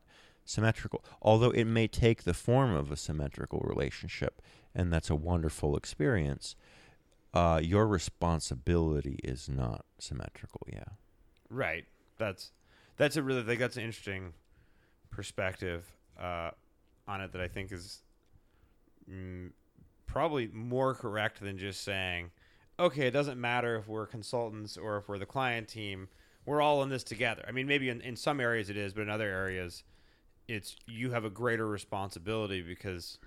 symmetrical. 0.46 1.04
Although 1.22 1.50
it 1.52 1.66
may 1.66 1.88
take 1.88 2.24
the 2.24 2.34
form 2.34 2.72
of 2.74 2.92
a 2.92 2.96
symmetrical 2.96 3.60
relationship, 3.62 4.42
and 4.76 4.94
that's 4.94 5.10
a 5.10 5.16
wonderful 5.16 5.76
experience, 5.76 6.56
uh, 7.34 7.60
your 7.64 7.88
responsibility 7.88 9.20
is 9.24 9.50
not 9.50 9.86
symmetrical. 9.98 10.62
Yeah. 10.72 10.84
Right. 11.50 11.86
That's 12.18 12.52
that's 12.98 13.16
a 13.18 13.24
really 13.24 13.42
I 13.42 13.46
think 13.46 13.60
that's 13.60 13.78
an 13.78 13.84
interesting 13.84 14.34
perspective 15.10 15.92
uh, 16.20 16.52
on 17.08 17.22
it 17.22 17.32
that 17.32 17.42
I 17.42 17.48
think 17.48 17.72
is 17.72 18.04
mm, 19.10 19.52
probably 20.14 20.48
more 20.54 20.94
correct 20.94 21.42
than 21.42 21.58
just 21.58 21.84
saying, 21.84 22.30
okay, 22.80 23.08
it 23.08 23.12
doesn't 23.12 23.42
matter 23.42 23.76
if 23.76 23.88
we're 23.88 24.06
consultants 24.06 24.78
or 24.78 24.98
if 24.98 25.10
we're 25.10 25.18
the 25.18 25.26
client 25.26 25.68
team. 25.68 26.08
We're 26.46 26.62
all 26.62 26.84
in 26.84 26.90
this 26.90 27.04
together. 27.04 27.44
I 27.48 27.52
mean, 27.52 27.68
maybe 27.68 27.90
in, 27.90 28.02
in 28.02 28.16
some 28.16 28.40
areas 28.40 28.70
it 28.70 28.78
is, 28.78 28.94
but 28.94 29.02
in 29.02 29.10
other 29.10 29.28
areas, 29.28 29.84
it's 30.48 30.76
you 30.86 31.12
have 31.12 31.26
a 31.26 31.30
greater 31.30 31.68
responsibility 31.68 32.62
because, 32.62 33.18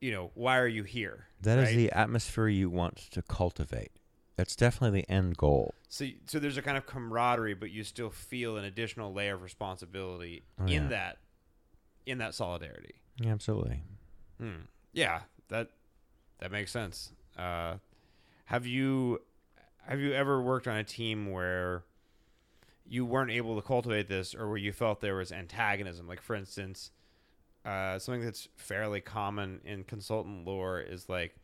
you 0.00 0.10
know, 0.12 0.32
why 0.34 0.58
are 0.58 0.66
you 0.66 0.82
here? 0.82 1.28
That 1.40 1.58
is 1.58 1.68
right? 1.68 1.76
the 1.76 1.92
atmosphere 1.92 2.48
you 2.48 2.68
want 2.68 2.96
to 3.12 3.22
cultivate. 3.22 3.92
That's 4.36 4.56
definitely 4.56 5.02
the 5.02 5.10
end 5.10 5.36
goal. 5.36 5.74
So, 5.88 6.06
so 6.26 6.38
there's 6.38 6.56
a 6.56 6.62
kind 6.62 6.76
of 6.76 6.84
camaraderie, 6.84 7.54
but 7.54 7.70
you 7.70 7.84
still 7.84 8.10
feel 8.10 8.56
an 8.56 8.64
additional 8.64 9.12
layer 9.12 9.34
of 9.34 9.42
responsibility 9.42 10.42
Oh, 10.60 10.64
in 10.64 10.70
yeah. 10.84 10.88
that, 10.88 11.18
in 12.06 12.18
that 12.18 12.34
solidarity. 12.34 12.94
Yeah, 13.20 13.30
absolutely. 13.30 13.82
Hmm. 14.40 14.62
Yeah, 14.92 15.20
that 15.48 15.70
that 16.42 16.50
makes 16.50 16.72
sense. 16.72 17.12
Uh, 17.38 17.76
have 18.46 18.66
you 18.66 19.22
have 19.86 20.00
you 20.00 20.12
ever 20.12 20.42
worked 20.42 20.66
on 20.66 20.76
a 20.76 20.82
team 20.82 21.30
where 21.30 21.84
you 22.84 23.06
weren't 23.06 23.30
able 23.30 23.54
to 23.54 23.62
cultivate 23.62 24.08
this, 24.08 24.34
or 24.34 24.48
where 24.48 24.56
you 24.56 24.72
felt 24.72 25.00
there 25.00 25.14
was 25.14 25.30
antagonism? 25.30 26.08
Like, 26.08 26.20
for 26.20 26.34
instance, 26.34 26.90
uh, 27.64 28.00
something 28.00 28.24
that's 28.24 28.48
fairly 28.56 29.00
common 29.00 29.60
in 29.64 29.84
consultant 29.84 30.44
lore 30.44 30.80
is 30.80 31.08
like 31.08 31.36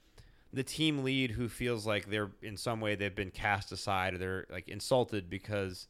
the 0.52 0.64
team 0.64 1.04
lead 1.04 1.30
who 1.30 1.48
feels 1.48 1.86
like 1.86 2.10
they're 2.10 2.32
in 2.42 2.56
some 2.56 2.80
way 2.80 2.96
they've 2.96 3.14
been 3.14 3.30
cast 3.30 3.70
aside 3.70 4.14
or 4.14 4.18
they're 4.18 4.46
like 4.50 4.68
insulted 4.68 5.30
because 5.30 5.86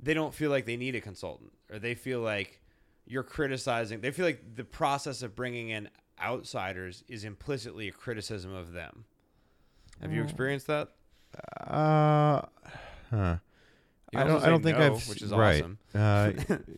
they 0.00 0.14
don't 0.14 0.32
feel 0.32 0.50
like 0.50 0.64
they 0.64 0.78
need 0.78 0.94
a 0.94 1.02
consultant 1.02 1.52
or 1.70 1.78
they 1.78 1.94
feel 1.94 2.20
like 2.20 2.62
you're 3.04 3.24
criticizing 3.24 4.00
they 4.00 4.12
feel 4.12 4.24
like 4.24 4.54
the 4.54 4.64
process 4.64 5.22
of 5.22 5.34
bringing 5.34 5.68
in 5.68 5.88
outsiders 6.22 7.04
is 7.08 7.24
implicitly 7.24 7.88
a 7.88 7.92
criticism 7.92 8.54
of 8.54 8.72
them 8.72 9.04
have 10.00 10.12
you 10.12 10.20
Mm. 10.22 10.24
experienced 10.24 10.66
that 10.68 10.88
Uh, 11.66 12.42
huh. 13.10 13.36
I 14.14 14.24
don't. 14.24 14.42
I 14.44 14.50
don't 14.50 14.62
think 14.62 14.76
no, 14.76 14.94
I've 14.94 15.08
which 15.08 15.22
is 15.22 15.30
right. 15.32 15.62
awesome 15.62 15.78
Uh, 15.94 16.32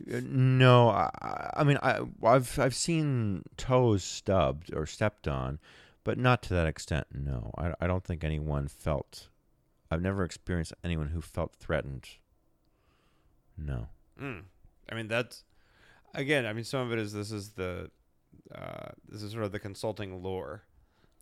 no, 0.23 0.89
I, 0.91 1.51
I 1.57 1.65
mean, 1.65 1.79
I, 1.83 1.99
I've 2.23 2.57
I've 2.61 2.77
seen 2.77 3.43
toes 3.57 4.05
stubbed 4.05 4.73
or 4.73 4.87
stepped 4.87 5.27
on, 5.27 5.59
but 6.05 6.17
not 6.17 6.43
to 6.45 6.55
that 6.55 6.69
extent. 6.69 7.09
No, 7.13 7.51
I, 7.59 7.75
I 7.81 7.89
don't 7.89 8.05
think 8.05 8.23
anyone 8.23 8.69
felt. 8.69 9.27
I've 9.91 10.01
never 10.03 10.23
experienced 10.23 10.75
anyone 10.85 11.09
who 11.09 11.21
felt 11.21 11.57
threatened. 11.57 12.09
No. 13.59 13.89
Mm. 14.21 14.43
I 14.91 14.95
mean, 14.95 15.09
that's 15.09 15.43
again. 16.15 16.47
I 16.47 16.53
mean, 16.53 16.63
some 16.65 16.87
of 16.87 16.93
it 16.93 17.01
is 17.01 17.13
this 17.13 17.33
is 17.33 17.51
the 17.55 17.91
uh, 18.55 18.89
this 19.09 19.23
is 19.23 19.33
sort 19.33 19.45
of 19.45 19.53
the 19.53 19.59
consulting 19.59 20.23
lore 20.23 20.63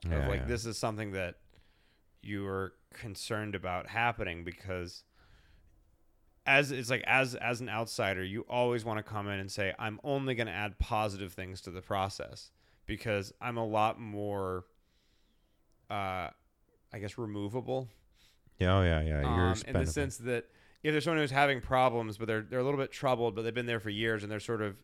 Yeah, 0.09 0.17
of 0.17 0.29
like 0.29 0.41
yeah. 0.41 0.47
this 0.47 0.67
is 0.67 0.79
something 0.79 1.13
that 1.13 1.37
you 2.23 2.47
are 2.47 2.75
concerned 2.93 3.55
about 3.55 3.89
happening 3.89 4.45
because 4.45 5.05
as 6.47 6.73
it's 6.73 6.91
like 6.91 7.03
as 7.07 7.35
as 7.37 7.61
an 7.61 7.69
outsider, 7.69 8.25
you 8.25 8.45
always 8.49 8.85
want 8.85 8.99
to 8.99 9.03
come 9.03 9.29
in 9.29 9.39
and 9.39 9.51
say, 9.51 9.73
I'm 9.79 10.01
only 10.03 10.35
going 10.35 10.49
to 10.49 10.53
add 10.53 10.79
positive 10.79 11.33
things 11.33 11.61
to 11.63 11.71
the 11.71 11.81
process 11.83 12.51
because 12.87 13.33
I'm 13.41 13.57
a 13.59 13.65
lot 13.67 14.01
more, 14.01 14.65
uh, 15.91 16.29
I 16.93 16.99
guess, 17.01 17.17
removable 17.17 17.89
Yeah, 18.59 18.79
oh 18.79 18.83
yeah, 18.83 19.01
yeah. 19.03 19.21
You're 19.23 19.47
um, 19.53 19.63
in 19.67 19.73
the 19.75 19.87
sense 19.87 20.17
that 20.19 20.47
if 20.83 20.93
there's 20.93 21.05
someone 21.05 21.21
who's 21.21 21.31
having 21.31 21.61
problems, 21.61 22.19
but 22.19 22.27
they're 22.27 22.43
they're 22.43 22.59
a 22.59 22.65
little 22.65 22.81
bit 22.81 22.91
troubled, 22.91 23.37
but 23.37 23.43
they've 23.43 23.55
been 23.55 23.67
there 23.67 23.81
for 23.81 23.91
years 23.91 24.25
and 24.25 24.33
they're 24.33 24.41
sort 24.41 24.63
of, 24.63 24.77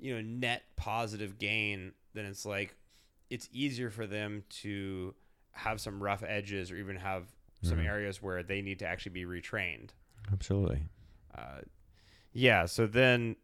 you 0.00 0.14
know, 0.14 0.20
net 0.20 0.62
positive 0.76 1.38
gain, 1.38 1.92
then 2.14 2.24
it's 2.26 2.44
like 2.46 2.74
it's 3.30 3.48
easier 3.52 3.90
for 3.90 4.06
them 4.06 4.44
to 4.48 5.14
have 5.52 5.80
some 5.80 6.02
rough 6.02 6.22
edges 6.26 6.70
or 6.70 6.76
even 6.76 6.96
have 6.96 7.24
some 7.62 7.78
Mhm. 7.78 7.86
areas 7.86 8.22
where 8.22 8.42
they 8.42 8.60
need 8.62 8.78
to 8.80 8.86
actually 8.86 9.12
be 9.12 9.24
retrained. 9.24 9.90
Absolutely. 10.32 10.82
Uh, 11.34 11.60
yeah. 12.32 12.66
So 12.66 12.86
then, 12.86 13.36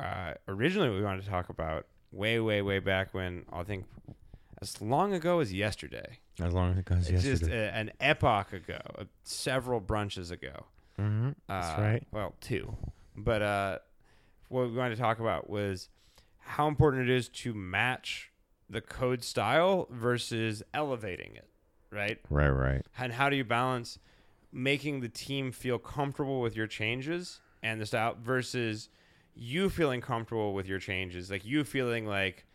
uh, 0.00 0.34
originally 0.48 0.90
we 0.90 1.02
wanted 1.02 1.24
to 1.24 1.30
talk 1.30 1.48
about 1.48 1.86
way, 2.12 2.40
way, 2.40 2.60
way 2.62 2.78
back 2.80 3.14
when 3.14 3.46
I 3.52 3.62
think 3.62 3.86
as 4.60 4.80
long 4.82 5.14
ago 5.14 5.40
as 5.40 5.52
yesterday. 5.52 6.18
As 6.40 6.52
long 6.52 6.76
ago 6.76 6.96
as 6.96 7.08
it 7.08 7.12
goes 7.12 7.24
It's 7.24 7.40
just 7.40 7.50
a, 7.50 7.74
an 7.74 7.92
epoch 8.00 8.52
ago, 8.52 8.80
uh, 8.98 9.04
several 9.24 9.80
brunches 9.80 10.30
ago. 10.30 10.66
mm-hmm. 10.98 11.30
That's 11.48 11.78
Uh, 11.78 11.82
right. 11.82 12.06
Well, 12.12 12.34
two. 12.40 12.76
But 13.16 13.42
uh, 13.42 13.78
what 14.48 14.70
we 14.70 14.76
wanted 14.76 14.96
to 14.96 15.00
talk 15.00 15.18
about 15.18 15.48
was 15.48 15.88
how 16.38 16.68
important 16.68 17.08
it 17.08 17.14
is 17.14 17.28
to 17.28 17.54
match 17.54 18.30
the 18.68 18.80
code 18.80 19.22
style 19.22 19.88
versus 19.90 20.62
elevating 20.74 21.34
it, 21.34 21.48
right? 21.90 22.18
Right, 22.30 22.48
right. 22.48 22.86
And 22.98 23.12
how 23.12 23.28
do 23.28 23.36
you 23.36 23.44
balance 23.44 23.98
making 24.52 25.00
the 25.00 25.08
team 25.08 25.52
feel 25.52 25.78
comfortable 25.78 26.40
with 26.40 26.56
your 26.56 26.66
changes 26.66 27.40
and 27.62 27.80
the 27.80 27.86
style 27.86 28.16
versus 28.22 28.88
you 29.34 29.68
feeling 29.68 30.00
comfortable 30.00 30.54
with 30.54 30.66
your 30.66 30.78
changes, 30.78 31.30
like 31.30 31.44
you 31.44 31.62
feeling 31.64 32.06
like, 32.06 32.46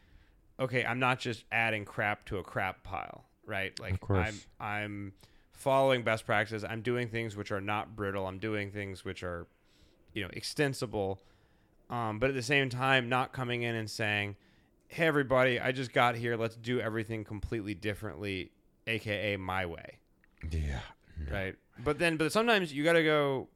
okay, 0.59 0.83
I'm 0.83 0.99
not 0.99 1.19
just 1.19 1.43
adding 1.51 1.85
crap 1.85 2.25
to 2.27 2.37
a 2.37 2.43
crap 2.43 2.83
pile, 2.83 3.25
right? 3.45 3.77
Like 3.79 3.99
course. 3.99 4.27
I'm 4.27 4.41
I'm 4.59 5.13
following 5.53 6.03
best 6.03 6.25
practices. 6.25 6.63
I'm 6.63 6.81
doing 6.81 7.07
things 7.07 7.35
which 7.35 7.51
are 7.51 7.61
not 7.61 7.95
brittle. 7.95 8.25
I'm 8.25 8.39
doing 8.39 8.71
things 8.71 9.05
which 9.05 9.23
are, 9.23 9.47
you 10.13 10.23
know, 10.23 10.29
extensible. 10.33 11.19
Um, 11.91 12.19
but 12.19 12.29
at 12.29 12.35
the 12.35 12.41
same 12.41 12.69
time, 12.69 13.09
not 13.09 13.33
coming 13.33 13.63
in 13.63 13.75
and 13.75 13.89
saying, 13.89 14.37
"Hey, 14.87 15.05
everybody, 15.05 15.59
I 15.59 15.73
just 15.73 15.91
got 15.91 16.15
here. 16.15 16.37
Let's 16.37 16.55
do 16.55 16.79
everything 16.79 17.25
completely 17.25 17.73
differently, 17.75 18.51
aka 18.87 19.35
my 19.35 19.65
way." 19.65 19.99
Yeah. 20.49 20.79
right? 21.29 21.55
But 21.83 21.99
then, 21.99 22.17
but 22.17 22.31
sometimes 22.31 22.73
you 22.73 22.83
got 22.83 22.93
to 22.93 23.03
go. 23.03 23.49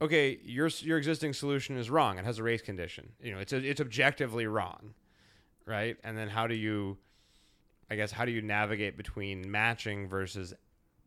Okay, 0.00 0.38
your 0.44 0.68
your 0.80 0.96
existing 0.98 1.34
solution 1.34 1.76
is 1.76 1.90
wrong. 1.90 2.18
It 2.18 2.24
has 2.24 2.38
a 2.38 2.42
race 2.42 2.62
condition. 2.62 3.12
You 3.22 3.34
know, 3.34 3.38
it's 3.38 3.52
a, 3.52 3.58
it's 3.58 3.80
objectively 3.80 4.46
wrong, 4.46 4.94
right? 5.66 5.96
And 6.02 6.16
then 6.16 6.28
how 6.28 6.46
do 6.46 6.54
you, 6.54 6.96
I 7.90 7.96
guess, 7.96 8.10
how 8.10 8.24
do 8.24 8.32
you 8.32 8.42
navigate 8.42 8.96
between 8.96 9.50
matching 9.50 10.08
versus 10.08 10.54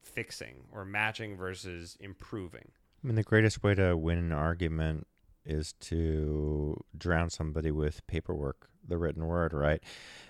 fixing, 0.04 0.64
or 0.72 0.86
matching 0.86 1.36
versus 1.36 1.98
improving? 2.00 2.72
I 3.04 3.08
mean, 3.08 3.16
the 3.16 3.24
greatest 3.24 3.64
way 3.64 3.76
to 3.76 3.98
win 3.98 4.18
an 4.20 4.32
argument 4.32 5.08
is 5.48 5.74
to 5.74 6.84
drown 6.98 7.30
somebody 7.30 7.72
with 7.72 8.06
paperwork, 8.08 8.70
the 8.88 8.98
written 8.98 9.26
word, 9.26 9.54
right? 9.54 9.82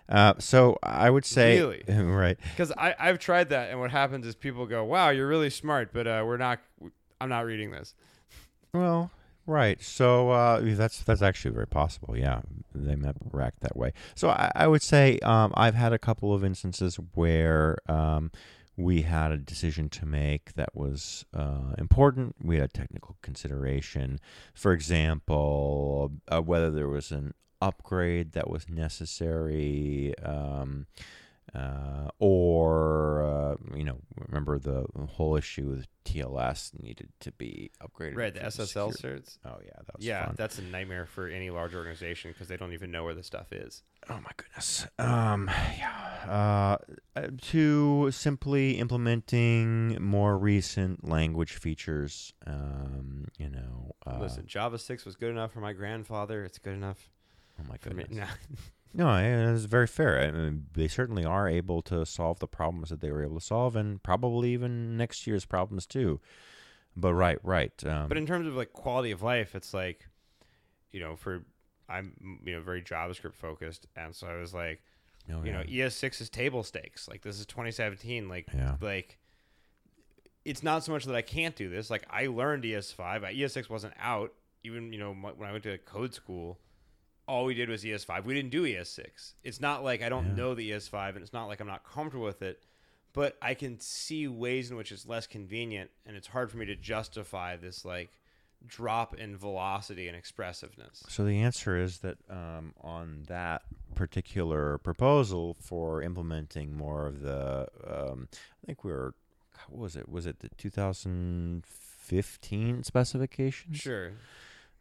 Uh, 0.07 0.36
so 0.39 0.78
I 0.84 1.09
would 1.09 1.26
say, 1.26 1.59
Really? 1.59 1.84
right? 1.88 2.38
Because 2.51 2.72
I 2.78 2.95
I've 2.97 3.20
tried 3.20 3.49
that, 3.49 3.72
and 3.72 3.80
what 3.80 3.91
happens 3.91 4.26
is 4.26 4.36
people 4.36 4.65
go, 4.65 4.84
"Wow, 4.86 5.09
you're 5.09 5.28
really 5.28 5.49
smart," 5.49 5.91
but 5.91 6.07
uh, 6.07 6.24
we're 6.26 6.38
not. 6.38 6.59
I'm 7.20 7.30
not 7.30 7.45
reading 7.45 7.72
this. 7.72 7.95
Well, 8.74 9.11
right. 9.45 9.82
So 9.82 10.30
uh, 10.30 10.61
that's 10.63 11.01
that's 11.01 11.22
actually 11.22 11.53
very 11.53 11.68
possible. 11.68 12.15
Yeah, 12.15 12.41
they 12.74 12.95
might 12.95 13.15
react 13.32 13.61
that 13.61 13.76
way. 13.76 13.93
So 14.15 14.30
I, 14.30 14.51
I 14.55 14.68
would 14.68 14.82
say 14.82 15.20
um, 15.20 15.51
I've 15.55 15.76
had 15.76 15.93
a 15.93 15.99
couple 15.99 16.34
of 16.34 16.43
instances 16.43 16.97
where 17.15 17.80
um, 17.89 18.32
we 18.78 19.01
had 19.01 19.32
a 19.32 19.38
decision 19.38 19.89
to 19.89 20.05
make 20.05 20.53
that 20.53 20.75
was 20.75 21.25
uh, 21.34 21.73
important. 21.80 22.36
We 22.41 22.57
had 22.57 22.65
a 22.65 22.67
technical 22.67 23.17
consideration, 23.23 24.19
for 24.53 24.71
example, 24.71 26.11
uh, 26.28 26.41
whether 26.41 26.69
there 26.69 26.88
was 26.88 27.11
an 27.11 27.34
upgrade 27.59 28.34
that 28.34 28.49
was 28.49 28.69
necessary. 28.69 30.13
Um, 30.23 30.86
uh, 31.56 32.10
or 32.20 33.24
uh, 33.24 33.76
you 33.76 33.84
know, 33.84 33.98
remember 34.28 34.60
the 34.60 34.86
whole 35.12 35.36
issue 35.36 35.68
with 35.68 35.88
TLS 36.06 36.80
needed 36.82 37.10
to 37.22 37.32
be 37.32 37.72
upgraded. 37.82 38.16
Right, 38.18 38.34
the 38.34 38.41
SSL 38.41 38.95
certs. 39.00 39.38
Oh 39.45 39.58
yeah, 39.64 39.72
that 39.86 39.95
was 39.98 40.06
Yeah, 40.06 40.26
fun. 40.26 40.36
that's 40.38 40.60
a 40.60 40.62
nightmare 40.64 41.06
for 41.06 41.28
any 41.28 41.50
large 41.50 41.74
organization 41.76 42.32
because 42.32 42.48
they 42.48 42.58
don't 42.58 42.74
even 42.74 42.91
know 42.91 43.04
where 43.04 43.14
the 43.16 43.24
stuff 43.24 43.52
is. 43.52 43.84
Oh 44.10 44.20
my 44.22 44.32
goodness. 44.38 44.88
Um, 45.00 45.50
yeah. 45.78 45.93
Uh, 46.28 46.78
uh, 47.20 47.28
to 47.41 48.10
simply 48.12 48.78
implementing 48.80 50.02
more 50.02 50.38
recent 50.38 51.08
language 51.08 51.54
features. 51.54 52.34
Um, 52.45 53.26
you 53.38 53.50
know. 53.50 53.95
Uh, 54.06 54.20
Listen, 54.22 54.45
Java 54.48 54.78
six 54.78 55.06
was 55.06 55.16
good 55.16 55.30
enough 55.32 55.52
for 55.52 55.60
my 55.60 55.74
grandfather. 55.74 56.43
It's 56.43 56.58
good 56.60 56.74
enough 56.74 57.10
Oh 57.60 57.64
my 57.70 57.78
goodness. 57.78 58.08
No, 58.93 59.15
it's 59.15 59.65
very 59.65 59.88
fair. 59.88 60.19
I 60.19 60.31
mean, 60.31 60.65
they 60.73 60.88
certainly 60.88 61.23
are 61.23 61.47
able 61.47 61.81
to 61.83 62.05
solve 62.05 62.39
the 62.39 62.47
problems 62.47 62.89
that 62.89 63.01
they 63.01 63.11
were 63.11 63.23
able 63.23 63.39
to 63.39 63.45
solve, 63.45 63.75
and 63.75 64.01
probably 64.01 64.53
even 64.53 64.97
next 64.97 65.27
year's 65.27 65.45
problems 65.45 65.85
too. 65.85 66.19
but 66.95 67.13
right, 67.13 67.38
right. 67.43 67.71
Um, 67.85 68.07
But 68.07 68.17
in 68.17 68.25
terms 68.25 68.47
of 68.47 68.55
like 68.55 68.73
quality 68.73 69.11
of 69.11 69.21
life, 69.21 69.53
it's 69.55 69.73
like, 69.73 70.07
you 70.91 70.99
know, 70.99 71.15
for 71.15 71.43
I'm 71.89 72.41
you 72.45 72.55
know 72.55 72.61
very 72.61 72.81
JavaScript 72.81 73.35
focused, 73.35 73.88
and 73.95 74.15
so 74.15 74.27
I 74.27 74.35
was 74.35 74.53
like, 74.53 74.81
oh, 75.31 75.43
you 75.43 75.51
yeah. 75.51 75.57
know, 75.57 75.63
ES6 75.63 76.21
is 76.21 76.29
table 76.29 76.63
stakes. 76.63 77.07
Like 77.07 77.21
this 77.21 77.39
is 77.39 77.45
2017. 77.45 78.27
Like 78.27 78.47
yeah. 78.53 78.75
like 78.81 79.17
it's 80.43 80.63
not 80.63 80.83
so 80.83 80.91
much 80.91 81.05
that 81.05 81.15
I 81.15 81.21
can't 81.21 81.55
do 81.55 81.69
this. 81.69 81.89
Like 81.89 82.05
I 82.09 82.27
learned 82.27 82.63
ES5. 82.63 83.38
ES6 83.38 83.69
wasn't 83.69 83.93
out. 83.99 84.33
Even 84.63 84.91
you 84.91 84.99
know 84.99 85.13
when 85.13 85.47
I 85.47 85.51
went 85.51 85.63
to 85.63 85.77
code 85.79 86.13
school, 86.13 86.59
all 87.28 87.45
we 87.45 87.53
did 87.53 87.69
was 87.69 87.84
ES5. 87.84 88.23
We 88.25 88.34
didn't 88.34 88.49
do 88.51 88.63
ES6. 88.63 89.34
It's 89.43 89.59
not 89.59 89.84
like 89.84 90.01
I 90.01 90.09
don't 90.09 90.30
Yeah. 90.30 90.36
know 90.36 90.55
the 90.55 90.71
ES5, 90.71 91.15
and 91.15 91.21
it's 91.23 91.34
not 91.34 91.47
like 91.47 91.59
I'm 91.59 91.67
not 91.67 91.84
comfortable 91.84 92.25
with 92.25 92.41
it. 92.41 92.63
But 93.13 93.36
I 93.41 93.53
can 93.55 93.80
see 93.80 94.28
ways 94.28 94.69
in 94.69 94.78
which 94.78 94.91
it's 94.91 95.05
less 95.07 95.25
convenient, 95.28 95.89
and 96.05 96.15
it's 96.15 96.28
hard 96.28 96.51
for 96.51 96.57
me 96.57 96.65
to 96.67 96.75
justify 96.75 97.55
this 97.57 97.84
like 97.84 98.11
drop 98.65 99.15
in 99.15 99.36
velocity 99.38 100.07
and 100.07 100.15
expressiveness. 100.17 101.03
So 101.09 101.23
the 101.25 101.41
answer 101.41 101.78
is 101.78 101.99
that 101.99 102.17
um, 102.30 102.73
on 102.82 103.23
that 103.28 103.63
particular 103.95 104.78
proposal 104.80 105.55
for 105.59 106.01
implementing 106.01 106.75
more 106.78 107.05
of 107.07 107.21
the, 107.21 107.67
um, 107.88 108.28
I 108.32 108.65
think 108.65 108.84
we 108.84 108.91
were, 108.91 109.13
what 109.69 109.80
was 109.82 109.95
it? 109.95 110.09
Was 110.09 110.25
it 110.25 110.39
the 110.39 110.49
2015 110.49 112.84
specification? 112.84 113.73
Sure, 113.73 114.13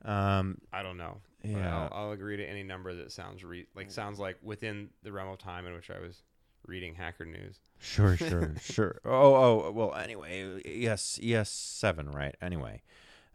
Um, 0.05 0.59
I 0.73 0.83
don't 0.83 0.97
know. 0.97 1.19
Yeah. 1.43 1.89
I'll, 1.91 1.93
I'll 1.93 2.13
agree 2.13 2.37
to 2.37 2.45
any 2.45 2.63
number 2.63 2.95
that 2.95 3.13
sounds 3.13 3.45
re- 3.45 3.67
like 3.75 3.91
sounds 3.91 4.19
like 4.19 4.37
within 4.43 4.91
the 5.03 5.13
realm 5.13 5.29
of 5.29 5.39
time 5.39 5.67
in 5.67 5.75
which 5.75 5.91
I 5.91 6.01
was 6.01 6.23
reading 6.67 6.95
Hacker 6.95 7.25
News. 7.25 7.61
Sure, 7.79 8.17
sure, 8.17 8.55
sure. 8.61 9.01
Oh, 9.05 9.35
oh, 9.35 9.71
well. 9.73 9.95
Anyway, 9.95 10.61
yes, 10.65 11.19
yes, 11.23 11.51
seven, 11.51 12.11
right? 12.11 12.35
Anyway, 12.41 12.83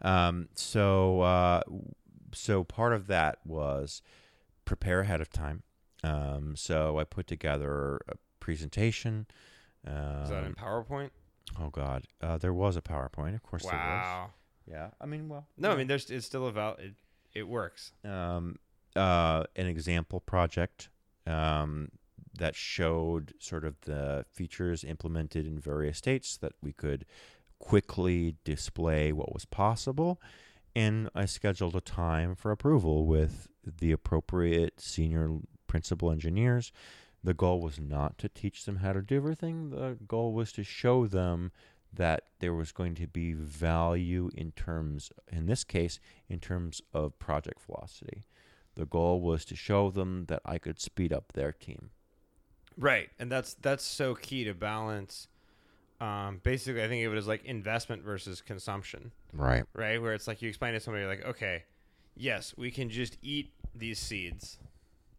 um, 0.02 0.50
so 0.56 1.22
uh, 1.22 1.62
so 2.34 2.64
part 2.64 2.94
of 2.94 3.08
that 3.08 3.40
was 3.46 4.02
prepare 4.66 5.02
ahead 5.02 5.22
of 5.22 5.30
time. 5.30 5.64
Um, 6.04 6.56
so 6.56 7.00
I 7.00 7.04
put 7.04 7.28
together 7.28 8.00
a 8.10 8.16
presentation. 8.40 9.28
Um, 9.86 10.24
Is 10.24 10.30
that 10.30 10.44
in 10.44 10.54
PowerPoint? 10.54 11.12
oh 11.60 11.70
God, 11.70 12.06
uh, 12.22 12.38
there 12.38 12.54
was 12.54 12.76
a 12.78 12.82
PowerPoint, 12.82 13.36
of 13.36 13.44
course. 13.44 13.64
Wow. 13.64 14.32
Yeah, 14.68 14.90
I 15.02 15.06
mean, 15.06 15.28
well, 15.30 15.48
No, 15.58 15.72
I 15.72 15.76
mean 15.76 15.88
there's 15.88 16.10
it's 16.10 16.26
still 16.26 16.48
a 16.48 16.52
val- 16.52 16.78
it, 16.80 16.94
it 17.34 17.48
works. 17.48 17.92
um, 18.06 18.58
uh, 18.96 19.44
an 19.56 19.68
example 19.68 20.20
project 20.20 20.90
um, 21.26 21.90
that 22.38 22.56
showed 22.56 23.34
sort 23.40 23.64
of 23.66 23.80
the 23.82 24.26
features 24.32 24.84
implemented 24.84 25.46
in 25.46 25.60
various 25.60 25.98
states 25.98 26.38
that 26.38 26.54
we 26.62 26.74
could 26.74 27.06
quickly 27.60 28.36
display 28.44 29.12
what 29.12 29.34
was 29.34 29.46
possible. 29.46 30.20
And 30.76 31.10
I 31.14 31.26
scheduled 31.26 31.76
a 31.76 31.82
time 31.82 32.36
for 32.36 32.52
approval 32.52 33.06
with 33.06 33.48
the 33.66 33.92
appropriate 33.92 34.80
senior 34.82 35.38
principal 35.68 36.12
engineers. 36.12 36.72
The 37.24 37.34
goal 37.34 37.62
was 37.62 37.80
not 37.80 38.18
to 38.20 38.30
teach 38.30 38.66
them 38.66 38.78
how 38.78 38.94
to 38.94 39.02
do 39.02 39.16
everything. 39.18 39.70
The 39.70 39.98
goal 40.08 40.34
was 40.34 40.52
to 40.54 40.64
show 40.64 41.06
them 41.08 41.52
that 41.94 42.24
there 42.40 42.54
was 42.54 42.72
going 42.72 42.96
to 42.96 43.08
be 43.08 43.34
value 43.34 44.30
in 44.36 44.52
terms, 44.52 45.12
in 45.32 45.46
this 45.46 45.64
case, 45.64 46.00
in 46.30 46.40
terms 46.40 46.82
of 46.94 47.18
project 47.20 47.60
velocity. 47.66 48.24
The 48.76 48.86
goal 48.86 49.20
was 49.22 49.44
to 49.46 49.56
show 49.56 49.92
them 49.92 50.26
that 50.28 50.42
I 50.46 50.58
could 50.58 50.80
speed 50.80 51.12
up 51.12 51.34
their 51.34 51.52
team. 51.52 51.90
Right, 52.78 53.10
and 53.20 53.30
that's 53.30 53.54
that's 53.56 53.84
so 53.84 54.16
key 54.16 54.46
to 54.46 54.54
balance. 54.54 55.28
Um, 56.00 56.40
basically, 56.42 56.84
I 56.84 56.88
think 56.88 57.06
of 57.06 57.14
it 57.14 57.18
as 57.18 57.28
like 57.28 57.44
investment 57.46 58.02
versus 58.04 58.42
consumption, 58.42 59.12
Right. 59.34 59.66
right? 59.74 60.02
Where 60.02 60.14
it's 60.14 60.28
like 60.28 60.42
you 60.42 60.50
explain 60.50 60.74
to 60.74 60.80
somebody 60.80 61.06
like, 61.06 61.24
okay, 61.26 61.66
yes, 62.16 62.56
we 62.58 62.72
can 62.72 62.90
just 62.90 63.18
eat 63.22 63.52
these 63.76 64.00
seeds, 64.00 64.58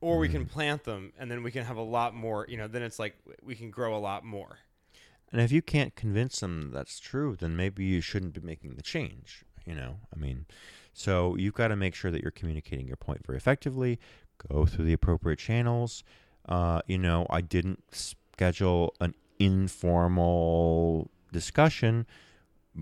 or 0.01 0.18
we 0.18 0.29
can 0.29 0.47
plant 0.47 0.83
them, 0.85 1.12
and 1.18 1.31
then 1.31 1.43
we 1.43 1.53
can 1.53 1.64
have 1.64 1.77
a 1.77 1.83
lot 1.83 2.14
more. 2.14 2.47
You 2.49 2.57
know, 2.57 2.66
then 2.68 2.83
it's 2.83 2.99
like 2.99 3.14
we 3.45 3.55
can 3.55 3.70
grow 3.70 3.95
a 3.95 4.01
lot 4.01 4.25
more. 4.25 4.59
And 5.33 5.41
if 5.41 5.51
you 5.51 5.62
can't 5.62 5.95
convince 5.97 6.41
them 6.41 6.70
that's 6.72 7.01
true, 7.01 7.37
then 7.39 7.57
maybe 7.57 7.85
you 7.85 8.01
shouldn't 8.03 8.35
be 8.35 8.41
making 8.43 8.74
the 8.74 8.83
change. 8.83 9.45
You 9.64 9.74
know, 9.74 9.97
I 10.14 10.18
mean, 10.18 10.47
so 10.93 11.37
you've 11.37 11.55
got 11.55 11.68
to 11.68 11.76
make 11.76 11.95
sure 11.95 12.11
that 12.11 12.20
you're 12.20 12.30
communicating 12.30 12.87
your 12.87 12.97
point 12.97 13.24
very 13.26 13.39
effectively. 13.39 13.99
Go 14.49 14.66
through 14.66 14.85
the 14.85 14.93
appropriate 14.93 15.39
channels. 15.39 16.05
Uh, 16.49 16.83
you 16.87 16.99
know, 16.99 17.26
I 17.30 17.41
didn't 17.41 17.83
schedule 17.95 18.95
an 19.01 19.14
informal 19.39 21.11
discussion. 21.33 22.07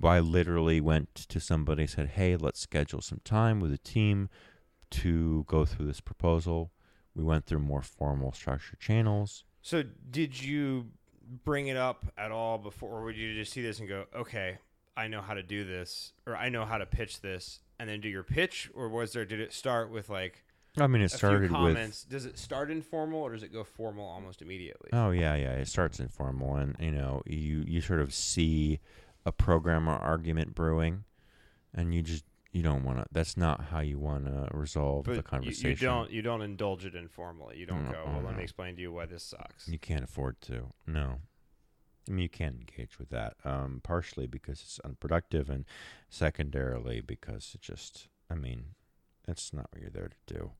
I 0.03 0.21
literally 0.21 0.81
went 0.81 1.15
to 1.15 1.39
somebody 1.41 1.83
and 1.83 1.91
said, 1.91 2.09
"Hey, 2.09 2.37
let's 2.37 2.61
schedule 2.61 3.03
some 3.03 3.21
time 3.25 3.61
with 3.61 3.73
a 3.73 3.79
team 3.79 4.29
to 4.91 5.45
go 5.47 5.65
through 5.65 5.87
this 5.87 6.01
proposal." 6.01 6.73
We 7.15 7.25
went 7.25 7.45
through 7.45 7.61
more 7.61 7.83
formal 7.83 8.33
structured 8.33 8.81
channels. 8.81 9.45
So, 9.61 9.83
did 9.83 10.41
you 10.43 10.93
bring 11.45 11.69
it 11.69 11.77
up 11.77 12.07
at 12.19 12.31
all 12.31 12.59
before, 12.59 13.01
or 13.01 13.05
would 13.05 13.17
you 13.17 13.35
just 13.35 13.53
see 13.53 13.63
this 13.63 13.79
and 13.79 13.89
go, 13.89 14.07
okay, 14.15 14.59
I 14.97 15.09
know 15.09 15.21
how 15.21 15.35
to 15.35 15.43
do 15.43 15.65
this, 15.65 16.13
or 16.27 16.37
I 16.37 16.49
know 16.49 16.65
how 16.65 16.79
to 16.79 16.87
pitch 16.87 17.21
this, 17.21 17.61
and 17.79 17.89
then 17.89 18.01
do 18.01 18.09
your 18.09 18.23
pitch, 18.23 18.71
or 18.75 18.89
was 18.89 19.13
there? 19.13 19.25
Did 19.25 19.41
it 19.41 19.53
start 19.53 19.91
with 19.91 20.09
like 20.09 20.45
I 20.77 20.87
mean, 20.87 21.03
it 21.03 21.11
started 21.11 21.43
with 21.43 21.51
comments? 21.51 22.05
Does 22.05 22.27
it 22.27 22.39
start 22.39 22.71
informal, 22.71 23.21
or 23.21 23.33
does 23.33 23.43
it 23.43 23.53
go 23.53 23.65
formal 23.65 24.07
almost 24.07 24.43
immediately? 24.43 24.91
Oh 24.93 25.11
yeah, 25.11 25.35
yeah. 25.35 25.53
It 25.53 25.69
starts 25.69 26.01
informal, 26.01 26.57
and 26.57 26.77
you 26.79 26.91
know, 26.91 27.23
you 27.27 27.65
you 27.67 27.81
sort 27.81 28.01
of 28.01 28.13
see 28.13 28.81
a 29.25 29.33
programmer 29.33 29.93
argument 29.93 30.55
brewing, 30.55 31.05
and 31.75 31.95
you 31.95 32.03
just 32.03 32.25
you 32.53 32.63
don't 32.63 32.83
want 32.83 32.99
to. 32.99 33.07
That's 33.13 33.37
not 33.37 33.67
how 33.67 33.81
you 33.81 33.99
want 33.99 34.27
to 34.27 34.49
resolve 34.53 35.05
but 35.05 35.17
the 35.17 35.23
conversation. 35.23 35.71
You, 35.71 35.77
don't. 35.77 36.11
You 36.11 36.23
don't 36.23 36.43
indulge 36.43 36.85
it 36.85 36.95
informally. 36.95 37.59
You 37.59 37.67
don't 37.67 37.85
No, 37.87 37.93
go. 37.93 38.05
Well, 38.07 38.23
let 38.25 38.37
me 38.37 38.43
explain 38.43 38.77
to 38.77 38.83
you 38.83 38.93
why 38.93 39.07
this 39.07 39.23
sucks. 39.23 39.69
You 39.69 39.79
can't 39.79 40.05
afford 40.05 40.41
to. 40.43 40.73
No. 40.87 41.19
I 42.09 42.13
mean, 42.13 42.23
you 42.23 42.29
can't 42.29 42.57
engage 42.57 42.99
with 42.99 43.11
that. 43.11 43.35
Um, 43.45 43.81
partially 43.85 44.27
because 44.27 44.61
it's 44.63 44.81
unproductive, 44.85 45.49
and 45.49 45.65
secondarily 46.09 47.01
because 47.01 47.53
it 47.55 47.61
just. 47.61 48.09
I 48.29 48.35
mean, 48.35 48.75
that's 49.27 49.53
not 49.53 49.69
what 49.71 49.81
you're 49.81 49.91
there 49.91 50.09
to 50.09 50.35
do. 50.35 50.51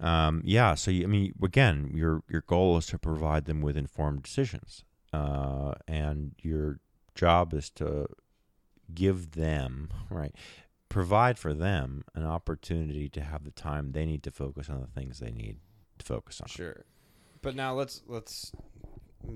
Um, 0.00 0.42
yeah. 0.44 0.74
So 0.74 0.90
you, 0.90 1.04
I 1.04 1.06
mean, 1.06 1.34
again, 1.42 1.90
your 1.94 2.22
your 2.30 2.42
goal 2.46 2.78
is 2.78 2.86
to 2.86 2.98
provide 2.98 3.44
them 3.44 3.60
with 3.60 3.76
informed 3.76 4.22
decisions, 4.22 4.84
uh, 5.12 5.74
and 5.86 6.32
your 6.42 6.80
job 7.14 7.52
is 7.52 7.68
to 7.70 8.06
give 8.92 9.32
them 9.32 9.90
right, 10.10 10.34
provide 10.94 11.36
for 11.38 11.52
them 11.52 12.04
an 12.14 12.24
opportunity 12.24 13.08
to 13.08 13.20
have 13.20 13.42
the 13.44 13.50
time 13.50 13.90
they 13.90 14.06
need 14.06 14.22
to 14.22 14.30
focus 14.30 14.70
on 14.70 14.80
the 14.80 14.86
things 14.86 15.18
they 15.18 15.32
need 15.32 15.56
to 15.98 16.04
focus 16.06 16.40
on. 16.40 16.46
Sure. 16.46 16.84
But 17.42 17.56
now 17.56 17.74
let's 17.74 18.02
let's 18.06 18.52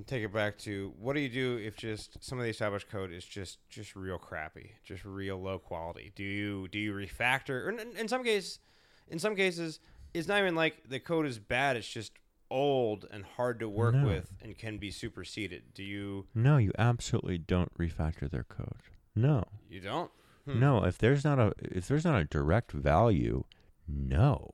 take 0.06 0.22
it 0.22 0.32
back 0.32 0.56
to 0.58 0.92
what 0.98 1.14
do 1.14 1.20
you 1.20 1.28
do 1.28 1.56
if 1.56 1.76
just 1.76 2.22
some 2.22 2.38
of 2.38 2.44
the 2.44 2.50
established 2.50 2.88
code 2.88 3.10
is 3.12 3.24
just 3.24 3.58
just 3.68 3.96
real 3.96 4.18
crappy, 4.18 4.72
just 4.84 5.04
real 5.04 5.36
low 5.42 5.58
quality? 5.58 6.12
Do 6.14 6.22
you 6.22 6.68
do 6.68 6.78
you 6.78 6.92
refactor? 6.92 7.66
Or 7.66 7.70
in, 7.70 7.96
in 7.96 8.06
some 8.06 8.22
cases, 8.22 8.60
in 9.08 9.18
some 9.18 9.34
cases, 9.34 9.80
it's 10.14 10.28
not 10.28 10.38
even 10.38 10.54
like 10.54 10.88
the 10.88 11.00
code 11.00 11.26
is 11.26 11.40
bad. 11.40 11.76
It's 11.76 11.88
just 11.88 12.12
old 12.50 13.04
and 13.10 13.24
hard 13.36 13.58
to 13.60 13.68
work 13.68 13.96
No. 13.96 14.06
with 14.06 14.32
and 14.42 14.56
can 14.56 14.78
be 14.78 14.92
superseded. 14.92 15.74
Do 15.74 15.82
you 15.82 16.26
No, 16.36 16.56
you 16.56 16.70
absolutely 16.78 17.36
don't 17.38 17.76
refactor 17.76 18.30
their 18.30 18.44
code. 18.44 18.80
No. 19.16 19.42
you 19.68 19.80
don't? 19.80 20.10
Hmm. 20.48 20.60
No, 20.60 20.84
if 20.84 20.96
there's 20.96 21.24
not 21.24 21.38
a 21.38 21.52
if 21.60 21.88
there's 21.88 22.06
not 22.06 22.18
a 22.20 22.24
direct 22.24 22.72
value, 22.72 23.44
no. 23.86 24.50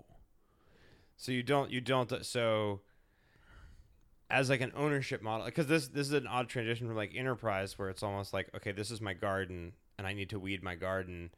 So 1.16 1.30
you 1.30 1.44
don't 1.44 1.70
you 1.70 1.80
don't 1.80 2.24
so 2.24 2.80
as 4.28 4.50
like 4.50 4.60
an 4.60 4.72
ownership 4.74 5.22
model 5.22 5.46
because 5.46 5.68
this 5.68 5.86
this 5.86 6.08
is 6.08 6.12
an 6.12 6.26
odd 6.26 6.48
transition 6.48 6.88
from 6.88 6.96
like 6.96 7.12
enterprise 7.14 7.78
where 7.78 7.90
it's 7.90 8.02
almost 8.02 8.32
like 8.32 8.50
okay 8.56 8.72
this 8.72 8.90
is 8.90 9.00
my 9.00 9.14
garden 9.14 9.72
and 9.96 10.06
I 10.06 10.14
need 10.14 10.30
to 10.30 10.40
weed 10.40 10.64
my 10.64 10.74
garden 10.74 11.30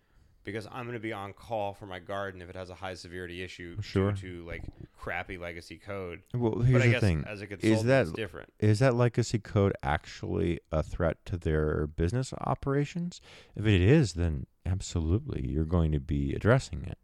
because 0.47 0.66
I'm 0.72 0.84
going 0.86 0.94
to 0.94 1.01
be 1.01 1.12
on 1.12 1.34
call 1.34 1.74
for 1.74 1.84
my 1.84 1.99
garden 1.99 2.40
if 2.40 2.49
it 2.49 2.57
has 2.57 2.70
a 2.70 2.74
high 2.74 2.94
severity 2.94 3.42
issue 3.42 3.76
Sure. 3.82 4.12
due 4.12 4.40
to 4.40 4.47
like 4.47 4.62
crappy 4.97 5.36
legacy 5.36 5.76
code. 5.76 6.22
Well, 6.32 6.61
here's 6.61 6.72
but 6.72 6.82
I 6.82 6.86
the 6.86 6.92
guess 6.92 7.01
thing. 7.03 7.24
as 7.26 7.42
a 7.42 7.47
consultant 7.47 7.78
is 7.80 7.84
that- 7.84 8.14
different. 8.16 8.53
Is 8.59 8.78
that 8.78 8.94
legacy 8.94 9.38
code 9.38 9.74
actually 9.82 10.61
a 10.72 10.82
threat 10.82 11.18
to 11.26 11.36
their 11.36 11.86
business 11.86 12.32
operations? 12.40 13.20
If 13.55 13.66
it 13.66 13.82
is, 13.82 14.14
then 14.14 14.47
absolutely 14.64 15.47
you're 15.47 15.64
going 15.64 15.92
to 15.92 16.01
be 16.01 16.32
addressing 16.34 16.84
it. 16.84 16.99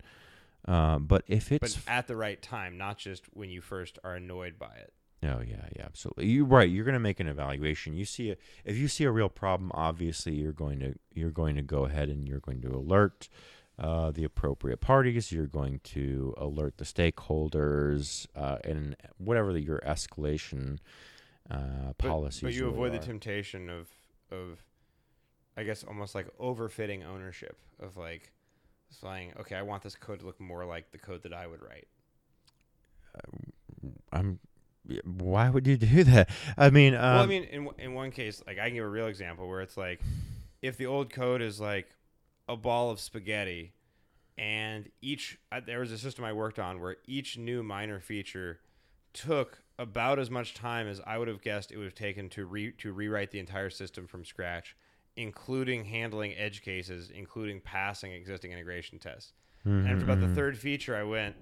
Uh, 0.67 0.99
but 1.01 1.25
if 1.27 1.51
it's 1.51 1.75
But 1.77 1.93
at 1.93 2.07
the 2.07 2.15
right 2.17 2.41
time, 2.41 2.79
not 2.79 2.97
just 2.97 3.25
when 3.35 3.51
you 3.51 3.61
first 3.61 3.99
are 4.05 4.15
annoyed 4.15 4.59
by 4.59 4.75
it. 4.77 4.93
Oh 5.25 5.41
yeah, 5.41 5.69
yeah, 5.77 5.85
absolutely. 5.85 6.27
You're 6.27 6.45
right. 6.45 6.69
You're 6.69 6.85
going 6.85 6.95
to 6.95 7.01
make 7.01 7.21
an 7.21 7.29
evaluation. 7.29 7.95
You 7.95 8.05
see 8.05 8.31
a 8.31 8.37
if 8.65 8.77
you 8.77 8.89
see 8.89 9.05
a 9.05 9.11
real 9.11 9.29
problem, 9.29 9.71
obviously 9.75 10.35
you're 10.35 10.53
going 10.53 10.81
to 10.81 10.95
you're 11.15 11.31
going 11.31 11.55
to 11.57 11.63
go 11.63 11.85
ahead 11.85 12.09
and 12.09 12.29
you're 12.29 12.41
going 12.41 12.61
to 12.63 12.69
alert 12.69 13.29
uh, 13.79 14.11
the 14.11 14.25
appropriate 14.25 14.81
parties. 14.81 15.31
You're 15.31 15.47
going 15.47 15.81
to 15.85 16.35
alert 16.37 16.79
the 16.79 16.85
stakeholders 16.85 18.27
uh, 18.35 18.59
and 18.65 18.97
whatever 19.19 19.53
the, 19.53 19.61
your 19.61 19.81
escalation 19.81 20.79
uh, 21.51 21.93
But- 21.99 22.09
policies. 22.09 22.43
But 22.43 22.55
you 22.55 22.65
really 22.65 22.75
avoid 22.75 22.93
the 22.93 22.99
temptation 22.99 23.71
of 23.71 23.89
of 24.31 24.65
I 25.57 25.63
guess 25.63 25.85
almost 25.85 26.15
like 26.15 26.27
overfitting 26.39 27.07
ownership 27.07 27.59
of 27.79 27.97
like 27.97 28.33
saying, 28.91 29.35
okay, 29.41 29.57
I 29.57 29.63
want 29.63 29.83
this 29.83 29.95
code 29.95 30.21
to 30.21 30.27
look 30.27 30.41
more 30.41 30.65
like 30.65 30.91
the 30.91 30.99
code 30.99 31.23
that 31.23 31.33
I 31.33 31.47
would 31.47 31.63
write. 31.63 31.87
I'm. 34.13 34.39
Why 35.05 35.49
would 35.49 35.67
you 35.67 35.77
do 35.77 36.05
that? 36.05 36.29
I 36.57 36.71
mean, 36.71 36.95
um, 36.95 37.01
well, 37.01 37.23
I 37.23 37.27
mean, 37.27 37.45
in 37.45 37.69
in 37.79 37.95
one 37.95 38.11
case, 38.11 38.43
like 38.47 38.59
I 38.59 38.67
can 38.67 38.75
give 38.75 38.85
a 38.85 38.89
real 38.89 39.07
example 39.07 39.49
where 39.49 39.61
it's 39.61 39.77
like, 39.77 40.01
if 40.61 40.77
the 40.77 40.87
old 40.87 41.13
code 41.13 41.43
is 41.43 41.61
like 41.61 41.89
a 42.49 42.57
ball 42.57 42.91
of 42.91 43.01
spaghetti, 43.01 43.73
and 44.37 44.91
each 45.01 45.39
uh, 45.51 45.61
there 45.65 45.81
was 45.81 45.93
a 45.93 45.99
system 45.99 46.25
I 46.25 46.33
worked 46.33 46.59
on 46.59 46.81
where 46.81 46.97
each 47.07 47.39
new 47.39 47.63
minor 47.63 48.01
feature 48.01 48.61
took 49.13 49.63
about 49.79 50.19
as 50.19 50.31
much 50.31 50.55
time 50.55 50.87
as 50.87 51.01
I 51.07 51.19
would 51.19 51.29
have 51.29 51.43
guessed 51.43 51.71
it 51.71 51.77
would 51.77 51.85
have 51.85 51.95
taken 51.95 52.29
to 52.31 52.45
re 52.45 52.73
to 52.79 52.93
rewrite 52.93 53.31
the 53.31 53.39
entire 53.39 53.71
system 53.71 54.07
from 54.07 54.25
scratch, 54.25 54.77
including 55.17 55.85
handling 55.85 56.35
edge 56.37 56.63
cases, 56.63 57.11
including 57.15 57.61
passing 57.61 58.13
existing 58.13 58.53
integration 58.53 58.99
tests. 58.99 59.33
And 59.65 59.89
after 59.89 60.05
about 60.05 60.19
the 60.19 60.27
mhm. 60.27 60.35
third 60.35 60.59
feature, 60.59 60.97
I 60.97 61.05
went, 61.05 61.37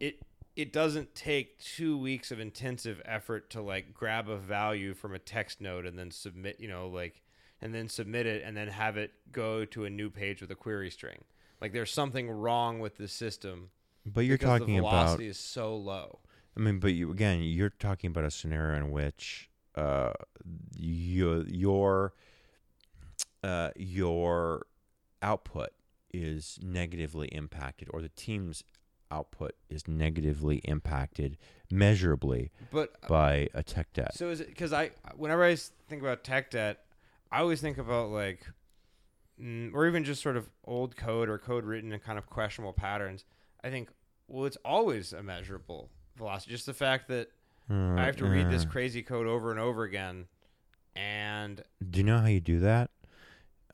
it 0.00 0.20
it 0.56 0.72
doesn't 0.72 1.14
take 1.14 1.58
two 1.58 1.98
weeks 1.98 2.30
of 2.30 2.38
intensive 2.38 3.02
effort 3.04 3.50
to 3.50 3.60
like 3.60 3.92
grab 3.92 4.28
a 4.28 4.36
value 4.36 4.94
from 4.94 5.14
a 5.14 5.18
text 5.18 5.60
node 5.60 5.84
and 5.84 5.98
then 5.98 6.10
submit, 6.10 6.60
you 6.60 6.68
know, 6.68 6.88
like 6.88 7.22
and 7.60 7.74
then 7.74 7.88
submit 7.88 8.26
it 8.26 8.42
and 8.44 8.56
then 8.56 8.68
have 8.68 8.96
it 8.96 9.12
go 9.32 9.64
to 9.64 9.84
a 9.84 9.90
new 9.90 10.10
page 10.10 10.40
with 10.40 10.50
a 10.50 10.54
query 10.54 10.90
string. 10.90 11.24
Like 11.60 11.72
there's 11.72 11.90
something 11.92 12.30
wrong 12.30 12.78
with 12.78 12.96
the 12.96 13.08
system. 13.08 13.70
but 14.06 14.20
you're 14.22 14.38
talking 14.38 14.74
the 14.74 14.78
about. 14.78 14.90
velocity 14.90 15.28
is 15.28 15.38
so 15.38 15.76
low. 15.76 16.20
I 16.56 16.60
mean, 16.60 16.78
but 16.78 16.92
you 16.92 17.10
again, 17.10 17.42
you're 17.42 17.70
talking 17.70 18.08
about 18.08 18.24
a 18.24 18.30
scenario 18.30 18.76
in 18.76 18.92
which 18.92 19.50
uh, 19.74 20.12
your 20.76 21.42
your 21.48 22.12
uh, 23.42 23.70
your 23.76 24.66
output 25.20 25.70
is 26.12 26.60
negatively 26.62 27.26
impacted, 27.28 27.88
or 27.92 28.00
the 28.00 28.08
team's 28.10 28.62
output 29.14 29.52
is 29.68 29.86
negatively 29.86 30.56
impacted 30.64 31.36
measurably 31.70 32.50
But 32.72 33.00
by 33.08 33.48
a 33.54 33.62
tech 33.62 33.92
debt. 33.92 34.14
So 34.14 34.30
is 34.30 34.40
it 34.40 34.48
because 34.48 34.72
I 34.72 34.90
whenever 35.16 35.44
I 35.44 35.56
think 35.88 36.02
about 36.02 36.24
tech 36.24 36.50
debt, 36.50 36.84
I 37.30 37.40
always 37.40 37.60
think 37.60 37.78
about 37.78 38.10
like, 38.10 38.46
mm, 39.40 39.72
or 39.74 39.86
even 39.86 40.04
just 40.04 40.22
sort 40.22 40.36
of 40.36 40.48
old 40.64 40.96
code 40.96 41.28
or 41.28 41.38
code 41.38 41.64
written 41.64 41.92
in 41.92 42.00
kind 42.00 42.18
of 42.18 42.26
questionable 42.28 42.72
patterns. 42.72 43.24
I 43.62 43.70
think 43.70 43.90
well, 44.28 44.44
it's 44.46 44.58
always 44.64 45.12
a 45.12 45.22
measurable 45.22 45.90
velocity. 46.16 46.52
Just 46.52 46.66
the 46.66 46.74
fact 46.74 47.08
that 47.08 47.28
Uh, 47.70 47.94
I 47.94 48.04
have 48.04 48.16
to 48.16 48.26
read 48.26 48.50
this 48.50 48.64
uh, 48.64 48.68
crazy 48.68 49.02
code 49.02 49.26
over 49.26 49.50
and 49.50 49.60
over 49.60 49.84
again, 49.84 50.26
and 50.96 51.62
Do 51.90 51.98
you 52.00 52.04
know 52.04 52.18
how 52.18 52.26
you 52.26 52.40
do 52.40 52.60
that? 52.60 52.90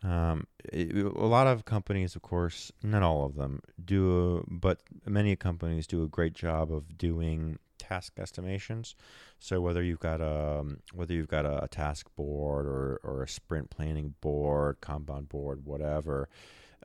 Um, 0.03 0.47
it- 0.65 0.95
a 0.97 1.27
lot 1.27 1.47
of 1.47 1.65
companies, 1.65 2.17
of 2.17 2.23
course, 2.23 2.73
not 2.83 3.03
all 3.03 3.25
of 3.25 3.35
them 3.35 3.61
do, 3.83 4.39
a, 4.39 4.51
but 4.51 4.81
many 5.05 5.37
companies 5.37 5.87
do 5.87 6.03
a 6.03 6.09
great 6.09 6.33
job 6.33 6.73
of 6.73 6.97
doing 6.97 7.59
task 7.79 8.19
estimations. 8.19 8.95
So 9.39 9.61
whether 9.61 9.83
you've 9.83 10.01
got 10.01 10.21
a 10.21 10.65
whether 10.93 11.13
you've 11.15 11.29
got 11.29 11.45
a, 11.47 11.67
task 11.69 12.09
board 12.15 12.67
or 12.67 13.01
or 13.03 13.23
a 13.23 13.29
sprint 13.29 13.71
planning 13.71 14.15
board, 14.21 14.81
Kanban 14.81 15.29
board, 15.29 15.65
whatever, 15.65 16.29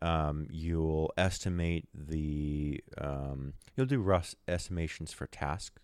um, 0.02 0.48
you'll 0.50 1.12
estimate 1.18 1.88
the 1.94 2.84
um, 2.98 3.54
you'll 3.76 3.86
do 3.86 4.00
rough 4.02 4.36
estimations 4.48 5.12
for 5.14 5.28
task 5.28 5.80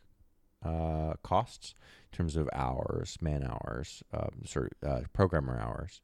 uh, 0.63 1.13
costs 1.23 1.75
in 2.11 2.17
terms 2.17 2.36
of 2.36 2.49
hours, 2.53 3.17
man 3.21 3.43
hours, 3.43 4.03
um, 4.13 4.43
sort 4.45 4.73
of, 4.82 4.89
uh, 4.89 5.01
programmer 5.13 5.59
hours. 5.59 6.01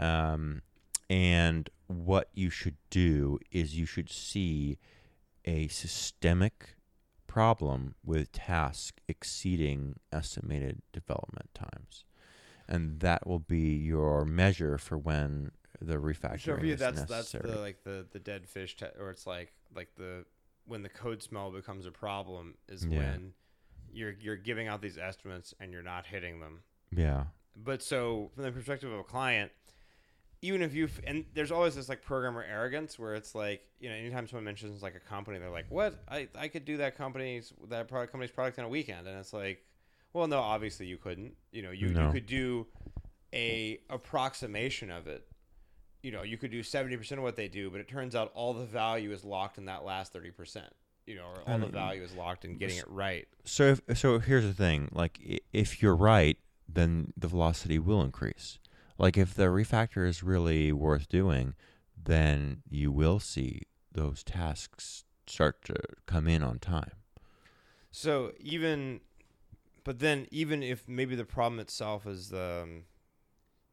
Um, 0.00 0.62
and 1.10 1.68
what 1.86 2.28
you 2.34 2.50
should 2.50 2.76
do 2.90 3.38
is 3.50 3.78
you 3.78 3.86
should 3.86 4.10
see 4.10 4.78
a 5.44 5.68
systemic 5.68 6.76
problem 7.26 7.94
with 8.04 8.32
tasks 8.32 9.00
exceeding 9.08 9.96
estimated 10.12 10.82
development 10.92 11.48
times. 11.54 12.04
And 12.68 13.00
that 13.00 13.26
will 13.26 13.38
be 13.38 13.76
your 13.76 14.24
measure 14.26 14.76
for 14.76 14.98
when 14.98 15.52
the 15.80 15.96
refactoring 15.96 16.40
so 16.42 16.56
for 16.56 16.64
you, 16.64 16.74
is 16.74 16.80
that's 16.80 17.04
that's 17.04 17.32
the 17.32 17.58
like 17.60 17.82
the 17.84 18.06
the 18.10 18.18
dead 18.18 18.46
fish, 18.46 18.76
te- 18.76 18.86
or 18.98 19.10
it's 19.10 19.26
like 19.26 19.52
like 19.74 19.94
the 19.96 20.24
when 20.66 20.82
the 20.82 20.88
code 20.90 21.22
smell 21.22 21.50
becomes 21.50 21.86
a 21.86 21.90
problem 21.90 22.54
is 22.68 22.84
Yeah. 22.84 22.98
when 22.98 23.32
you're 23.90 24.14
you're 24.20 24.36
giving 24.36 24.68
out 24.68 24.82
these 24.82 24.98
estimates 24.98 25.54
and 25.60 25.72
you're 25.72 25.82
not 25.82 26.06
hitting 26.06 26.40
them. 26.40 26.60
yeah. 26.94 27.24
But 27.56 27.82
so 27.82 28.30
from 28.34 28.44
the 28.44 28.52
perspective 28.52 28.92
of 28.92 29.00
a 29.00 29.04
client, 29.04 29.50
even 30.42 30.62
if 30.62 30.74
you 30.74 30.88
and 31.04 31.24
there's 31.34 31.50
always 31.50 31.74
this 31.74 31.88
like 31.88 32.02
programmer 32.02 32.44
arrogance 32.48 32.98
where 32.98 33.14
it's 33.14 33.34
like 33.34 33.62
you 33.80 33.88
know 33.88 33.94
anytime 33.94 34.26
someone 34.26 34.44
mentions 34.44 34.82
like 34.82 34.94
a 34.94 35.00
company 35.00 35.38
they're 35.38 35.50
like 35.50 35.66
what? 35.68 35.94
I 36.08 36.28
I 36.36 36.48
could 36.48 36.64
do 36.64 36.76
that 36.78 36.96
company's 36.96 37.52
that 37.68 37.88
product 37.88 38.12
company's 38.12 38.30
product 38.30 38.58
in 38.58 38.64
a 38.64 38.68
weekend. 38.68 39.06
And 39.06 39.18
it's 39.18 39.32
like 39.32 39.64
well 40.12 40.26
no 40.26 40.38
obviously 40.38 40.86
you 40.86 40.96
couldn't. 40.96 41.34
You 41.52 41.62
know 41.62 41.70
you 41.70 41.88
No. 41.88 42.06
you 42.06 42.12
could 42.12 42.26
do 42.26 42.66
a 43.34 43.80
approximation 43.90 44.90
of 44.90 45.06
it. 45.06 45.26
You 46.02 46.12
know 46.12 46.22
you 46.22 46.36
could 46.36 46.50
do 46.50 46.62
70% 46.62 47.12
of 47.12 47.22
what 47.22 47.36
they 47.36 47.48
do 47.48 47.70
but 47.70 47.80
it 47.80 47.88
turns 47.88 48.14
out 48.14 48.30
all 48.34 48.54
the 48.54 48.64
value 48.64 49.12
is 49.12 49.24
locked 49.24 49.58
in 49.58 49.64
that 49.64 49.84
last 49.84 50.14
30% 50.14 50.62
you 51.06 51.16
know 51.16 51.24
or 51.24 51.42
all 51.46 51.54
I 51.54 51.58
the 51.58 51.66
value 51.66 52.02
is 52.02 52.14
locked 52.14 52.44
in 52.44 52.56
getting 52.58 52.76
it 52.76 52.88
right. 52.88 53.26
So 53.44 53.64
if, 53.88 53.98
so 53.98 54.18
here's 54.18 54.44
the 54.44 54.54
thing, 54.54 54.88
like 54.92 55.42
if 55.52 55.82
you're 55.82 55.96
right, 55.96 56.36
then 56.68 57.12
the 57.16 57.26
velocity 57.28 57.78
will 57.78 58.02
increase. 58.02 58.58
Like 58.98 59.16
if 59.16 59.34
the 59.34 59.44
refactor 59.44 60.06
is 60.06 60.22
really 60.22 60.72
worth 60.72 61.08
doing, 61.08 61.54
then 61.96 62.62
you 62.68 62.90
will 62.90 63.20
see 63.20 63.62
those 63.92 64.24
tasks 64.24 65.04
start 65.26 65.64
to 65.64 65.76
come 66.06 66.26
in 66.26 66.42
on 66.42 66.58
time. 66.58 66.92
So 67.90 68.32
even, 68.40 69.00
but 69.84 70.00
then 70.00 70.26
even 70.30 70.62
if 70.62 70.88
maybe 70.88 71.14
the 71.14 71.24
problem 71.24 71.60
itself 71.60 72.06
is 72.06 72.28
the 72.28 72.60
um, 72.64 72.82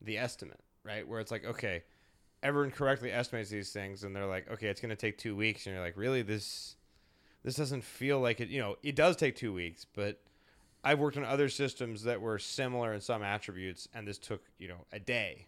the 0.01 0.17
estimate, 0.17 0.61
right? 0.83 1.07
Where 1.07 1.19
it's 1.19 1.31
like, 1.31 1.45
okay, 1.45 1.83
everyone 2.43 2.71
correctly 2.71 3.11
estimates 3.11 3.49
these 3.49 3.71
things, 3.71 4.03
and 4.03 4.15
they're 4.15 4.27
like, 4.27 4.49
okay, 4.51 4.67
it's 4.67 4.79
going 4.79 4.89
to 4.91 4.95
take 4.95 5.17
two 5.17 5.35
weeks, 5.35 5.65
and 5.65 5.75
you're 5.75 5.83
like, 5.83 5.97
really, 5.97 6.21
this 6.21 6.75
this 7.43 7.55
doesn't 7.55 7.83
feel 7.83 8.19
like 8.19 8.39
it. 8.39 8.49
You 8.49 8.61
know, 8.61 8.75
it 8.83 8.95
does 8.95 9.15
take 9.15 9.35
two 9.35 9.53
weeks, 9.53 9.85
but 9.93 10.21
I've 10.85 10.99
worked 10.99 11.17
on 11.17 11.25
other 11.25 11.49
systems 11.49 12.03
that 12.03 12.21
were 12.21 12.37
similar 12.37 12.93
in 12.93 13.01
some 13.01 13.23
attributes, 13.23 13.89
and 13.93 14.07
this 14.07 14.19
took 14.19 14.43
you 14.59 14.67
know 14.67 14.85
a 14.93 14.99
day. 14.99 15.47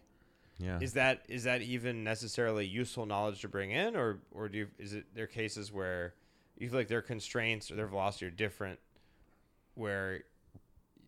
Yeah. 0.58 0.80
Is 0.80 0.94
that 0.94 1.22
is 1.28 1.44
that 1.44 1.62
even 1.62 2.02
necessarily 2.02 2.66
useful 2.66 3.06
knowledge 3.06 3.40
to 3.42 3.48
bring 3.48 3.70
in, 3.70 3.94
or 3.94 4.18
or 4.32 4.48
do 4.48 4.58
you, 4.58 4.68
is 4.78 4.92
it 4.92 5.06
there 5.14 5.24
are 5.24 5.28
cases 5.28 5.72
where 5.72 6.14
you 6.58 6.68
feel 6.68 6.78
like 6.78 6.88
their 6.88 7.02
constraints 7.02 7.70
or 7.70 7.76
their 7.76 7.86
velocity 7.86 8.26
are 8.26 8.30
different? 8.30 8.80
Where, 9.74 10.24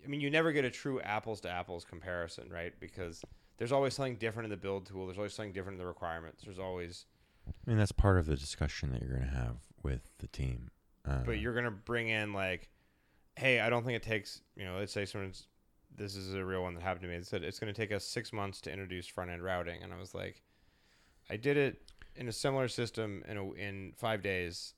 I 0.04 0.06
mean, 0.06 0.20
you 0.20 0.30
never 0.30 0.52
get 0.52 0.64
a 0.64 0.70
true 0.70 1.00
apples 1.00 1.40
to 1.40 1.50
apples 1.50 1.84
comparison, 1.84 2.48
right? 2.48 2.72
Because 2.78 3.24
there's 3.58 3.72
always 3.72 3.94
something 3.94 4.14
different 4.14 4.44
in 4.44 4.50
the 4.50 4.56
build 4.56 4.86
tool. 4.86 5.06
There's 5.06 5.18
always 5.18 5.34
something 5.34 5.52
different 5.52 5.74
in 5.74 5.80
the 5.80 5.88
requirements. 5.88 6.44
There's 6.44 6.60
always, 6.60 7.06
I 7.48 7.68
mean 7.68 7.78
that's 7.78 7.90
part 7.90 8.16
of 8.16 8.26
the 8.26 8.36
discussion 8.36 8.92
that 8.92 9.02
you're 9.02 9.10
going 9.10 9.28
to 9.28 9.36
have 9.36 9.56
with 9.82 10.02
the 10.18 10.28
team. 10.28 10.70
Uh, 11.04 11.24
but 11.26 11.40
you're 11.40 11.54
gonna 11.54 11.70
bring 11.72 12.08
in 12.08 12.32
like, 12.32 12.68
hey, 13.36 13.60
I 13.60 13.70
don't 13.70 13.84
think 13.84 13.96
it 13.96 14.02
takes. 14.02 14.40
You 14.56 14.64
know, 14.64 14.78
let's 14.78 14.92
say 14.92 15.04
someone's. 15.04 15.46
This 15.96 16.14
is 16.16 16.34
a 16.34 16.44
real 16.44 16.62
one 16.62 16.74
that 16.74 16.82
happened 16.82 17.02
to 17.02 17.08
me. 17.08 17.16
It 17.16 17.26
said 17.26 17.42
it's 17.42 17.58
going 17.58 17.72
to 17.72 17.78
take 17.78 17.92
us 17.92 18.04
six 18.04 18.32
months 18.32 18.60
to 18.62 18.72
introduce 18.72 19.06
front 19.06 19.30
end 19.30 19.42
routing, 19.42 19.82
and 19.82 19.92
I 19.92 19.98
was 19.98 20.14
like, 20.14 20.42
I 21.28 21.36
did 21.36 21.56
it 21.56 21.82
in 22.16 22.28
a 22.28 22.32
similar 22.32 22.68
system 22.68 23.22
in 23.28 23.36
a, 23.36 23.52
in 23.52 23.92
five 23.96 24.22
days. 24.22 24.74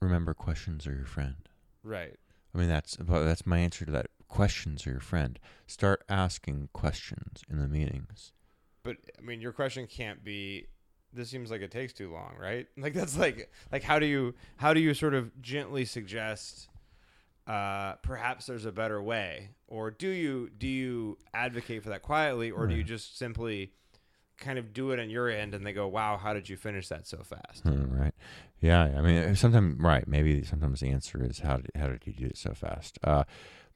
remember 0.00 0.34
questions 0.34 0.86
are 0.86 0.94
your 0.94 1.06
friend. 1.06 1.36
Right. 1.82 2.18
I 2.54 2.58
mean 2.58 2.68
that's 2.68 2.96
that's 3.00 3.46
my 3.46 3.58
answer 3.58 3.84
to 3.84 3.92
that. 3.92 4.06
Questions 4.28 4.86
are 4.86 4.90
your 4.90 5.00
friend. 5.00 5.38
Start 5.66 6.04
asking 6.08 6.68
questions 6.72 7.42
in 7.50 7.58
the 7.58 7.68
meetings. 7.68 8.32
But 8.82 8.96
I 9.18 9.22
mean, 9.22 9.40
your 9.40 9.52
question 9.52 9.86
can't 9.86 10.24
be. 10.24 10.66
This 11.14 11.28
seems 11.28 11.50
like 11.50 11.60
it 11.60 11.70
takes 11.70 11.92
too 11.92 12.10
long, 12.10 12.34
right? 12.40 12.66
Like 12.76 12.94
that's 12.94 13.18
like 13.18 13.50
like 13.70 13.82
how 13.82 13.98
do 13.98 14.06
you 14.06 14.34
how 14.56 14.74
do 14.74 14.80
you 14.80 14.94
sort 14.94 15.14
of 15.14 15.40
gently 15.42 15.84
suggest 15.84 16.68
uh, 17.52 17.96
perhaps 18.02 18.46
there's 18.46 18.64
a 18.64 18.72
better 18.72 19.02
way, 19.02 19.50
or 19.68 19.90
do 19.90 20.08
you 20.08 20.48
do 20.56 20.66
you 20.66 21.18
advocate 21.34 21.82
for 21.82 21.90
that 21.90 22.00
quietly, 22.00 22.50
or 22.50 22.66
do 22.66 22.74
you 22.74 22.82
just 22.82 23.18
simply 23.18 23.74
kind 24.38 24.58
of 24.58 24.72
do 24.72 24.90
it 24.92 24.98
on 24.98 25.10
your 25.10 25.28
end 25.28 25.52
and 25.52 25.66
they 25.66 25.74
go, 25.74 25.86
"Wow, 25.86 26.16
how 26.16 26.32
did 26.32 26.48
you 26.48 26.56
finish 26.56 26.88
that 26.88 27.06
so 27.06 27.18
fast?" 27.18 27.62
Hmm, 27.64 27.92
right. 27.92 28.14
Yeah. 28.62 28.94
I 28.96 29.02
mean, 29.02 29.36
sometimes 29.36 29.78
right. 29.78 30.08
Maybe 30.08 30.42
sometimes 30.44 30.80
the 30.80 30.88
answer 30.88 31.22
is 31.22 31.40
how 31.40 31.58
did 31.58 31.70
how 31.76 31.88
did 31.88 32.06
you 32.06 32.14
do 32.14 32.24
it 32.24 32.38
so 32.38 32.54
fast? 32.54 32.98
Uh, 33.04 33.24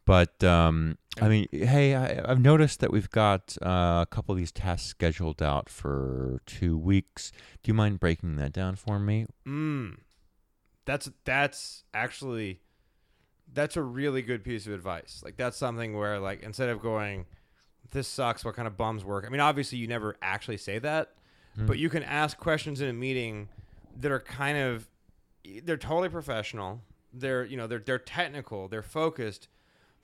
but 0.06 0.42
um, 0.42 0.96
I 1.20 1.28
mean, 1.28 1.46
hey, 1.52 1.94
I, 1.94 2.30
I've 2.30 2.40
noticed 2.40 2.80
that 2.80 2.90
we've 2.90 3.10
got 3.10 3.58
uh, 3.60 4.00
a 4.00 4.06
couple 4.10 4.32
of 4.32 4.38
these 4.38 4.52
tasks 4.52 4.88
scheduled 4.88 5.42
out 5.42 5.68
for 5.68 6.40
two 6.46 6.78
weeks. 6.78 7.30
Do 7.62 7.68
you 7.68 7.74
mind 7.74 8.00
breaking 8.00 8.36
that 8.36 8.54
down 8.54 8.76
for 8.76 8.98
me? 8.98 9.26
Mm. 9.46 9.98
That's 10.86 11.10
that's 11.26 11.84
actually 11.92 12.60
that's 13.52 13.76
a 13.76 13.82
really 13.82 14.22
good 14.22 14.44
piece 14.44 14.66
of 14.66 14.72
advice. 14.72 15.22
Like 15.24 15.36
that's 15.36 15.56
something 15.56 15.96
where 15.96 16.18
like 16.18 16.42
instead 16.42 16.68
of 16.68 16.80
going 16.80 17.26
this 17.92 18.08
sucks. 18.08 18.44
What 18.44 18.56
kind 18.56 18.66
of 18.66 18.76
bums 18.76 19.04
work? 19.04 19.24
I 19.26 19.30
mean, 19.30 19.40
obviously, 19.40 19.78
you 19.78 19.86
never 19.86 20.16
actually 20.20 20.56
say 20.56 20.78
that, 20.80 21.12
Hmm. 21.54 21.66
but 21.66 21.78
you 21.78 21.88
can 21.88 22.02
ask 22.02 22.36
questions 22.36 22.80
in 22.80 22.88
a 22.88 22.92
meeting 22.92 23.48
that 24.00 24.10
are 24.10 24.20
kind 24.20 24.58
of 24.58 24.88
they're 25.64 25.76
totally 25.76 26.08
professional. 26.08 26.82
They're 27.12 27.44
you 27.44 27.56
know 27.56 27.66
they're 27.66 27.78
they're 27.78 27.98
technical. 28.00 28.66
They're 28.68 28.82
focused, 28.82 29.48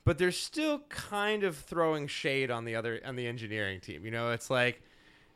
but 0.05 0.17
they're 0.17 0.31
still 0.31 0.79
kind 0.89 1.43
of 1.43 1.57
throwing 1.57 2.07
shade 2.07 2.49
on 2.49 2.63
the 2.65 2.75
other 2.75 3.01
on 3.05 3.15
the 3.17 3.27
engineering 3.27 3.81
team. 3.81 4.05
You 4.05 4.11
know, 4.11 4.31
it's 4.31 4.49
like. 4.49 4.81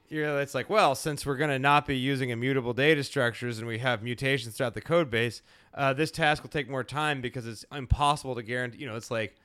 You 0.09 0.21
know, 0.23 0.37
it's 0.37 0.55
like, 0.55 0.69
well, 0.69 0.95
since 0.95 1.25
we're 1.25 1.35
going 1.35 1.49
to 1.49 1.59
not 1.59 1.85
be 1.85 1.97
using 1.97 2.29
immutable 2.29 2.71
data 2.71 3.03
structures 3.03 3.59
and 3.59 3.67
we 3.67 3.79
have 3.79 4.01
mutations 4.01 4.55
throughout 4.55 4.73
the 4.73 4.79
code 4.79 5.09
base, 5.11 5.41
uh, 5.77 5.93
this 5.93 6.11
task 6.11 6.43
will 6.43 6.49
take 6.49 6.69
more 6.69 6.83
time 6.83 7.21
because 7.21 7.45
it's 7.47 7.63
impossible 7.71 8.35
to 8.35 8.41
guarantee. 8.43 8.79
You 8.79 8.87
know, 8.87 8.95
it's 8.95 9.11
like, 9.11 9.35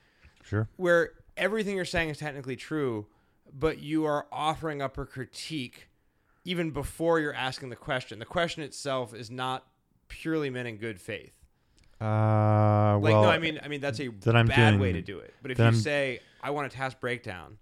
Sure. 0.43 0.67
where 0.77 1.13
everything 1.37 1.77
you're 1.77 1.85
saying 1.85 2.09
is 2.09 2.19
technically 2.19 2.57
true, 2.57 3.07
but 3.53 3.79
you 3.79 4.05
are 4.07 4.27
offering 4.33 4.81
up 4.83 4.97
a 4.99 5.05
critique 5.05 5.89
even 6.45 6.71
before 6.73 7.21
you're 7.21 7.35
asking 7.35 7.69
the 7.69 7.77
question. 7.77 8.19
The 8.19 8.25
question 8.25 8.63
itself 8.63 9.15
is 9.15 9.31
not 9.31 9.65
purely 10.09 10.51
meant 10.51 10.67
in 10.67 10.77
good 10.79 11.01
faith. 11.01 11.35
Uh, 12.01 12.99
Like 12.99 13.13
well, 13.13 13.23
no, 13.23 13.29
I 13.31 13.39
mean, 13.39 13.61
I 13.63 13.69
mean 13.69 13.81
that's 13.81 14.01
a 14.01 14.09
then 14.09 14.35
I'm 14.35 14.49
bad 14.49 14.71
doing- 14.71 14.81
way 14.81 14.93
to 14.93 15.03
do 15.03 15.19
it. 15.21 15.35
But 15.43 15.51
if 15.53 15.59
you 15.59 15.65
I'm- 15.65 15.75
say 15.75 16.21
I 16.43 16.51
want 16.51 16.67
a 16.73 16.75
task 16.77 16.99
breakdown, 16.99 17.59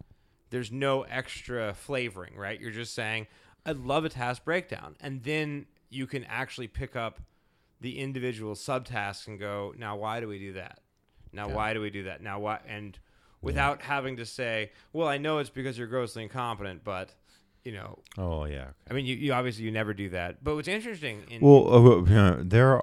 there's 0.50 0.72
no 0.72 1.02
extra 1.02 1.74
flavoring, 1.74 2.36
right? 2.36 2.58
You're 2.58 2.70
just 2.70 2.94
saying 2.94 3.26
I'd 3.66 3.76
love 3.78 4.04
a 4.04 4.08
task 4.08 4.44
breakdown, 4.44 4.96
and 5.00 5.22
then 5.24 5.66
you 5.90 6.06
can 6.06 6.24
actually 6.24 6.68
pick 6.68 6.96
up 6.96 7.20
the 7.80 7.98
individual 7.98 8.54
subtasks 8.54 9.26
and 9.26 9.38
go, 9.38 9.72
now 9.78 9.96
why 9.96 10.20
do 10.20 10.28
we 10.28 10.38
do 10.38 10.52
that? 10.54 10.80
Now 11.32 11.48
Yeah. 11.48 11.54
why 11.54 11.74
do 11.74 11.80
we 11.80 11.90
do 11.90 12.04
that? 12.04 12.22
Now 12.22 12.38
why? 12.40 12.60
And 12.66 12.98
without 13.42 13.82
having 13.82 14.16
to 14.16 14.26
say, 14.26 14.72
well, 14.92 15.08
I 15.08 15.16
know 15.18 15.38
it's 15.38 15.50
because 15.50 15.78
you're 15.78 15.86
grossly 15.86 16.22
incompetent, 16.22 16.84
but 16.84 17.14
you 17.64 17.72
know, 17.72 17.98
oh 18.18 18.44
yeah. 18.44 18.68
I 18.90 18.94
mean, 18.94 19.06
you, 19.06 19.16
you 19.16 19.32
obviously 19.32 19.64
you 19.64 19.70
never 19.70 19.94
do 19.94 20.08
that. 20.10 20.42
But 20.44 20.54
what's 20.56 20.68
interesting 20.68 21.24
in 21.30 21.40
Well, 21.42 21.72
uh, 21.72 22.04
yeah, 22.04 22.36
there 22.42 22.80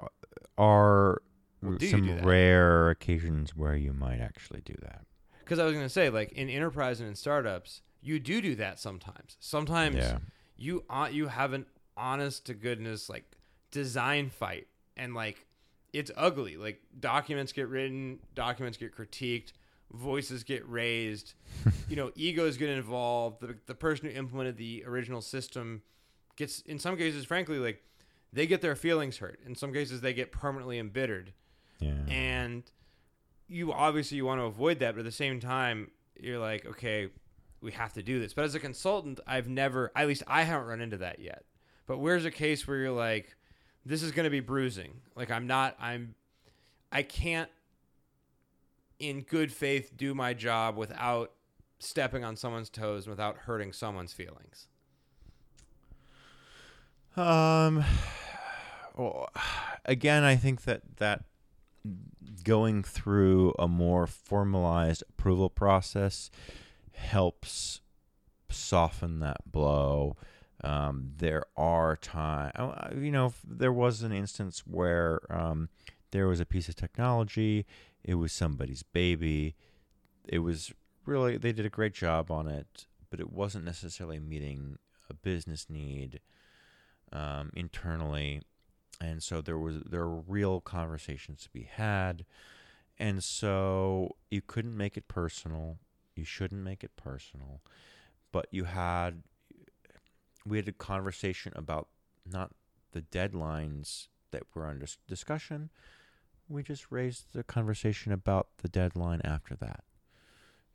are 0.56 1.22
Well, 1.62 1.78
some 1.80 2.20
rare 2.20 2.90
occasions 2.90 3.54
where 3.56 3.74
you 3.76 3.92
might 3.92 4.20
actually 4.20 4.60
do 4.62 4.74
that. 4.82 5.04
because 5.40 5.58
I 5.58 5.64
was 5.64 5.72
going 5.74 5.84
to 5.84 5.88
say, 5.90 6.10
like 6.10 6.32
in 6.32 6.48
enterprise 6.48 7.00
and 7.00 7.08
in 7.08 7.14
startups, 7.14 7.82
you 8.00 8.18
do 8.20 8.40
do 8.40 8.54
that 8.56 8.78
sometimes. 8.78 9.36
Sometimes 9.40 9.96
Yeah. 9.96 10.18
you 10.56 10.84
uh, 10.90 11.08
you 11.10 11.28
have 11.28 11.52
an 11.52 11.66
honest 11.96 12.46
to 12.46 12.54
goodness 12.54 13.08
like 13.08 13.36
design 13.70 14.30
fight, 14.30 14.68
and 14.98 15.14
like 15.14 15.46
it's 15.92 16.10
ugly. 16.16 16.56
Like 16.56 16.80
documents 17.00 17.52
get 17.52 17.68
written, 17.68 18.18
documents 18.34 18.76
get 18.76 18.94
critiqued, 18.94 19.52
voices 19.92 20.44
get 20.44 20.68
raised. 20.68 21.34
you 21.88 21.96
know, 21.96 22.10
egos 22.14 22.56
get 22.56 22.68
involved. 22.68 23.40
The 23.40 23.56
the 23.66 23.74
person 23.74 24.06
who 24.08 24.12
implemented 24.14 24.56
the 24.56 24.84
original 24.86 25.20
system 25.22 25.82
gets, 26.36 26.60
in 26.60 26.78
some 26.78 26.96
cases, 26.96 27.24
frankly, 27.24 27.58
like 27.58 27.82
they 28.32 28.46
get 28.46 28.60
their 28.60 28.76
feelings 28.76 29.16
hurt. 29.18 29.40
In 29.46 29.54
some 29.54 29.72
cases, 29.72 30.00
they 30.02 30.12
get 30.12 30.30
permanently 30.32 30.78
embittered 30.78 31.32
Yeah. 31.80 31.94
and 32.08 32.62
you 33.50 33.72
obviously 33.72 34.18
you 34.18 34.26
want 34.26 34.40
to 34.40 34.44
avoid 34.44 34.80
that 34.80 34.92
but 34.94 34.98
at 34.98 35.04
the 35.06 35.10
same 35.10 35.40
time 35.40 35.90
you're 36.20 36.38
like 36.38 36.66
okay 36.66 37.08
we 37.62 37.72
have 37.72 37.94
to 37.94 38.02
do 38.02 38.20
this 38.20 38.34
but 38.34 38.44
as 38.44 38.54
a 38.54 38.60
consultant 38.60 39.20
i've 39.26 39.48
never 39.48 39.90
at 39.96 40.06
least 40.06 40.22
i 40.26 40.42
haven't 40.42 40.66
run 40.66 40.82
into 40.82 40.98
that 40.98 41.18
yet 41.18 41.44
but 41.86 41.96
where's 41.96 42.26
a 42.26 42.30
case 42.30 42.68
where 42.68 42.76
you're 42.76 42.90
like 42.92 43.34
this 43.88 44.02
is 44.02 44.12
going 44.12 44.24
to 44.24 44.30
be 44.30 44.40
bruising 44.40 45.00
like 45.16 45.30
i'm 45.30 45.46
not 45.46 45.76
i'm 45.80 46.14
i 46.92 47.02
can't 47.02 47.50
in 48.98 49.20
good 49.22 49.52
faith 49.52 49.96
do 49.96 50.14
my 50.14 50.34
job 50.34 50.76
without 50.76 51.32
stepping 51.78 52.24
on 52.24 52.36
someone's 52.36 52.68
toes 52.68 53.04
and 53.04 53.10
without 53.10 53.36
hurting 53.38 53.72
someone's 53.72 54.12
feelings 54.12 54.66
Um. 57.16 57.84
Well, 58.96 59.28
again, 59.84 60.22
I 60.24 60.36
think 60.36 60.62
that 60.62 60.82
that 60.96 61.24
going 62.44 62.82
through 62.82 63.54
a 63.58 63.68
more 63.68 64.06
formalized 64.06 65.02
approval 65.08 65.50
process 65.50 66.30
helps 66.92 67.80
soften 68.50 69.20
that 69.20 69.50
blow. 69.50 70.16
Um, 70.64 71.12
there 71.18 71.44
are 71.56 71.96
time, 71.96 72.52
you 72.96 73.12
know, 73.12 73.32
there 73.46 73.72
was 73.72 74.02
an 74.02 74.12
instance 74.12 74.64
where 74.66 75.20
um, 75.30 75.68
there 76.10 76.26
was 76.26 76.40
a 76.40 76.46
piece 76.46 76.68
of 76.68 76.74
technology, 76.74 77.64
it 78.02 78.14
was 78.14 78.32
somebody's 78.32 78.82
baby, 78.82 79.54
it 80.26 80.40
was 80.40 80.72
really 81.06 81.36
they 81.36 81.52
did 81.52 81.64
a 81.64 81.70
great 81.70 81.94
job 81.94 82.30
on 82.30 82.48
it, 82.48 82.86
but 83.08 83.20
it 83.20 83.32
wasn't 83.32 83.64
necessarily 83.64 84.18
meeting 84.18 84.78
a 85.08 85.14
business 85.14 85.66
need 85.68 86.20
um, 87.12 87.50
internally, 87.54 88.42
and 89.00 89.22
so 89.22 89.40
there 89.40 89.58
was 89.58 89.82
there 89.88 90.06
were 90.08 90.20
real 90.26 90.60
conversations 90.60 91.42
to 91.44 91.50
be 91.50 91.62
had, 91.62 92.24
and 92.98 93.22
so 93.22 94.16
you 94.30 94.42
couldn't 94.42 94.76
make 94.76 94.96
it 94.96 95.08
personal. 95.08 95.78
You 96.14 96.24
shouldn't 96.24 96.62
make 96.62 96.82
it 96.82 96.96
personal, 96.96 97.62
but 98.32 98.48
you 98.50 98.64
had 98.64 99.22
we 100.48 100.56
had 100.58 100.68
a 100.68 100.72
conversation 100.72 101.52
about 101.56 101.88
not 102.30 102.52
the 102.92 103.02
deadlines 103.02 104.08
that 104.30 104.42
were 104.54 104.66
under 104.66 104.86
discussion. 105.06 105.70
We 106.48 106.62
just 106.62 106.90
raised 106.90 107.34
the 107.34 107.42
conversation 107.42 108.12
about 108.12 108.48
the 108.58 108.68
deadline 108.68 109.20
after 109.24 109.54
that. 109.56 109.84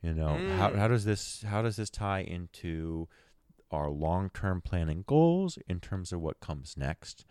You 0.02 0.14
know, 0.14 0.38
how 0.48 0.70
Mm. 0.70 0.78
how 0.78 0.88
does 0.88 1.06
this 1.06 1.44
how 1.44 1.62
does 1.62 1.78
this 1.78 1.90
tie 1.90 2.22
into 2.22 3.08
our 3.72 3.90
long-term 3.90 4.62
planning 4.62 5.04
goals 5.08 5.58
in 5.68 5.80
terms 5.80 6.12
of 6.12 6.22
what 6.22 6.40
comes 6.40 6.78
next? 6.78 7.26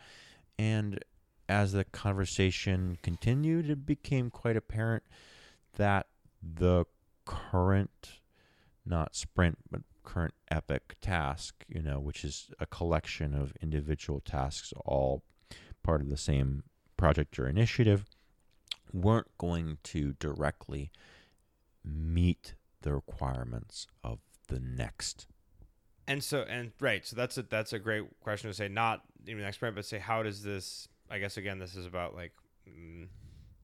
And 0.58 1.04
as 1.48 1.72
the 1.72 1.84
conversation 1.84 2.98
continued, 3.02 3.68
it 3.68 3.86
became 3.86 4.30
quite 4.30 4.56
apparent 4.56 5.04
that 5.74 6.08
the 6.42 6.86
current 7.24 8.20
not 8.84 9.14
sprint 9.14 9.58
but 9.70 9.82
current 10.02 10.34
epic 10.50 10.96
task, 11.00 11.64
you 11.68 11.82
know, 11.82 12.00
which 12.00 12.24
is 12.24 12.50
a 12.58 12.66
collection 12.66 13.34
of 13.34 13.52
individual 13.62 14.20
tasks 14.20 14.72
all 14.84 15.22
part 15.82 16.00
of 16.00 16.08
the 16.08 16.16
same 16.16 16.62
project 16.96 17.38
or 17.38 17.48
initiative, 17.48 18.04
weren't 18.92 19.36
going 19.38 19.78
to 19.82 20.12
directly 20.18 20.90
meet 21.84 22.54
the 22.82 22.92
requirements 22.92 23.86
of 24.04 24.18
the 24.48 24.60
next. 24.60 25.26
And 26.06 26.22
so 26.22 26.42
and 26.48 26.72
right, 26.80 27.06
so 27.06 27.16
that's 27.16 27.38
a 27.38 27.42
that's 27.42 27.72
a 27.72 27.78
great 27.78 28.04
question 28.20 28.50
to 28.50 28.54
say. 28.54 28.68
Not 28.68 29.02
even 29.26 29.42
next 29.42 29.56
sprint, 29.56 29.76
but 29.76 29.84
say 29.84 29.98
how 29.98 30.22
does 30.22 30.42
this? 30.42 30.88
I 31.10 31.18
guess 31.18 31.36
again, 31.36 31.58
this 31.58 31.76
is 31.76 31.86
about 31.86 32.14
like, 32.14 32.32
mm, 32.68 33.06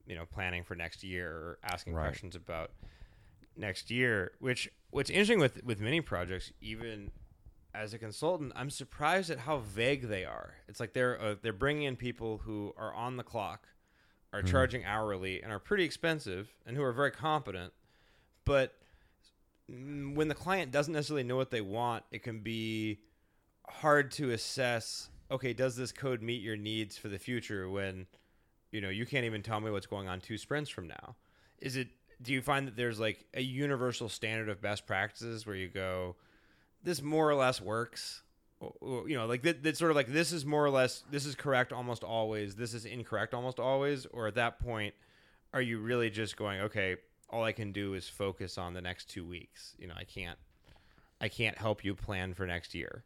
you 0.07 0.15
know, 0.15 0.25
planning 0.25 0.63
for 0.63 0.75
next 0.75 1.03
year 1.03 1.29
or 1.29 1.59
asking 1.63 1.93
Right. 1.93 2.05
questions 2.05 2.35
about 2.35 2.71
next 3.55 3.89
year. 3.91 4.31
Which 4.39 4.69
what's 4.91 5.09
interesting 5.09 5.39
with 5.39 5.63
with 5.63 5.79
many 5.79 6.01
projects, 6.01 6.51
even 6.61 7.11
as 7.73 7.93
a 7.93 7.99
consultant, 7.99 8.51
I'm 8.55 8.69
surprised 8.69 9.29
at 9.29 9.39
how 9.39 9.59
vague 9.59 10.07
they 10.07 10.25
are. 10.25 10.55
It's 10.67 10.79
like 10.79 10.93
they're 10.93 11.19
uh, 11.21 11.35
they're 11.41 11.53
bringing 11.53 11.83
in 11.83 11.95
people 11.95 12.39
who 12.39 12.73
are 12.77 12.93
on 12.93 13.17
the 13.17 13.23
clock, 13.23 13.67
are 14.33 14.41
Mhm. 14.41 14.49
charging 14.51 14.85
hourly, 14.85 15.41
and 15.41 15.51
are 15.51 15.59
pretty 15.59 15.83
expensive, 15.83 16.53
and 16.65 16.75
who 16.75 16.83
are 16.83 16.91
very 16.93 17.11
competent, 17.11 17.73
but 18.45 18.75
mm, 19.69 20.15
when 20.15 20.27
the 20.27 20.35
client 20.35 20.71
doesn't 20.71 20.93
necessarily 20.93 21.23
know 21.23 21.35
what 21.37 21.51
they 21.51 21.61
want, 21.61 22.03
it 22.11 22.23
can 22.23 22.39
be 22.39 22.99
hard 23.67 24.11
to 24.13 24.31
assess. 24.31 25.09
Okay, 25.31 25.53
does 25.53 25.75
this 25.75 25.91
code 25.91 26.23
meet 26.23 26.41
your 26.41 26.57
needs 26.57 26.97
for 26.97 27.07
the 27.07 27.19
future? 27.19 27.69
When 27.69 28.07
you 28.71 28.81
know 28.81 28.89
you 28.89 29.05
can't 29.05 29.25
even 29.25 29.43
tell 29.43 29.59
me 29.59 29.69
what's 29.69 29.85
going 29.85 30.07
on 30.07 30.21
two 30.21 30.37
sprints 30.39 30.69
from 30.71 30.87
now. 30.87 31.15
Is 31.59 31.75
it? 31.75 31.89
Do 32.21 32.33
you 32.33 32.41
find 32.41 32.67
that 32.67 32.75
there's 32.75 32.99
like 32.99 33.25
a 33.33 33.41
universal 33.41 34.09
standard 34.09 34.49
of 34.49 34.61
best 34.61 34.85
practices 34.85 35.45
where 35.45 35.55
you 35.55 35.69
go, 35.69 36.15
this 36.83 37.01
more 37.01 37.29
or 37.29 37.35
less 37.35 37.61
works? 37.61 38.23
Or, 38.59 38.73
or, 38.81 39.09
you 39.09 39.15
know, 39.15 39.25
like 39.25 39.43
that, 39.43 39.63
that's 39.63 39.79
sort 39.79 39.91
of 39.91 39.95
like 39.95 40.07
this 40.07 40.33
is 40.33 40.45
more 40.45 40.65
or 40.65 40.69
less 40.69 41.03
this 41.09 41.25
is 41.25 41.35
correct 41.35 41.71
almost 41.71 42.03
always. 42.03 42.55
This 42.55 42.73
is 42.73 42.85
incorrect 42.85 43.33
almost 43.33 43.59
always. 43.59 44.05
Or 44.07 44.27
at 44.27 44.35
that 44.35 44.59
point, 44.59 44.93
are 45.53 45.61
you 45.61 45.79
really 45.79 46.09
just 46.09 46.35
going 46.35 46.59
okay? 46.61 46.97
all 47.29 47.43
I 47.43 47.51
can 47.51 47.71
do 47.71 47.93
is 47.93 48.09
focus 48.09 48.57
on 48.57 48.73
the 48.73 48.81
next 48.81 49.09
two 49.09 49.25
weeks. 49.25 49.75
You 49.77 49.87
know, 49.87 49.93
I 49.95 50.03
can't, 50.03 50.37
I 51.21 51.29
can't 51.29 51.57
help 51.57 51.83
you 51.83 51.95
plan 51.95 52.33
for 52.33 52.47
next 52.47 52.73
year. 52.73 53.03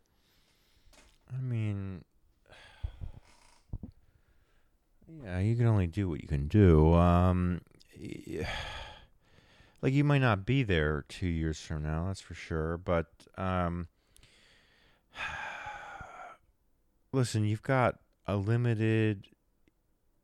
I 1.32 1.41
mean, 1.41 2.03
yeah, 5.24 5.39
you 5.39 5.55
can 5.55 5.68
only 5.68 5.88
do 5.88 6.09
what 6.09 6.22
you 6.22 6.28
can 6.28 6.47
do. 6.47 6.93
Um, 6.93 7.61
y- 7.99 8.47
like 9.84 9.94
you 9.94 10.06
might 10.06 10.22
not 10.22 10.46
be 10.46 10.64
there 10.64 11.04
two 11.10 11.28
years 11.28 11.60
from 11.60 11.84
now, 11.84 12.06
that's 12.08 12.22
for 12.22 12.34
sure. 12.34 12.78
But 12.78 13.08
um, 13.38 13.90
listen, 17.12 17.44
you've 17.44 17.62
got 17.62 18.00
a 18.26 18.38
limited, 18.38 19.28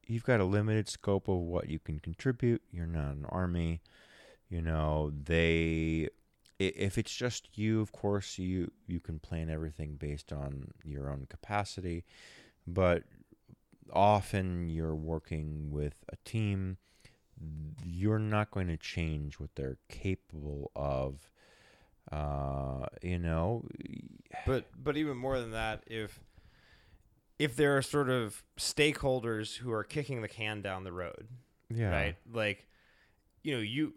you've 0.07 0.23
got 0.23 0.39
a 0.39 0.45
limited 0.45 0.87
scope 0.87 1.27
of 1.27 1.39
what 1.39 1.69
you 1.69 1.77
can 1.77 1.99
contribute. 1.99 2.61
You're 2.71 2.87
not 2.87 3.11
an 3.11 3.25
army. 3.27 3.81
You 4.47 4.61
know 4.63 5.11
they 5.25 6.07
if 6.57 6.97
it's 6.97 7.13
just 7.13 7.57
you, 7.57 7.81
of 7.81 7.91
course, 7.91 8.39
you 8.39 8.71
you 8.87 9.01
can 9.01 9.19
plan 9.19 9.49
everything 9.49 9.95
based 9.95 10.31
on 10.31 10.71
your 10.83 11.09
own 11.09 11.27
capacity, 11.29 12.05
but 12.65 13.03
often 13.91 14.69
you're 14.69 14.95
working 14.95 15.69
with 15.69 15.95
a 16.09 16.15
team. 16.23 16.77
You're 17.83 18.19
not 18.19 18.51
going 18.51 18.67
to 18.67 18.77
change 18.77 19.39
what 19.39 19.51
they're 19.55 19.77
capable 19.89 20.71
of. 20.75 21.29
Uh, 22.11 22.87
you 23.03 23.19
know, 23.19 23.65
But 24.45 24.65
but 24.75 24.97
even 24.97 25.17
more 25.17 25.39
than 25.39 25.51
that, 25.51 25.83
if 25.87 26.19
if 27.37 27.55
there 27.55 27.77
are 27.77 27.81
sort 27.81 28.09
of 28.09 28.43
stakeholders 28.57 29.57
who 29.57 29.71
are 29.71 29.83
kicking 29.83 30.21
the 30.21 30.27
can 30.27 30.61
down 30.61 30.83
the 30.83 30.91
road, 30.91 31.27
yeah, 31.69 31.91
right? 31.91 32.15
Like, 32.31 32.67
you 33.43 33.53
know, 33.53 33.61
you 33.61 33.93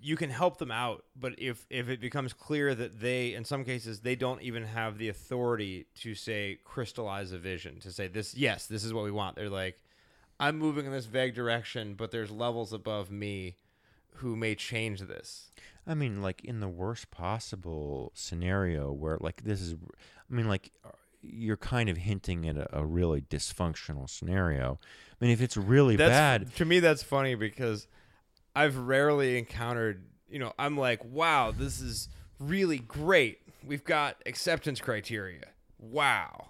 you 0.00 0.16
can 0.16 0.30
help 0.30 0.58
them 0.58 0.70
out, 0.70 1.04
but 1.14 1.34
if 1.38 1.66
if 1.70 1.88
it 1.88 2.00
becomes 2.00 2.32
clear 2.32 2.74
that 2.74 3.00
they, 3.00 3.34
in 3.34 3.44
some 3.44 3.64
cases, 3.64 4.00
they 4.00 4.16
don't 4.16 4.42
even 4.42 4.64
have 4.64 4.98
the 4.98 5.08
authority 5.08 5.86
to 5.96 6.14
say 6.14 6.58
crystallize 6.64 7.32
a 7.32 7.38
vision 7.38 7.78
to 7.80 7.92
say 7.92 8.08
this, 8.08 8.34
yes, 8.34 8.66
this 8.66 8.84
is 8.84 8.92
what 8.92 9.04
we 9.04 9.10
want. 9.10 9.36
They're 9.36 9.50
like, 9.50 9.80
I'm 10.42 10.58
moving 10.58 10.86
in 10.86 10.92
this 10.92 11.06
vague 11.06 11.34
direction, 11.34 11.94
but 11.94 12.10
there's 12.10 12.30
levels 12.30 12.72
above 12.72 13.12
me 13.12 13.56
who 14.16 14.34
may 14.34 14.56
change 14.56 15.00
this. 15.00 15.52
I 15.86 15.94
mean, 15.94 16.20
like 16.20 16.44
in 16.44 16.58
the 16.58 16.68
worst 16.68 17.12
possible 17.12 18.10
scenario 18.14 18.92
where, 18.92 19.18
like, 19.20 19.44
this 19.44 19.60
is, 19.60 19.74
I 19.74 20.34
mean, 20.34 20.48
like, 20.48 20.72
you're 21.22 21.56
kind 21.56 21.88
of 21.88 21.96
hinting 21.96 22.48
at 22.48 22.56
a, 22.56 22.80
a 22.80 22.84
really 22.84 23.20
dysfunctional 23.20 24.10
scenario. 24.10 24.80
I 25.12 25.24
mean, 25.24 25.30
if 25.30 25.40
it's 25.40 25.56
really 25.56 25.94
That's 25.94 26.10
bad, 26.10 26.54
to 26.56 26.64
me. 26.64 26.80
That's 26.80 27.04
funny 27.04 27.36
because 27.36 27.86
I've 28.56 28.76
rarely 28.76 29.38
encountered. 29.38 30.04
You 30.28 30.40
know, 30.40 30.52
I'm 30.58 30.76
like, 30.76 31.04
wow, 31.04 31.52
this 31.56 31.80
is 31.80 32.08
really 32.40 32.78
great. 32.78 33.38
We've 33.64 33.84
got 33.84 34.16
acceptance 34.26 34.80
criteria. 34.80 35.44
Wow, 35.78 36.48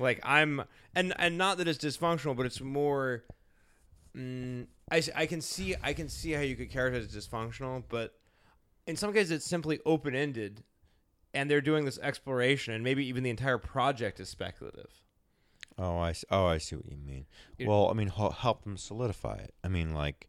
like 0.00 0.20
I'm, 0.24 0.62
and 0.94 1.12
and 1.18 1.38
not 1.38 1.58
that 1.58 1.68
it's 1.68 1.78
dysfunctional, 1.84 2.36
but 2.36 2.46
it's 2.46 2.60
more. 2.60 3.24
Mm, 4.16 4.66
I, 4.90 5.02
I 5.14 5.26
can 5.26 5.40
see 5.40 5.76
I 5.82 5.92
can 5.92 6.08
see 6.08 6.32
how 6.32 6.40
you 6.40 6.56
could 6.56 6.70
characterize 6.70 7.04
it 7.04 7.14
as 7.16 7.26
dysfunctional, 7.26 7.84
but 7.88 8.14
in 8.86 8.96
some 8.96 9.12
cases 9.12 9.30
it's 9.30 9.46
simply 9.46 9.78
open 9.86 10.14
ended, 10.16 10.64
and 11.32 11.48
they're 11.48 11.60
doing 11.60 11.84
this 11.84 11.98
exploration, 12.00 12.74
and 12.74 12.82
maybe 12.82 13.06
even 13.06 13.22
the 13.22 13.30
entire 13.30 13.58
project 13.58 14.18
is 14.18 14.28
speculative. 14.28 14.90
oh, 15.78 15.98
I, 15.98 16.10
s- 16.10 16.24
oh, 16.30 16.46
I 16.46 16.58
see 16.58 16.74
what 16.76 16.86
you 16.90 16.96
mean. 16.96 17.26
It- 17.56 17.68
well, 17.68 17.88
I 17.88 17.92
mean, 17.92 18.08
help 18.08 18.64
them 18.64 18.76
solidify 18.76 19.36
it. 19.36 19.54
I 19.62 19.68
mean, 19.68 19.94
like, 19.94 20.28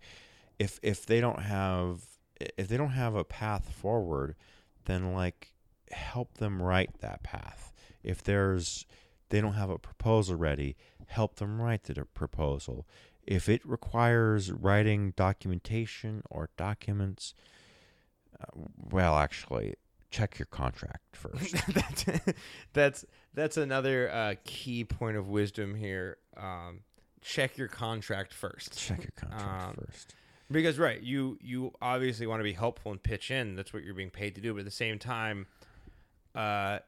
if 0.60 0.80
if 0.84 1.06
they 1.08 1.20
don't 1.20 1.42
have 1.42 2.02
if 2.58 2.68
they 2.68 2.78
don't 2.78 2.90
have 2.92 3.16
a 3.16 3.24
path 3.24 3.72
forward, 3.72 4.36
then 4.86 5.14
like 5.14 5.54
help 5.92 6.36
them 6.38 6.62
write 6.62 7.00
that 7.02 7.24
path. 7.24 7.74
If 8.04 8.24
there's 8.24 8.86
they 9.32 9.42
don't 9.42 9.54
have 9.54 9.70
a 9.72 9.80
proposal 9.80 10.36
ready, 10.36 10.76
help 11.08 11.36
them 11.38 11.60
write 11.62 11.84
the 11.84 12.06
proposal. 12.06 12.86
If 13.26 13.50
it 13.50 13.66
requires 13.66 14.52
writing 14.52 15.14
documentation 15.16 16.24
or 16.30 16.50
documents, 16.58 17.34
uh, 18.40 18.46
well, 18.92 19.16
actually, 19.18 19.76
check 20.10 20.40
your 20.40 20.48
contract 20.48 21.04
first. 21.16 21.56
that's 21.74 22.06
that's 22.74 23.06
that's 23.34 23.58
another 23.58 24.10
uh, 24.12 24.36
key 24.44 24.84
point 24.84 25.18
of 25.18 25.28
wisdom 25.30 25.76
here. 25.76 26.18
Um, 26.38 26.82
check 27.22 27.58
your 27.58 27.68
contract 27.68 28.34
first, 28.34 28.78
check 28.78 29.00
your 29.04 29.12
contract 29.16 29.64
Um, 29.70 29.76
first. 29.86 30.16
because 30.50 30.80
right, 30.80 31.02
you 31.02 31.38
you 31.42 31.72
obviously 31.82 32.26
want 32.26 32.40
to 32.40 32.44
be 32.44 32.54
helpful 32.54 32.92
and 32.92 33.02
pitch 33.02 33.30
in. 33.32 33.56
That's 33.56 33.72
what 33.74 33.84
you're 33.84 33.94
being 33.94 34.10
paid 34.10 34.34
to 34.36 34.42
do. 34.42 34.54
But 34.54 34.60
at 34.60 34.66
the 34.66 34.72
same 34.72 34.98
time, 34.98 35.46
uh, 36.34 36.80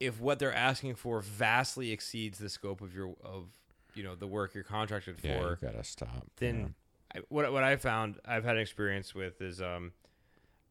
if 0.00 0.20
what 0.20 0.38
they're 0.38 0.54
asking 0.54 0.94
for 0.94 1.20
vastly 1.20 1.90
exceeds 1.92 2.38
the 2.38 2.48
scope 2.48 2.80
of 2.80 2.94
your 2.94 3.14
of 3.22 3.48
you 3.94 4.02
know 4.02 4.14
the 4.14 4.26
work 4.26 4.54
you're 4.54 4.64
contracted 4.64 5.16
Yeah, 5.22 5.38
for, 5.40 5.50
you 5.50 5.56
gotta 5.72 5.84
stop. 5.84 6.26
then 6.36 6.74
I, 7.14 7.20
what 7.28 7.50
what 7.52 7.64
I 7.64 7.76
found 7.76 8.18
I've 8.24 8.44
had 8.44 8.56
experience 8.58 9.14
with 9.14 9.40
is 9.40 9.60
um 9.60 9.92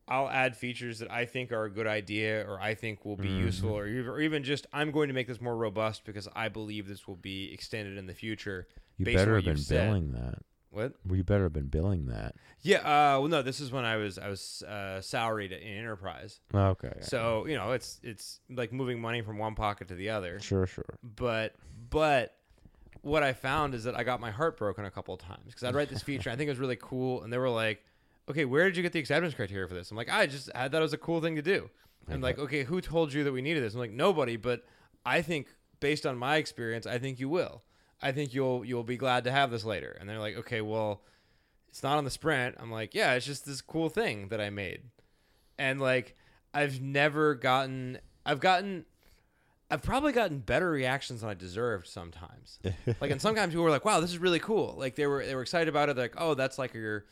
I'll 0.09 0.29
add 0.29 0.55
features 0.55 0.99
that 0.99 1.11
I 1.11 1.25
think 1.25 1.51
are 1.51 1.65
a 1.65 1.69
good 1.69 1.87
idea 1.87 2.47
or 2.47 2.61
I 2.61 2.75
think 2.75 3.03
will 3.03 3.17
be 3.17 3.27
Mhm. 3.27 3.39
useful 3.39 3.71
or 3.71 3.87
even, 3.87 4.07
or 4.09 4.21
even 4.21 4.43
just 4.43 4.65
I'm 4.71 4.91
going 4.91 5.09
to 5.09 5.13
make 5.13 5.27
this 5.27 5.41
more 5.41 5.57
robust 5.57 6.05
because 6.05 6.29
I 6.33 6.47
believe 6.47 6.87
this 6.87 7.07
will 7.09 7.17
be 7.17 7.51
extended 7.53 7.97
in 7.97 8.05
the 8.07 8.13
future. 8.13 8.67
you 8.97 9.03
better 9.05 9.35
have 9.35 9.43
been 9.43 9.57
said. 9.57 9.85
billing 9.87 10.11
that. 10.13 10.39
What? 10.69 10.93
Well, 11.05 11.15
you 11.15 11.23
better 11.23 11.43
have 11.43 11.53
been 11.53 11.67
billing 11.67 12.07
that. 12.07 12.35
Yeah, 12.61 12.79
uh 12.79 13.19
well 13.19 13.27
no, 13.27 13.41
this 13.41 13.59
is 13.59 13.71
when 13.71 13.85
I 13.85 13.95
was 13.95 14.17
I 14.17 14.27
was 14.27 14.63
uh 14.63 15.01
salaried 15.01 15.51
in 15.51 15.61
enterprise. 15.61 16.39
Okay. 16.53 16.93
So, 17.01 17.45
you 17.47 17.55
know, 17.55 17.71
it's 17.71 17.99
it's 18.03 18.39
like 18.49 18.73
moving 18.73 18.99
money 18.99 19.21
from 19.21 19.37
one 19.37 19.55
pocket 19.55 19.87
to 19.89 19.95
the 19.95 20.09
other. 20.09 20.39
sure, 20.39 20.67
sure. 20.67 20.97
but 21.03 21.55
but 21.89 22.35
what 23.01 23.23
I 23.23 23.33
found 23.33 23.73
is 23.73 23.85
that 23.85 23.95
I 23.95 24.03
got 24.03 24.19
my 24.19 24.31
heart 24.31 24.57
broken 24.57 24.83
a 24.83 24.91
couple 24.91 25.13
of 25.13 25.21
times 25.21 25.45
because 25.45 25.63
I'd 25.63 25.75
write 25.75 25.89
this 25.89 26.01
feature. 26.01 26.29
I 26.29 26.35
think 26.35 26.47
it 26.47 26.51
was 26.51 26.59
really 26.59 26.77
cool, 26.79 27.23
and 27.23 27.31
they 27.31 27.37
were 27.37 27.49
like, 27.49 27.83
"Okay, 28.29 28.43
where 28.43 28.65
did 28.65 28.75
you 28.75 28.83
get 28.83 28.91
the 28.91 28.99
acceptance 28.99 29.33
criteria 29.33 29.67
for 29.67 29.75
this?" 29.75 29.91
I'm 29.91 29.97
like, 29.97 30.09
"I 30.11 30.25
just 30.25 30.49
I 30.53 30.67
thought 30.67 30.79
it 30.79 30.81
was 30.81 30.93
a 30.93 30.97
cool 30.97 31.21
thing 31.21 31.35
to 31.37 31.41
do." 31.41 31.69
And 32.07 32.15
I'm 32.15 32.21
like, 32.21 32.39
okay, 32.39 32.63
who 32.63 32.79
told 32.81 33.11
you 33.13 33.23
that 33.25 33.31
we 33.31 33.41
needed 33.41 33.63
this? 33.63 33.73
I'm 33.73 33.79
like, 33.79 33.91
nobody, 33.91 34.37
but 34.37 34.63
I 35.05 35.21
think 35.21 35.47
based 35.79 36.05
on 36.05 36.17
my 36.17 36.37
experience, 36.37 36.87
I 36.87 36.97
think 36.99 37.19
you 37.19 37.29
will. 37.29 37.63
I 38.01 38.11
think 38.11 38.33
you'll 38.33 38.63
you'll 38.63 38.83
be 38.83 38.97
glad 38.97 39.23
to 39.23 39.31
have 39.31 39.51
this 39.51 39.65
later. 39.65 39.97
And 39.99 40.07
they're 40.07 40.19
like, 40.19 40.37
okay, 40.37 40.61
well, 40.61 41.01
it's 41.69 41.83
not 41.83 41.97
on 41.97 42.03
the 42.03 42.11
sprint. 42.11 42.55
I'm 42.59 42.71
like, 42.71 42.93
yeah, 42.93 43.13
it's 43.13 43.25
just 43.25 43.45
this 43.45 43.61
cool 43.61 43.89
thing 43.89 44.29
that 44.29 44.41
I 44.41 44.49
made. 44.49 44.83
And 45.57 45.81
like, 45.81 46.15
I've 46.53 46.81
never 46.81 47.35
gotten, 47.35 47.99
I've 48.25 48.39
gotten, 48.39 48.85
I've 49.69 49.81
probably 49.81 50.11
gotten 50.11 50.39
better 50.39 50.69
reactions 50.69 51.21
than 51.21 51.29
I 51.29 51.33
deserved 51.33 51.87
sometimes. 51.87 52.59
like, 53.01 53.11
and 53.11 53.21
sometimes 53.21 53.51
people 53.51 53.63
were 53.63 53.71
like, 53.71 53.85
wow, 53.85 53.99
this 53.99 54.11
is 54.11 54.19
really 54.19 54.39
cool. 54.39 54.75
Like 54.77 54.95
they 54.95 55.07
were, 55.07 55.25
they 55.25 55.35
were 55.35 55.41
excited 55.41 55.67
about 55.67 55.89
it. 55.89 55.95
They're 55.95 56.05
like, 56.05 56.15
oh, 56.17 56.35
that's 56.35 56.57
like 56.57 56.73
your, 56.73 57.05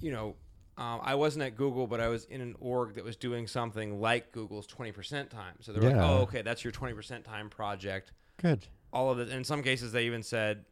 you 0.00 0.12
know, 0.12 0.36
um, 0.78 1.00
I 1.02 1.16
wasn't 1.16 1.44
at 1.44 1.56
Google, 1.56 1.86
but 1.86 2.00
I 2.00 2.08
was 2.08 2.24
in 2.24 2.40
an 2.40 2.54
org 2.58 2.94
that 2.94 3.04
was 3.04 3.16
doing 3.16 3.46
something 3.46 4.00
like 4.00 4.32
Google's 4.32 4.66
20% 4.66 5.28
time. 5.28 5.54
So 5.60 5.72
they're 5.72 5.82
like, 5.82 6.00
oh, 6.00 6.22
okay, 6.22 6.40
that's 6.42 6.64
your 6.64 6.72
20% 6.72 7.24
time 7.24 7.50
project 7.50 8.12
Good. 8.40 8.66
All 8.92 9.10
of 9.10 9.18
this. 9.18 9.30
In 9.30 9.44
some 9.44 9.62
cases, 9.62 9.92
they 9.92 10.04
even 10.06 10.22
said, 10.22 10.64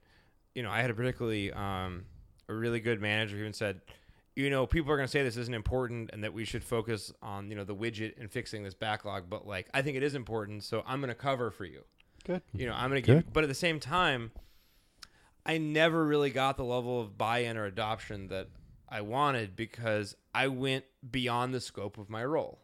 you 0.54 0.62
know, 0.62 0.70
I 0.70 0.80
had 0.80 0.90
a 0.90 0.94
particularly 0.94 1.52
um, 1.52 2.04
a 2.48 2.54
really 2.54 2.80
good 2.80 3.00
manager 3.00 3.36
who 3.36 3.42
even 3.42 3.52
said, 3.52 3.80
you 4.34 4.50
know, 4.50 4.66
people 4.66 4.92
are 4.92 4.96
going 4.96 5.06
to 5.06 5.10
say 5.10 5.22
this 5.22 5.36
isn't 5.36 5.54
important 5.54 6.10
and 6.12 6.22
that 6.22 6.32
we 6.32 6.44
should 6.44 6.62
focus 6.62 7.12
on 7.22 7.50
you 7.50 7.56
know 7.56 7.64
the 7.64 7.74
widget 7.74 8.18
and 8.20 8.30
fixing 8.30 8.62
this 8.62 8.74
backlog, 8.74 9.24
but 9.28 9.46
like 9.46 9.68
I 9.74 9.82
think 9.82 9.96
it 9.96 10.02
is 10.02 10.14
important, 10.14 10.64
so 10.64 10.82
I'm 10.86 11.00
going 11.00 11.08
to 11.08 11.14
cover 11.14 11.50
for 11.50 11.64
you. 11.64 11.82
Good. 12.24 12.42
You 12.52 12.66
know, 12.66 12.74
I'm 12.74 12.90
going 12.90 13.02
to 13.02 13.06
give, 13.06 13.32
but 13.32 13.44
at 13.44 13.48
the 13.48 13.54
same 13.54 13.80
time, 13.80 14.32
I 15.44 15.58
never 15.58 16.04
really 16.04 16.30
got 16.30 16.56
the 16.56 16.64
level 16.64 17.00
of 17.00 17.16
buy-in 17.16 17.56
or 17.56 17.64
adoption 17.64 18.28
that 18.28 18.48
I 18.88 19.00
wanted 19.00 19.56
because 19.56 20.14
I 20.34 20.48
went 20.48 20.84
beyond 21.10 21.54
the 21.54 21.60
scope 21.60 21.98
of 21.98 22.10
my 22.10 22.24
role. 22.24 22.60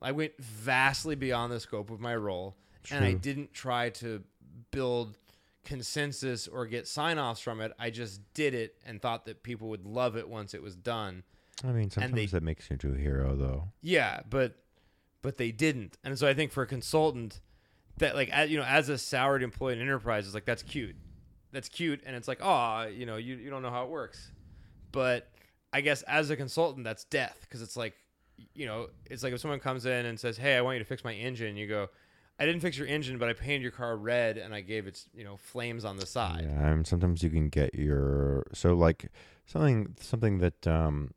I 0.00 0.12
went 0.12 0.32
vastly 0.38 1.16
beyond 1.16 1.52
the 1.52 1.60
scope 1.60 1.90
of 1.90 2.00
my 2.00 2.16
role, 2.16 2.56
and 2.90 3.04
I 3.04 3.12
didn't 3.12 3.52
try 3.52 3.90
to 3.90 4.22
build 4.70 5.16
consensus 5.64 6.48
or 6.48 6.66
get 6.66 6.88
sign-offs 6.88 7.40
from 7.40 7.60
it. 7.60 7.72
I 7.78 7.90
just 7.90 8.20
did 8.34 8.54
it 8.54 8.76
and 8.86 9.00
thought 9.00 9.26
that 9.26 9.42
people 9.42 9.68
would 9.68 9.84
love 9.84 10.16
it 10.16 10.28
once 10.28 10.54
it 10.54 10.62
was 10.62 10.74
done. 10.76 11.22
I 11.62 11.68
mean, 11.68 11.90
sometimes 11.90 12.14
they- 12.14 12.26
that 12.26 12.42
makes 12.42 12.70
you 12.70 12.74
into 12.74 12.94
a 12.94 12.98
hero, 12.98 13.36
though. 13.36 13.68
Yeah, 13.82 14.20
but 14.28 14.56
but 15.22 15.36
they 15.36 15.52
didn't. 15.52 15.98
And 16.02 16.18
so 16.18 16.26
I 16.26 16.32
think 16.32 16.50
for 16.50 16.62
a 16.62 16.66
consultant 16.66 17.40
that 17.98 18.14
like 18.14 18.30
as, 18.30 18.48
you 18.50 18.56
know 18.56 18.64
as 18.64 18.88
a 18.88 18.96
salaried 18.96 19.42
employee 19.42 19.74
in 19.74 19.80
enterprise 19.80 20.26
is 20.26 20.32
like 20.32 20.46
that's 20.46 20.62
cute. 20.62 20.96
That's 21.52 21.68
cute 21.68 22.00
and 22.06 22.16
it's 22.16 22.26
like, 22.28 22.38
"Oh, 22.40 22.84
you 22.86 23.04
know, 23.04 23.16
you 23.16 23.36
you 23.36 23.50
don't 23.50 23.60
know 23.60 23.70
how 23.70 23.84
it 23.84 23.90
works." 23.90 24.30
But 24.92 25.28
I 25.72 25.82
guess 25.82 26.00
as 26.04 26.30
a 26.30 26.36
consultant 26.36 26.84
that's 26.84 27.04
death 27.04 27.36
because 27.42 27.60
it's 27.60 27.76
like 27.76 27.94
you 28.54 28.64
know, 28.64 28.88
it's 29.10 29.22
like 29.22 29.34
if 29.34 29.40
someone 29.40 29.60
comes 29.60 29.84
in 29.84 30.06
and 30.06 30.18
says, 30.18 30.38
"Hey, 30.38 30.56
I 30.56 30.62
want 30.62 30.76
you 30.76 30.78
to 30.78 30.84
fix 30.88 31.04
my 31.04 31.12
engine." 31.12 31.58
You 31.58 31.66
go, 31.66 31.90
"I 32.40 32.46
didn't 32.46 32.62
fix 32.62 32.78
your 32.78 32.86
engine, 32.86 33.18
but 33.18 33.28
I 33.28 33.34
painted 33.34 33.62
your 33.62 33.70
car 33.70 33.96
red 33.96 34.38
and 34.38 34.54
I 34.54 34.62
gave 34.62 34.86
it, 34.86 35.04
you 35.14 35.24
know, 35.24 35.36
flames 35.36 35.84
on 35.84 35.98
the 35.98 36.06
side." 36.06 36.48
Yeah, 36.48 36.68
and 36.68 36.86
sometimes 36.86 37.22
you 37.22 37.30
can 37.30 37.50
get 37.50 37.74
your 37.74 38.46
so 38.52 38.74
like 38.74 39.10
something 39.46 39.94
something 40.00 40.38
that 40.38 40.66
um, 40.66 41.12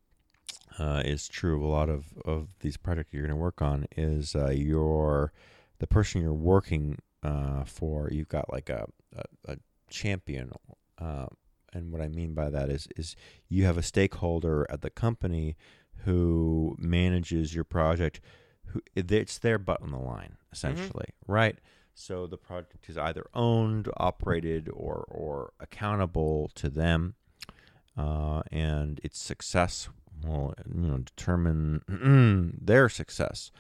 uh, 0.77 1.01
is 1.05 1.27
true 1.27 1.55
of 1.55 1.63
a 1.63 1.67
lot 1.67 1.89
of 1.89 2.17
of 2.25 2.49
these 2.59 2.77
projects 2.77 3.13
you're 3.13 3.23
going 3.23 3.37
to 3.37 3.41
work 3.41 3.61
on 3.61 3.85
is 3.95 4.35
uh, 4.35 4.49
your 4.49 5.31
the 5.79 5.87
person 5.87 6.21
you're 6.21 6.33
working 6.33 6.99
uh, 7.23 7.63
for. 7.63 8.09
You've 8.11 8.29
got 8.29 8.51
like 8.51 8.69
a 8.69 8.85
a, 9.15 9.53
a 9.53 9.57
champion, 9.89 10.51
uh, 10.99 11.27
and 11.71 11.91
what 11.91 12.01
I 12.01 12.09
mean 12.09 12.33
by 12.33 12.49
that 12.49 12.69
is 12.69 12.87
is 12.97 13.15
you 13.47 13.65
have 13.65 13.77
a 13.77 13.83
stakeholder 13.83 14.65
at 14.69 14.81
the 14.81 14.89
company 14.89 15.55
who 16.05 16.75
manages 16.79 17.55
your 17.55 17.63
project. 17.63 18.19
Who 18.73 18.81
it's 18.95 19.37
their 19.37 19.57
butt 19.57 19.81
on 19.81 19.91
the 19.91 19.99
line 19.99 20.37
essentially, 20.51 21.07
right? 21.27 21.57
So 21.95 22.25
the 22.27 22.37
project 22.37 22.89
is 22.89 22.97
either 22.97 23.25
owned, 23.33 23.87
operated, 23.97 24.69
or 24.69 25.05
or 25.07 25.53
accountable 25.59 26.49
to 26.55 26.69
them, 26.69 27.15
uh, 27.97 28.41
and 28.51 28.99
its 29.03 29.19
success 29.19 29.89
will 30.23 30.55
you 30.73 30.87
know 30.87 30.97
determine 30.97 32.57
their 32.61 32.89
success. 32.89 33.51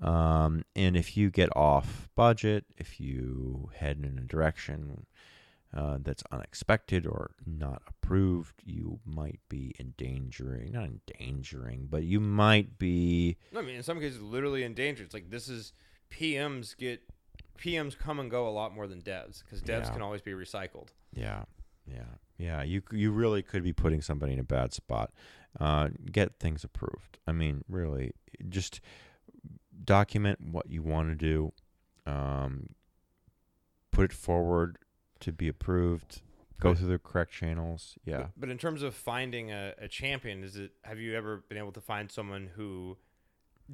Um, 0.00 0.64
and 0.74 0.96
if 0.96 1.16
you 1.16 1.30
get 1.30 1.54
off 1.54 2.08
budget, 2.14 2.64
if 2.76 3.00
you 3.00 3.70
head 3.76 3.98
in 4.02 4.18
a 4.18 4.22
direction 4.22 5.06
uh, 5.74 5.98
that's 6.02 6.22
unexpected 6.32 7.06
or 7.06 7.30
not 7.46 7.82
approved, 7.86 8.62
you 8.64 8.98
might 9.04 9.40
be 9.48 9.72
endangering, 9.78 10.72
not 10.72 10.84
endangering, 10.88 11.86
but 11.88 12.02
you 12.02 12.18
might 12.20 12.78
be. 12.78 13.36
I 13.56 13.62
mean, 13.62 13.76
in 13.76 13.82
some 13.82 14.00
cases, 14.00 14.20
literally 14.20 14.64
in 14.64 14.74
danger. 14.74 15.04
It's 15.04 15.14
like 15.14 15.30
this 15.30 15.48
is 15.48 15.72
PMs 16.10 16.76
get 16.76 17.00
PMs 17.58 17.96
come 17.96 18.18
and 18.18 18.30
go 18.30 18.48
a 18.48 18.50
lot 18.50 18.74
more 18.74 18.86
than 18.86 19.00
devs 19.02 19.42
because 19.44 19.60
devs 19.62 19.84
Yeah. 19.86 19.90
can 19.92 20.02
always 20.02 20.22
be 20.22 20.32
recycled. 20.32 20.88
Yeah, 21.12 21.44
yeah, 21.86 22.04
yeah. 22.38 22.62
You 22.62 22.82
you 22.90 23.12
really 23.12 23.42
could 23.42 23.62
be 23.62 23.72
putting 23.72 24.00
somebody 24.02 24.32
in 24.32 24.38
a 24.38 24.44
bad 24.44 24.72
spot. 24.72 25.12
Uh, 25.58 25.88
get 26.10 26.38
things 26.38 26.64
approved. 26.64 27.18
I 27.26 27.32
mean, 27.32 27.64
really, 27.68 28.12
just 28.48 28.80
document 29.84 30.40
what 30.52 30.68
you 30.70 30.82
want 30.82 31.10
to 31.10 31.14
do. 31.14 31.52
Um, 32.06 32.70
put 33.92 34.04
it 34.06 34.12
forward 34.12 34.78
to 35.20 35.32
be 35.32 35.48
approved. 35.48 36.22
Go 36.60 36.74
through 36.74 36.88
the 36.88 36.98
correct 36.98 37.32
channels. 37.32 37.96
Yeah. 38.04 38.18
But, 38.18 38.30
but 38.40 38.48
in 38.50 38.58
terms 38.58 38.82
of 38.82 38.94
finding 38.94 39.50
a, 39.50 39.72
a 39.78 39.88
champion, 39.88 40.44
is 40.44 40.56
it 40.56 40.72
have 40.84 40.98
you 40.98 41.14
ever 41.16 41.42
been 41.48 41.56
able 41.56 41.72
to 41.72 41.80
find 41.80 42.10
someone 42.12 42.50
who 42.54 42.98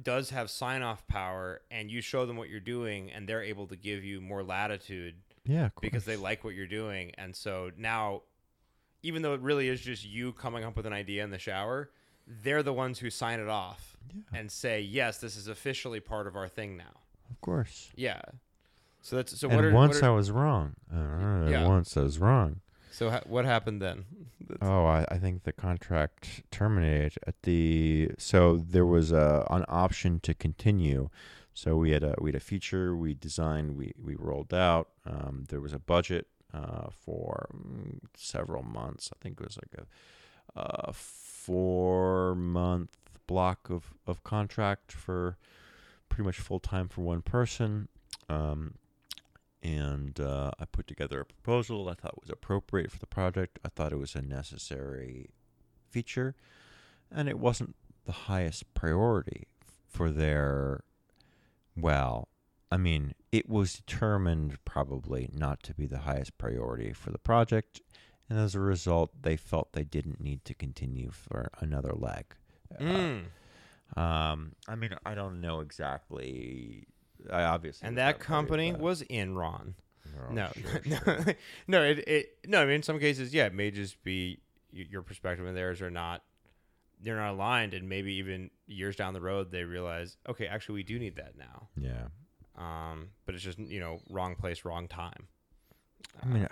does 0.01 0.29
have 0.29 0.49
sign 0.49 0.81
off 0.83 1.05
power 1.07 1.61
and 1.71 1.89
you 1.91 1.99
show 2.01 2.25
them 2.25 2.37
what 2.37 2.47
you're 2.49 2.59
doing 2.59 3.11
and 3.11 3.27
they're 3.27 3.41
able 3.43 3.67
to 3.67 3.75
give 3.75 4.03
you 4.05 4.21
more 4.21 4.41
latitude 4.43 5.15
Yeah. 5.43 5.69
because 5.81 6.05
they 6.05 6.15
like 6.15 6.43
what 6.43 6.53
you're 6.53 6.67
doing 6.67 7.11
and 7.17 7.35
so 7.35 7.71
now 7.75 8.21
even 9.03 9.21
though 9.21 9.33
it 9.33 9.41
really 9.41 9.67
is 9.69 9.81
just 9.81 10.05
you 10.05 10.33
coming 10.33 10.63
up 10.63 10.75
with 10.77 10.85
an 10.85 10.93
idea 10.93 11.23
in 11.23 11.29
the 11.31 11.39
shower, 11.39 11.89
they're 12.27 12.61
the 12.63 12.73
ones 12.73 12.99
who 12.99 13.09
sign 13.09 13.39
it 13.39 13.47
off 13.49 13.97
Yeah, 14.13 14.39
and 14.39 14.51
say, 14.51 14.81
"Yes, 14.81 15.17
this 15.19 15.35
is 15.35 15.47
officially 15.47 15.99
part 15.99 16.27
of 16.27 16.35
our 16.35 16.47
thing 16.47 16.77
now." 16.77 17.01
of 17.29 17.41
course. 17.41 17.89
Yeah. 17.95 18.21
So 19.07 19.15
that's 19.15 19.39
so 19.39 19.49
and 19.49 19.65
are, 19.67 19.71
once 19.71 19.95
what 19.95 20.03
are- 20.03 20.11
I 20.11 20.15
was 20.15 20.31
wrong. 20.31 20.75
Uh, 20.93 21.47
Yeah. 21.49 21.65
Once 21.65 21.95
I 21.95 22.01
was 22.01 22.19
wrong. 22.19 22.59
so 22.91 23.09
ha- 23.09 23.21
what 23.25 23.45
happened 23.45 23.81
then? 23.81 24.03
Oh, 24.61 24.85
I, 24.85 25.05
I 25.09 25.17
think 25.17 25.43
the 25.43 25.53
contract 25.53 26.43
terminated 26.51 27.13
at 27.25 27.41
the 27.43 28.11
so 28.17 28.57
there 28.57 28.85
was 28.85 29.13
a 29.13 29.47
an 29.49 29.63
option 29.69 30.19
to 30.21 30.33
continue. 30.33 31.09
So 31.53 31.77
we 31.77 31.91
had 31.91 32.03
a 32.03 32.15
we 32.19 32.31
had 32.31 32.35
a 32.35 32.41
feature 32.51 32.97
we 32.97 33.13
designed 33.13 33.77
we 33.77 33.93
we 33.97 34.15
rolled 34.15 34.53
out. 34.53 34.89
Um, 35.05 35.45
there 35.47 35.61
was 35.61 35.71
a 35.71 35.79
budget 35.79 36.27
uh, 36.53 36.89
for 36.91 37.47
mm, 37.55 37.99
several 38.17 38.63
months. 38.63 39.09
I 39.13 39.17
think 39.23 39.39
it 39.39 39.45
was 39.47 39.57
like 39.57 39.73
a, 39.83 40.59
a 40.89 40.91
four 40.91 42.35
month 42.35 42.97
block 43.25 43.69
of 43.69 43.93
of 44.05 44.25
contract 44.25 44.91
for 44.91 45.37
pretty 46.09 46.25
much 46.25 46.39
full 46.39 46.59
time 46.59 46.89
for 46.89 47.01
one 47.01 47.21
person. 47.21 47.87
Um, 48.29 48.73
and 49.67 50.19
uh, 50.19 50.51
I 50.59 50.65
put 50.65 50.87
together 50.87 51.19
a 51.19 51.25
proposal 51.25 51.89
I 51.89 51.93
thought 51.93 52.19
was 52.21 52.29
appropriate 52.29 52.91
for 52.91 52.99
the 52.99 53.05
project. 53.07 53.59
I 53.65 53.69
thought 53.69 53.91
it 53.91 53.97
was 53.97 54.15
a 54.15 54.21
necessary 54.21 55.29
feature, 55.89 56.35
and 57.11 57.27
it 57.27 57.37
wasn't 57.37 57.75
the 58.05 58.11
highest 58.13 58.73
priority 58.73 59.47
for 59.87 60.09
their. 60.09 60.83
Well, 61.75 62.29
I 62.71 62.77
mean, 62.77 63.13
it 63.31 63.49
was 63.49 63.73
determined 63.73 64.63
probably 64.65 65.29
not 65.33 65.61
to 65.63 65.73
be 65.73 65.85
the 65.85 65.99
highest 65.99 66.37
priority 66.37 66.93
for 66.93 67.11
the 67.11 67.19
project, 67.19 67.81
and 68.29 68.39
as 68.39 68.55
a 68.55 68.59
result, 68.59 69.11
they 69.21 69.35
felt 69.37 69.73
they 69.73 69.83
didn't 69.83 70.21
need 70.21 70.45
to 70.45 70.53
continue 70.53 71.11
for 71.11 71.51
another 71.59 71.93
leg. 71.93 72.25
Uh, 72.73 72.83
Mm. 72.83 73.23
um, 73.95 74.51
I 74.67 74.75
mean, 74.75 74.95
I 75.05 75.13
don't 75.15 75.39
know 75.41 75.59
exactly. 75.59 76.87
I 77.31 77.43
obviously 77.43 77.87
And 77.87 77.97
that 77.97 78.05
not 78.05 78.11
part 78.13 78.21
of 78.21 78.27
company 78.27 78.71
that. 78.71 78.79
was 78.79 79.03
Enron. 79.03 79.73
Oh, 80.19 80.31
no, 80.33 80.49
sure, 80.55 80.81
no, 80.85 80.97
sure. 81.05 81.35
no. 81.67 81.83
It, 81.83 81.99
it 82.07 82.37
no. 82.47 82.61
I 82.61 82.65
mean, 82.65 82.75
in 82.75 82.83
some 82.83 82.99
cases, 82.99 83.33
yeah, 83.33 83.45
it 83.45 83.53
may 83.53 83.69
just 83.71 84.01
be 84.03 84.39
your 84.71 85.01
perspective 85.03 85.45
and 85.45 85.55
theirs 85.55 85.81
are 85.81 85.91
not. 85.91 86.23
They're 86.99 87.15
not 87.17 87.33
aligned, 87.33 87.75
and 87.75 87.87
maybe 87.87 88.13
even 88.15 88.49
years 88.65 88.95
down 88.95 89.13
the 89.13 89.21
road, 89.21 89.51
they 89.51 89.63
realize, 89.63 90.17
okay, 90.27 90.47
actually, 90.47 90.75
we 90.75 90.83
do 90.83 90.97
need 90.97 91.15
that 91.17 91.37
now. 91.37 91.67
Yeah. 91.77 92.07
Um, 92.57 93.09
but 93.27 93.35
it's 93.35 93.43
just 93.43 93.59
you 93.59 93.79
know, 93.79 93.99
wrong 94.09 94.35
place, 94.35 94.65
wrong 94.65 94.87
time. 94.87 95.27
I 96.23 96.25
mean, 96.25 96.47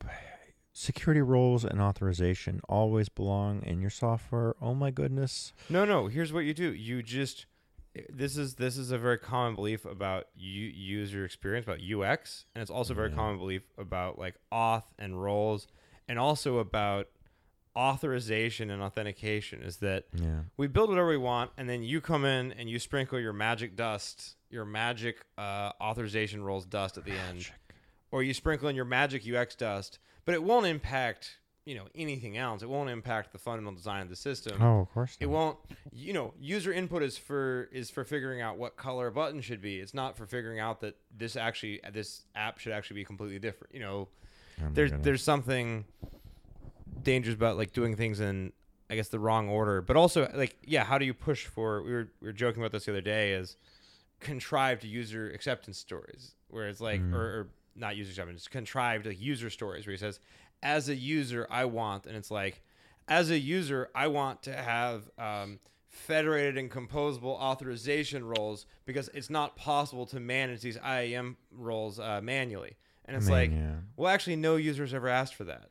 security 0.72 1.20
roles 1.20 1.64
and 1.64 1.80
authorization 1.80 2.60
always 2.68 3.08
belong 3.10 3.62
in 3.64 3.80
your 3.80 3.90
software. 3.90 4.54
Oh 4.62 4.74
my 4.74 4.90
goodness. 4.90 5.52
No, 5.68 5.84
no. 5.84 6.06
Here's 6.06 6.32
what 6.32 6.40
you 6.46 6.54
do. 6.54 6.72
You 6.72 7.02
just 7.02 7.44
this 8.10 8.36
is 8.36 8.54
this 8.54 8.76
is 8.78 8.90
a 8.90 8.98
very 8.98 9.18
common 9.18 9.54
belief 9.54 9.84
about 9.84 10.26
u- 10.34 10.48
user 10.68 11.24
experience 11.24 11.66
about 11.66 11.80
UX, 11.80 12.46
and 12.54 12.62
it's 12.62 12.70
also 12.70 12.92
a 12.92 12.96
very 12.96 13.10
Yeah. 13.10 13.16
common 13.16 13.38
belief 13.38 13.62
about 13.78 14.18
like 14.18 14.36
auth 14.52 14.84
and 14.98 15.22
roles, 15.22 15.66
and 16.08 16.18
also 16.18 16.58
about 16.58 17.08
authorization 17.76 18.70
and 18.70 18.82
authentication. 18.82 19.62
Is 19.62 19.78
that 19.78 20.04
Yeah. 20.14 20.42
we 20.56 20.66
build 20.66 20.88
whatever 20.90 21.08
we 21.08 21.16
want, 21.16 21.52
and 21.56 21.68
then 21.68 21.82
you 21.82 22.00
come 22.00 22.24
in 22.24 22.52
and 22.52 22.68
you 22.68 22.78
sprinkle 22.78 23.18
your 23.18 23.32
magic 23.32 23.76
dust, 23.76 24.36
your 24.50 24.64
magic 24.64 25.24
uh, 25.38 25.72
authorization 25.80 26.42
roles 26.44 26.66
dust 26.66 26.98
at 26.98 27.04
the 27.04 27.12
end, 27.12 27.50
or 28.10 28.22
you 28.22 28.34
sprinkle 28.34 28.68
in 28.68 28.76
your 28.76 28.84
magic 28.84 29.24
UX 29.26 29.54
dust, 29.54 29.98
but 30.24 30.34
it 30.34 30.42
won't 30.42 30.66
impact 30.66 31.38
you 31.64 31.74
know 31.76 31.84
anything 31.94 32.36
else. 32.36 32.62
It 32.62 32.68
won't 32.68 32.90
impact 32.90 33.32
the 33.32 33.38
fundamental 33.38 33.76
design 33.76 34.02
of 34.02 34.08
the 34.08 34.16
system 34.16 34.60
Oh, 34.60 34.80
of 34.80 34.90
course. 34.92 35.16
it 35.20 35.26
won't 35.26 35.56
you 35.92 36.12
know 36.12 36.34
user 36.40 36.72
input 36.72 37.02
is 37.02 37.16
for 37.16 37.68
is 37.72 37.88
for 37.90 38.04
figuring 38.04 38.40
out 38.40 38.58
what 38.58 38.76
color 38.76 39.06
a 39.06 39.12
button 39.12 39.40
should 39.40 39.60
be 39.62 39.78
it's 39.80 39.94
not 39.94 40.16
for 40.16 40.26
figuring 40.26 40.58
out 40.58 40.80
that 40.80 40.96
this 41.16 41.36
actually 41.36 41.80
this 41.92 42.22
app 42.34 42.58
should 42.58 42.72
actually 42.72 42.96
be 42.96 43.04
completely 43.04 43.38
different 43.38 43.72
you 43.74 43.80
know 43.80 44.08
Oh 44.60 44.64
there's 44.74 44.90
goodness. 44.90 45.04
there's 45.04 45.22
something 45.22 45.84
dangerous 47.02 47.34
about 47.34 47.56
like 47.56 47.72
doing 47.72 47.96
things 47.96 48.20
in 48.20 48.52
i 48.90 48.94
guess 48.94 49.08
the 49.08 49.18
wrong 49.18 49.48
order 49.48 49.80
but 49.80 49.96
also 49.96 50.30
like 50.34 50.56
yeah 50.64 50.84
how 50.84 50.98
do 50.98 51.04
you 51.04 51.14
push 51.14 51.46
for 51.46 51.82
we 51.82 51.92
were 51.92 52.08
we 52.20 52.28
were 52.28 52.32
joking 52.32 52.62
about 52.62 52.72
this 52.72 52.84
the 52.84 52.92
other 52.92 53.00
day 53.00 53.32
is 53.32 53.56
contrived 54.20 54.84
user 54.84 55.30
acceptance 55.30 55.78
stories 55.78 56.34
where 56.48 56.68
it's 56.68 56.80
like 56.80 57.00
Mm. 57.00 57.14
or, 57.14 57.18
or 57.20 57.48
not 57.74 57.96
user 57.96 58.10
acceptance 58.10 58.46
contrived 58.48 59.06
like 59.06 59.20
user 59.20 59.48
stories 59.48 59.86
where 59.86 59.92
he 59.92 59.96
says 59.98 60.20
as 60.62 60.88
a 60.88 60.94
user 60.94 61.46
i 61.50 61.64
want 61.64 62.06
and 62.06 62.16
it's 62.16 62.30
like 62.30 62.62
as 63.08 63.30
a 63.30 63.38
user 63.38 63.88
i 63.94 64.06
want 64.06 64.42
to 64.42 64.52
have 64.54 65.10
um, 65.18 65.58
federated 65.88 66.56
and 66.56 66.70
composable 66.70 67.34
authorization 67.38 68.24
roles 68.24 68.64
because 68.86 69.08
it's 69.14 69.28
not 69.30 69.56
possible 69.56 70.06
to 70.06 70.18
manage 70.18 70.60
these 70.62 70.78
IAM 70.78 71.36
roles 71.50 71.98
uh, 72.00 72.20
manually 72.22 72.76
and 73.04 73.16
I 73.16 73.18
it's 73.18 73.26
mean, 73.26 73.34
like 73.34 73.50
yeah. 73.50 73.74
well 73.96 74.12
actually 74.12 74.36
no 74.36 74.56
users 74.56 74.94
ever 74.94 75.08
asked 75.08 75.34
for 75.34 75.44
that 75.44 75.68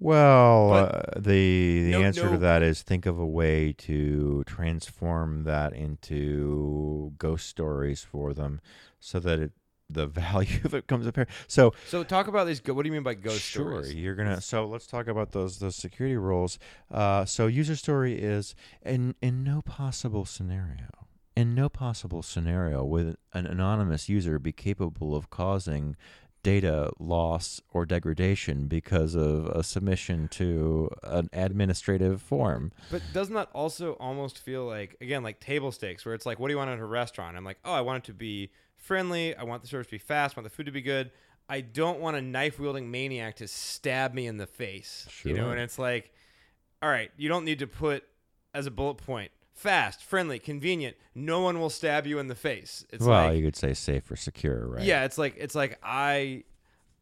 Well, 0.00 0.72
uh, 0.74 1.02
the 1.16 1.84
the 1.84 1.90
No- 1.92 2.02
answer 2.02 2.24
no- 2.26 2.32
to 2.32 2.38
that 2.38 2.62
is 2.62 2.82
think 2.82 3.06
of 3.06 3.18
a 3.18 3.26
way 3.26 3.72
to 3.78 4.42
transform 4.44 5.44
that 5.44 5.72
into 5.72 7.12
ghost 7.16 7.46
stories 7.48 8.02
for 8.02 8.34
them, 8.34 8.60
so 9.00 9.18
that 9.20 9.38
it 9.38 9.52
the 9.90 10.06
value 10.08 10.60
of 10.64 10.74
it 10.74 10.86
comes 10.86 11.06
apparent. 11.06 11.30
So 11.46 11.72
so 11.88 12.04
talk 12.04 12.26
about 12.26 12.46
these 12.46 12.62
what 12.66 12.82
do 12.82 12.88
you 12.88 12.92
mean 12.92 13.02
by 13.02 13.14
ghost 13.14 13.44
story? 13.44 13.64
sure, 13.64 13.82
stories 13.84 13.94
you're 13.94 14.14
gonna. 14.14 14.40
So 14.40 14.66
let's 14.66 14.86
talk 14.86 15.06
about 15.06 15.32
those 15.32 15.58
those 15.58 15.76
security 15.76 16.16
rules. 16.16 16.58
Uh, 16.90 17.24
so 17.24 17.46
user 17.46 17.76
story 17.76 18.18
is 18.18 18.54
in 18.84 19.14
in 19.22 19.44
no 19.44 19.62
possible 19.62 20.24
scenario. 20.24 20.88
In 21.36 21.54
no 21.54 21.68
possible 21.68 22.22
scenario 22.22 22.84
would 22.84 23.16
an 23.32 23.46
anonymous 23.46 24.08
user 24.08 24.38
be 24.38 24.52
capable 24.52 25.16
of 25.16 25.30
causing 25.30 25.96
data 26.44 26.92
loss 27.00 27.60
or 27.72 27.84
degradation 27.84 28.68
because 28.68 29.16
of 29.16 29.46
a 29.46 29.64
submission 29.64 30.28
to 30.28 30.88
an 31.02 31.28
administrative 31.32 32.22
form. 32.22 32.70
But 32.92 33.02
doesn't 33.12 33.34
that 33.34 33.48
also 33.52 33.94
almost 33.94 34.38
feel 34.38 34.64
like 34.64 34.96
again 35.00 35.24
like 35.24 35.40
table 35.40 35.72
stakes 35.72 36.06
where 36.06 36.14
it's 36.14 36.26
like 36.26 36.38
what 36.38 36.46
do 36.46 36.52
you 36.52 36.58
want 36.58 36.70
at 36.70 36.78
a 36.78 36.84
restaurant? 36.84 37.36
I'm 37.36 37.44
like, 37.44 37.58
"Oh, 37.64 37.72
I 37.72 37.80
want 37.80 38.04
it 38.04 38.06
to 38.08 38.14
be 38.14 38.52
friendly. 38.76 39.34
I 39.34 39.42
want 39.42 39.62
the 39.62 39.68
service 39.68 39.88
to 39.88 39.92
be 39.92 39.98
fast. 39.98 40.36
I 40.36 40.40
want 40.40 40.44
the 40.44 40.54
food 40.54 40.66
to 40.66 40.72
be 40.72 40.82
good. 40.82 41.10
I 41.48 41.60
don't 41.62 41.98
want 41.98 42.16
a 42.16 42.22
knife 42.22 42.60
wielding 42.60 42.90
maniac 42.90 43.36
to 43.36 43.48
stab 43.48 44.14
me 44.14 44.26
in 44.26 44.36
the 44.36 44.46
face." 44.46 45.08
Sure. 45.10 45.32
You 45.32 45.38
know, 45.38 45.50
and 45.50 45.58
it's 45.58 45.78
like, 45.78 46.12
"All 46.82 46.90
right, 46.90 47.10
you 47.16 47.28
don't 47.28 47.44
need 47.44 47.58
to 47.60 47.66
put 47.66 48.04
as 48.52 48.66
a 48.66 48.70
bullet 48.70 48.98
point 48.98 49.32
fast, 49.54 50.02
friendly, 50.02 50.38
convenient. 50.38 50.96
No 51.14 51.40
one 51.40 51.58
will 51.60 51.70
stab 51.70 52.06
you 52.06 52.18
in 52.18 52.28
the 52.28 52.34
face." 52.34 52.84
It's 52.90 53.04
well, 53.04 53.28
like 53.28 53.36
you 53.38 53.44
could 53.44 53.56
say 53.56 53.72
safe 53.74 54.10
or 54.10 54.16
secure, 54.16 54.66
right? 54.66 54.82
yeah, 54.84 55.04
it's 55.04 55.16
like 55.18 55.34
it's 55.38 55.54
like 55.54 55.78
I 55.82 56.44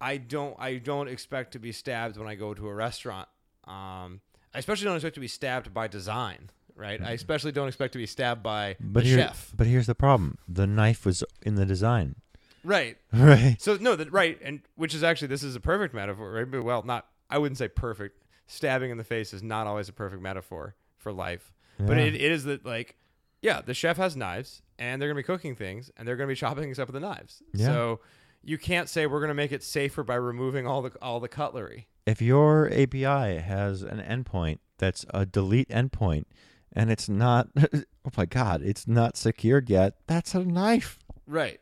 I 0.00 0.16
don't 0.18 0.54
I 0.58 0.76
don't 0.76 1.08
expect 1.08 1.52
to 1.52 1.58
be 1.58 1.72
stabbed 1.72 2.16
when 2.16 2.28
I 2.28 2.34
go 2.34 2.54
to 2.54 2.68
a 2.68 2.74
restaurant. 2.74 3.28
Um, 3.64 4.20
I 4.54 4.58
especially 4.58 4.84
don't 4.84 4.96
expect 4.96 5.14
to 5.14 5.20
be 5.20 5.28
stabbed 5.28 5.72
by 5.72 5.88
design, 5.88 6.50
right? 6.76 7.00
I 7.02 7.12
especially 7.12 7.52
don't 7.52 7.68
expect 7.68 7.92
to 7.94 7.98
be 7.98 8.06
stabbed 8.06 8.42
by 8.42 8.76
But 8.80 9.04
the 9.04 9.08
here, 9.08 9.18
chef. 9.18 9.52
but 9.56 9.66
here's 9.66 9.86
the 9.86 9.94
problem: 9.94 10.38
the 10.48 10.66
knife 10.66 11.06
was 11.06 11.24
in 11.42 11.54
the 11.54 11.64
design, 11.66 12.16
Right. 12.64 12.96
right? 13.12 13.56
So 13.60 13.76
no, 13.80 13.96
that 13.96 14.12
right, 14.12 14.38
and 14.42 14.60
which 14.76 14.94
is 14.94 15.02
actually 15.02 15.28
this 15.28 15.42
is 15.42 15.56
a 15.56 15.60
perfect 15.60 15.94
metaphor, 15.94 16.32
right? 16.32 16.50
But 16.50 16.62
well, 16.64 16.82
not 16.82 17.06
I 17.30 17.38
wouldn't 17.38 17.58
say 17.58 17.68
perfect. 17.68 18.18
Stabbing 18.46 18.90
in 18.90 18.98
the 18.98 19.04
face 19.04 19.32
is 19.32 19.42
not 19.42 19.66
always 19.66 19.88
a 19.88 19.92
perfect 19.92 20.20
metaphor 20.20 20.74
for 20.98 21.12
life. 21.12 21.52
But 21.78 21.98
it, 21.98 22.14
it 22.14 22.20
is 22.32 22.44
that 22.44 22.64
like, 22.64 22.96
yeah, 23.40 23.60
the 23.60 23.74
chef 23.74 23.96
has 23.96 24.16
knives 24.16 24.62
and 24.78 25.00
they're 25.00 25.08
gonna 25.08 25.18
be 25.18 25.24
cooking 25.24 25.56
things 25.56 25.90
and 25.96 26.06
they're 26.06 26.16
gonna 26.16 26.28
be 26.28 26.34
chopping 26.44 26.64
things 26.64 26.78
up 26.78 26.88
with 26.88 26.94
the 26.94 27.00
knives. 27.00 27.42
Yeah. 27.52 27.66
So 27.66 28.00
you 28.42 28.58
can't 28.58 28.88
say 28.88 29.06
we're 29.06 29.20
gonna 29.20 29.34
make 29.34 29.52
it 29.52 29.62
safer 29.62 30.02
by 30.02 30.14
removing 30.14 30.66
all 30.66 30.82
the 30.82 30.92
all 31.00 31.20
the 31.20 31.28
cutlery. 31.28 31.88
if 32.06 32.20
your 32.20 32.68
API 32.72 33.38
has 33.38 33.82
an 33.82 33.98
endpoint 34.00 34.58
that's 34.78 35.06
a 35.10 35.24
delete 35.24 35.68
endpoint 35.68 36.24
and 36.72 36.90
it's 36.90 37.08
not 37.08 37.48
oh 37.56 38.10
my 38.16 38.26
god, 38.26 38.62
it's 38.62 38.86
not 38.86 39.16
secured 39.16 39.70
yet, 39.70 39.94
that's 40.06 40.34
a 40.34 40.44
knife. 40.44 40.98
Right. 41.26 41.60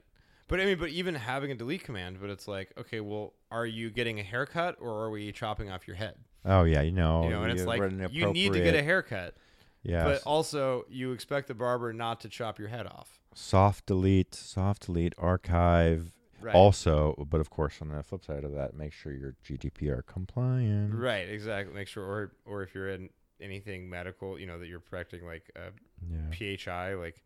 But 0.48 0.60
I 0.60 0.64
mean, 0.64 0.78
but 0.78 0.88
even 0.88 1.14
having 1.14 1.52
a 1.52 1.54
delete 1.54 1.84
command, 1.84 2.18
but 2.20 2.28
it's 2.28 2.48
like, 2.48 2.72
okay, 2.76 2.98
well, 2.98 3.34
are 3.52 3.66
you 3.66 3.88
getting 3.88 4.18
a 4.18 4.22
haircut 4.24 4.76
or 4.80 5.04
are 5.04 5.10
we 5.10 5.30
chopping 5.30 5.70
off 5.70 5.86
your 5.86 5.96
head? 5.96 6.16
Oh 6.44 6.64
yeah, 6.64 6.80
you 6.80 6.90
know, 6.90 7.22
you 7.22 7.30
know, 7.30 7.42
and 7.42 7.52
it's 7.52 7.64
like 7.66 7.80
you 8.10 8.32
need 8.32 8.52
to 8.54 8.60
get 8.60 8.74
a 8.74 8.82
haircut, 8.82 9.36
yeah, 9.82 10.04
but 10.04 10.22
also 10.24 10.84
you 10.88 11.12
expect 11.12 11.48
the 11.48 11.54
barber 11.54 11.92
not 11.92 12.20
to 12.20 12.28
chop 12.28 12.58
your 12.58 12.68
head 12.68 12.86
off. 12.86 13.18
soft 13.34 13.86
delete, 13.86 14.34
soft 14.34 14.86
delete, 14.86 15.14
archive. 15.18 16.16
Right. 16.42 16.54
Also, 16.54 17.26
but 17.30 17.38
of 17.40 17.50
course, 17.50 17.82
on 17.82 17.88
the 17.88 18.02
flip 18.02 18.24
side 18.24 18.44
of 18.44 18.54
that, 18.54 18.72
make 18.74 18.94
sure 18.94 19.12
you're 19.12 19.34
GDPR 19.44 20.06
compliant. 20.06 20.94
Right. 20.94 21.28
Exactly. 21.28 21.74
Make 21.74 21.86
sure, 21.86 22.02
or 22.04 22.32
or 22.46 22.62
if 22.62 22.74
you're 22.74 22.88
in 22.88 23.10
anything 23.42 23.90
medical, 23.90 24.38
you 24.38 24.46
know 24.46 24.58
that 24.58 24.66
you're 24.66 24.80
protecting 24.80 25.26
like 25.26 25.50
uh, 25.54 25.70
Yeah. 26.10 26.56
PHI, 26.56 26.94
like 26.94 27.22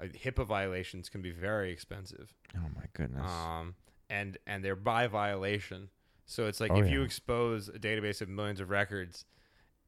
uh, 0.00 0.04
HIPAA 0.04 0.46
violations 0.46 1.08
can 1.08 1.22
be 1.22 1.32
very 1.32 1.72
expensive. 1.72 2.32
Oh 2.56 2.68
my 2.76 2.84
goodness. 2.92 3.28
um, 3.28 3.74
and 4.08 4.38
and 4.46 4.64
they're 4.64 4.76
by 4.76 5.08
violation. 5.08 5.88
So 6.24 6.46
it's 6.46 6.60
like 6.60 6.70
Oh, 6.70 6.78
if 6.80 6.88
you 6.88 7.02
expose 7.02 7.68
a 7.68 7.72
database 7.80 8.20
of 8.22 8.28
millions 8.28 8.60
of 8.60 8.70
records, 8.70 9.24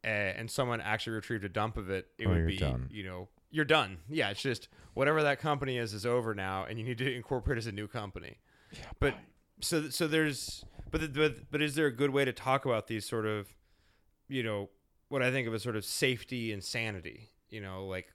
and 0.09 0.51
someone 0.51 0.81
actually 0.81 1.15
retrieved 1.15 1.45
a 1.45 1.49
dump 1.49 1.77
of 1.77 1.91
it, 1.91 2.07
it 2.19 2.27
Oh, 2.27 2.31
would 2.31 2.47
be 2.47 2.57
done. 2.57 2.89
you 2.91 3.05
know 3.05 3.29
you're 3.51 3.65
done. 3.65 3.99
Yeah, 4.09 4.31
it's 4.31 4.43
just 4.43 4.69
whatever 4.95 5.23
that 5.23 5.39
company 5.41 5.79
is 5.79 5.95
is 5.95 6.05
over 6.05 6.35
now, 6.35 6.65
and 6.65 6.79
you 6.79 6.85
need 6.85 6.99
to 6.99 7.13
incorporate 7.15 7.57
as 7.59 7.67
a 7.67 7.73
new 7.73 7.87
company. 7.87 8.39
Yeah, 8.73 8.81
but 8.99 9.15
so 9.61 9.89
so 9.91 10.07
there's 10.09 10.65
but 10.91 11.01
the, 11.01 11.09
but 11.09 11.51
but 11.51 11.63
is 11.63 11.75
there 11.75 11.87
a 11.87 11.93
good 11.95 12.11
way 12.11 12.25
to 12.25 12.33
talk 12.33 12.65
about 12.65 12.87
these 12.89 13.09
sort 13.09 13.27
of 13.27 13.49
you 14.29 14.43
know 14.43 14.71
what 15.09 15.23
I 15.23 15.31
think 15.31 15.47
of 15.47 15.55
as 15.55 15.63
sort 15.63 15.77
of 15.77 15.85
safety 15.85 16.53
and 16.53 16.63
sanity? 16.65 17.31
You 17.49 17.61
know, 17.61 17.87
like 17.87 18.09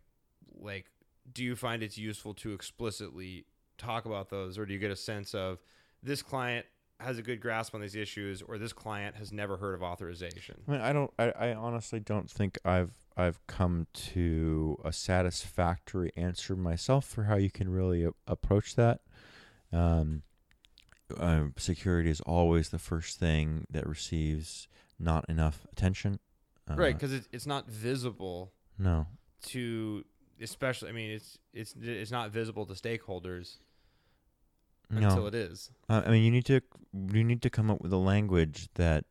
like 0.59 0.87
do 1.31 1.43
you 1.43 1.55
find 1.55 1.83
it's 1.83 1.97
useful 1.97 2.33
to 2.33 2.53
explicitly 2.53 3.45
talk 3.77 4.05
about 4.05 4.29
those 4.29 4.57
or 4.57 4.65
do 4.65 4.73
you 4.73 4.79
get 4.79 4.91
a 4.91 4.95
sense 4.95 5.33
of 5.33 5.59
this 6.03 6.21
client 6.21 6.65
has 7.00 7.18
a 7.18 7.22
good 7.22 7.39
grasp 7.39 7.74
on 7.74 7.82
these 7.82 7.95
issues 7.95 8.41
or 8.41 8.58
this 8.58 8.74
client 8.74 9.16
has 9.16 9.32
never 9.32 9.58
heard 9.58 9.74
of 9.74 9.82
authorization 9.82 10.56
I 10.68 10.72
mean, 10.72 10.82
I 10.82 10.91
don't. 10.93 11.12
I, 11.18 11.32
I 11.32 11.54
honestly 11.54 12.00
don't 12.00 12.30
think 12.30 12.58
I've 12.66 12.91
I've 13.16 13.45
come 13.47 13.88
to 14.14 14.78
a 14.84 14.91
satisfactory 14.91 16.12
answer 16.16 16.56
myself 16.56 17.06
for 17.06 17.24
how 17.24 17.36
you 17.36 17.50
can 17.50 17.70
really 17.70 18.04
a- 18.04 18.12
approach 18.28 18.76
that. 18.76 19.00
Um, 19.72 20.24
uh, 21.18 21.45
security 21.58 22.10
is 22.10 22.22
always 22.22 22.70
the 22.70 22.80
first 22.80 23.20
thing 23.20 23.66
that 23.70 23.88
receives 23.88 24.68
not 25.00 25.28
enough 25.30 25.66
attention. 25.72 26.20
Uh, 26.70 26.76
right 26.76 26.93
because 26.95 27.14
it, 27.14 27.28
it's 27.32 27.47
not 27.47 27.68
visible 27.68 28.52
No. 28.78 29.08
to 29.47 30.04
especially 30.41 30.88
i 30.89 30.91
mean 30.91 31.10
it's 31.12 31.38
it's 31.52 31.74
it's 31.82 32.12
not 32.12 32.30
visible 32.32 32.66
to 32.68 32.74
stakeholders 32.74 33.58
No. 34.89 35.07
until 35.07 35.27
it 35.27 35.35
is 35.35 35.69
Uh, 35.87 36.01
I 36.05 36.09
mean, 36.11 36.23
you 36.23 36.31
need 36.31 36.45
to 36.45 36.61
you 36.93 37.23
need 37.23 37.41
to 37.43 37.49
come 37.49 37.69
up 37.69 37.81
with 37.81 37.93
a 37.93 37.97
language 37.97 38.69
that 38.75 39.05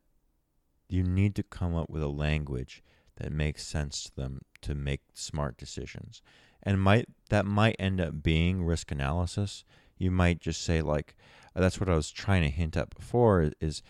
you 0.88 1.02
need 1.02 1.34
to 1.36 1.42
come 1.42 1.74
up 1.74 1.90
with 1.90 2.02
a 2.02 2.08
language 2.08 2.82
that 3.16 3.32
makes 3.32 3.66
sense 3.66 4.04
to 4.04 4.16
them 4.16 4.40
to 4.62 4.74
make 4.74 5.00
smart 5.12 5.56
decisions, 5.56 6.22
and 6.62 6.80
might 6.80 7.06
that 7.30 7.46
might 7.46 7.76
end 7.78 8.00
up 8.00 8.22
being 8.22 8.64
risk 8.64 8.90
analysis. 8.90 9.64
You 9.98 10.10
might 10.10 10.40
just 10.40 10.62
say 10.62 10.80
like, 10.82 11.14
uh, 11.54 11.60
that's 11.60 11.80
what 11.80 11.88
I 11.88 11.94
was 11.94 12.10
trying 12.10 12.42
to 12.42 12.50
hint 12.50 12.76
at 12.76 12.94
before. 12.94 13.52
Is 13.60 13.82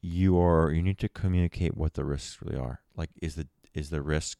you 0.00 0.38
are 0.38 0.70
you 0.72 0.82
need 0.82 0.98
to 0.98 1.08
communicate 1.08 1.76
what 1.76 1.94
the 1.94 2.04
risks 2.04 2.38
really 2.42 2.58
are. 2.58 2.82
Like, 2.96 3.10
is 3.20 3.34
the 3.36 3.48
is 3.74 3.90
the 3.90 4.02
risk 4.02 4.38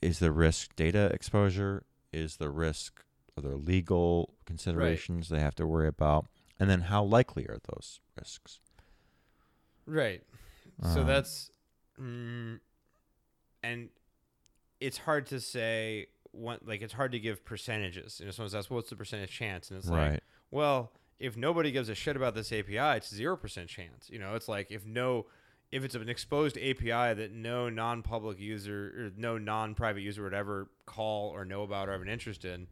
is 0.00 0.18
the 0.18 0.32
risk 0.32 0.74
data 0.76 1.10
exposure? 1.12 1.84
Is 2.12 2.36
the 2.36 2.50
risk 2.50 3.04
are 3.40 3.48
there 3.48 3.56
legal 3.56 4.34
considerations 4.46 5.28
they 5.28 5.40
have 5.40 5.54
to 5.56 5.66
worry 5.66 5.88
about? 5.88 6.26
And 6.58 6.68
then 6.70 6.82
how 6.82 7.02
likely 7.02 7.44
are 7.44 7.58
those 7.72 8.00
risks? 8.16 8.60
right 9.86 10.22
so 10.94 11.00
Um, 11.00 11.06
that's 11.06 11.50
mm, 12.00 12.60
and 13.62 13.88
it's 14.78 14.98
hard 14.98 15.26
to 15.26 15.40
say 15.40 16.06
what 16.30 16.64
like 16.66 16.80
it's 16.80 16.92
hard 16.92 17.10
to 17.12 17.18
give 17.18 17.44
percentages 17.44 18.20
you 18.20 18.26
know 18.26 18.30
someone 18.30 18.50
says 18.50 18.70
what's 18.70 18.88
the 18.88 18.94
percentage 18.94 19.32
chance 19.32 19.68
and 19.68 19.78
it's 19.78 19.88
like 19.88 20.20
well, 20.50 20.92
if 21.18 21.36
nobody 21.36 21.70
gives 21.70 21.88
a 21.88 21.94
shit 21.94 22.16
about 22.16 22.34
this 22.34 22.52
API, 22.52 22.96
it's 22.96 23.14
zero 23.14 23.36
percent 23.36 23.68
chance. 23.68 24.08
You 24.10 24.18
know, 24.18 24.34
it's 24.34 24.48
like 24.48 24.70
if 24.70 24.84
no, 24.84 25.26
if 25.70 25.84
it's 25.84 25.94
an 25.94 26.08
exposed 26.08 26.56
API 26.56 27.14
that 27.14 27.30
no 27.32 27.68
non-public 27.68 28.40
user 28.40 28.92
or 28.96 29.10
no 29.16 29.38
non-private 29.38 30.00
user 30.00 30.24
would 30.24 30.34
ever 30.34 30.68
call 30.86 31.30
or 31.30 31.44
know 31.44 31.62
about 31.62 31.88
or 31.88 31.92
have 31.92 32.00
an 32.02 32.08
interest 32.08 32.44
in, 32.44 32.66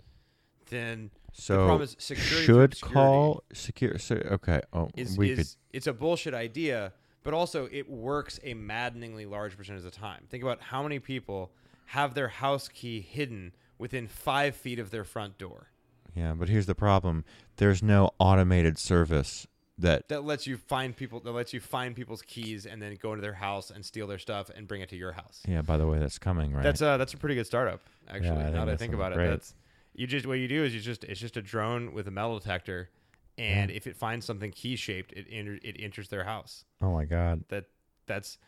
then 0.68 1.10
So 1.32 1.84
security 1.98 2.44
should 2.44 2.80
call 2.80 3.42
secure. 3.52 3.98
So, 3.98 4.16
okay. 4.16 4.60
Oh, 4.72 4.88
is, 4.96 5.16
we 5.16 5.30
is 5.30 5.36
could. 5.36 5.76
it's 5.76 5.86
a 5.86 5.92
bullshit 5.92 6.34
idea, 6.34 6.92
but 7.22 7.34
also 7.34 7.68
it 7.70 7.88
works 7.88 8.40
a 8.42 8.54
maddeningly 8.54 9.26
large 9.26 9.56
percentage 9.56 9.84
of 9.84 9.92
the 9.92 9.98
time. 9.98 10.24
Think 10.28 10.42
about 10.42 10.60
how 10.60 10.82
many 10.82 10.98
people 10.98 11.50
have 11.86 12.14
their 12.14 12.28
house 12.28 12.68
key 12.68 13.00
hidden 13.00 13.52
within 13.78 14.06
five 14.08 14.56
feet 14.56 14.78
of 14.78 14.90
their 14.90 15.04
front 15.04 15.38
door. 15.38 15.68
Yeah, 16.14 16.34
but 16.34 16.48
here's 16.48 16.66
the 16.66 16.74
problem. 16.74 17.24
There's 17.56 17.82
no 17.82 18.10
automated 18.18 18.78
service 18.78 19.46
that. 19.78 20.08
that 20.08 20.24
lets 20.24 20.46
you 20.46 20.56
find 20.56 20.96
people 20.96 21.20
that 21.20 21.30
lets 21.30 21.52
you 21.52 21.60
find 21.60 21.94
people's 21.94 22.22
keys 22.22 22.66
and 22.66 22.82
then 22.82 22.96
go 23.00 23.12
into 23.12 23.22
their 23.22 23.34
house 23.34 23.70
and 23.70 23.84
steal 23.84 24.06
their 24.06 24.18
stuff 24.18 24.50
and 24.54 24.66
bring 24.66 24.80
it 24.80 24.88
to 24.88 24.96
your 24.96 25.12
house. 25.12 25.42
Yeah. 25.46 25.62
By 25.62 25.76
the 25.76 25.86
way, 25.86 25.98
that's 25.98 26.18
coming, 26.18 26.52
right? 26.52 26.62
That's 26.62 26.82
uh 26.82 26.96
that's 26.96 27.14
a 27.14 27.16
pretty 27.16 27.36
good 27.36 27.46
startup 27.46 27.80
actually. 28.08 28.30
Think 28.30 28.54
now 28.54 28.64
that 28.64 28.74
I 28.74 28.76
think 28.76 28.94
about 28.94 29.12
great. 29.12 29.26
it, 29.26 29.30
that's 29.30 29.54
you 29.98 30.06
just 30.06 30.26
what 30.26 30.34
you 30.38 30.48
do 30.48 30.62
is 30.64 30.74
you 30.74 30.80
just 30.80 31.04
it's 31.04 31.20
just 31.20 31.36
a 31.36 31.42
drone 31.42 31.92
with 31.92 32.06
a 32.08 32.10
metal 32.10 32.38
detector, 32.38 32.88
and 33.36 33.70
Yeah. 33.70 33.76
if 33.76 33.86
it 33.86 33.96
finds 33.96 34.24
something 34.24 34.50
key 34.52 34.76
shaped, 34.76 35.12
it 35.12 35.26
enter, 35.30 35.58
it 35.62 35.76
enters 35.78 36.08
their 36.08 36.24
house. 36.24 36.64
oh 36.80 36.92
my 36.92 37.04
god. 37.04 37.44
That 37.48 37.64
that's 38.06 38.38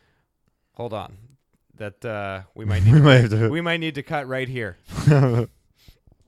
hold 0.74 0.92
on, 0.92 1.16
that 1.76 2.04
uh 2.04 2.42
we 2.54 2.64
might 2.70 2.84
need 2.84 2.94
we 2.94 3.00
might 3.00 3.16
have 3.22 3.30
to. 3.30 3.48
we 3.50 3.60
might 3.60 3.80
need 3.80 3.94
to 3.96 4.02
cut 4.02 4.26
right 4.28 4.48
here. 4.48 4.76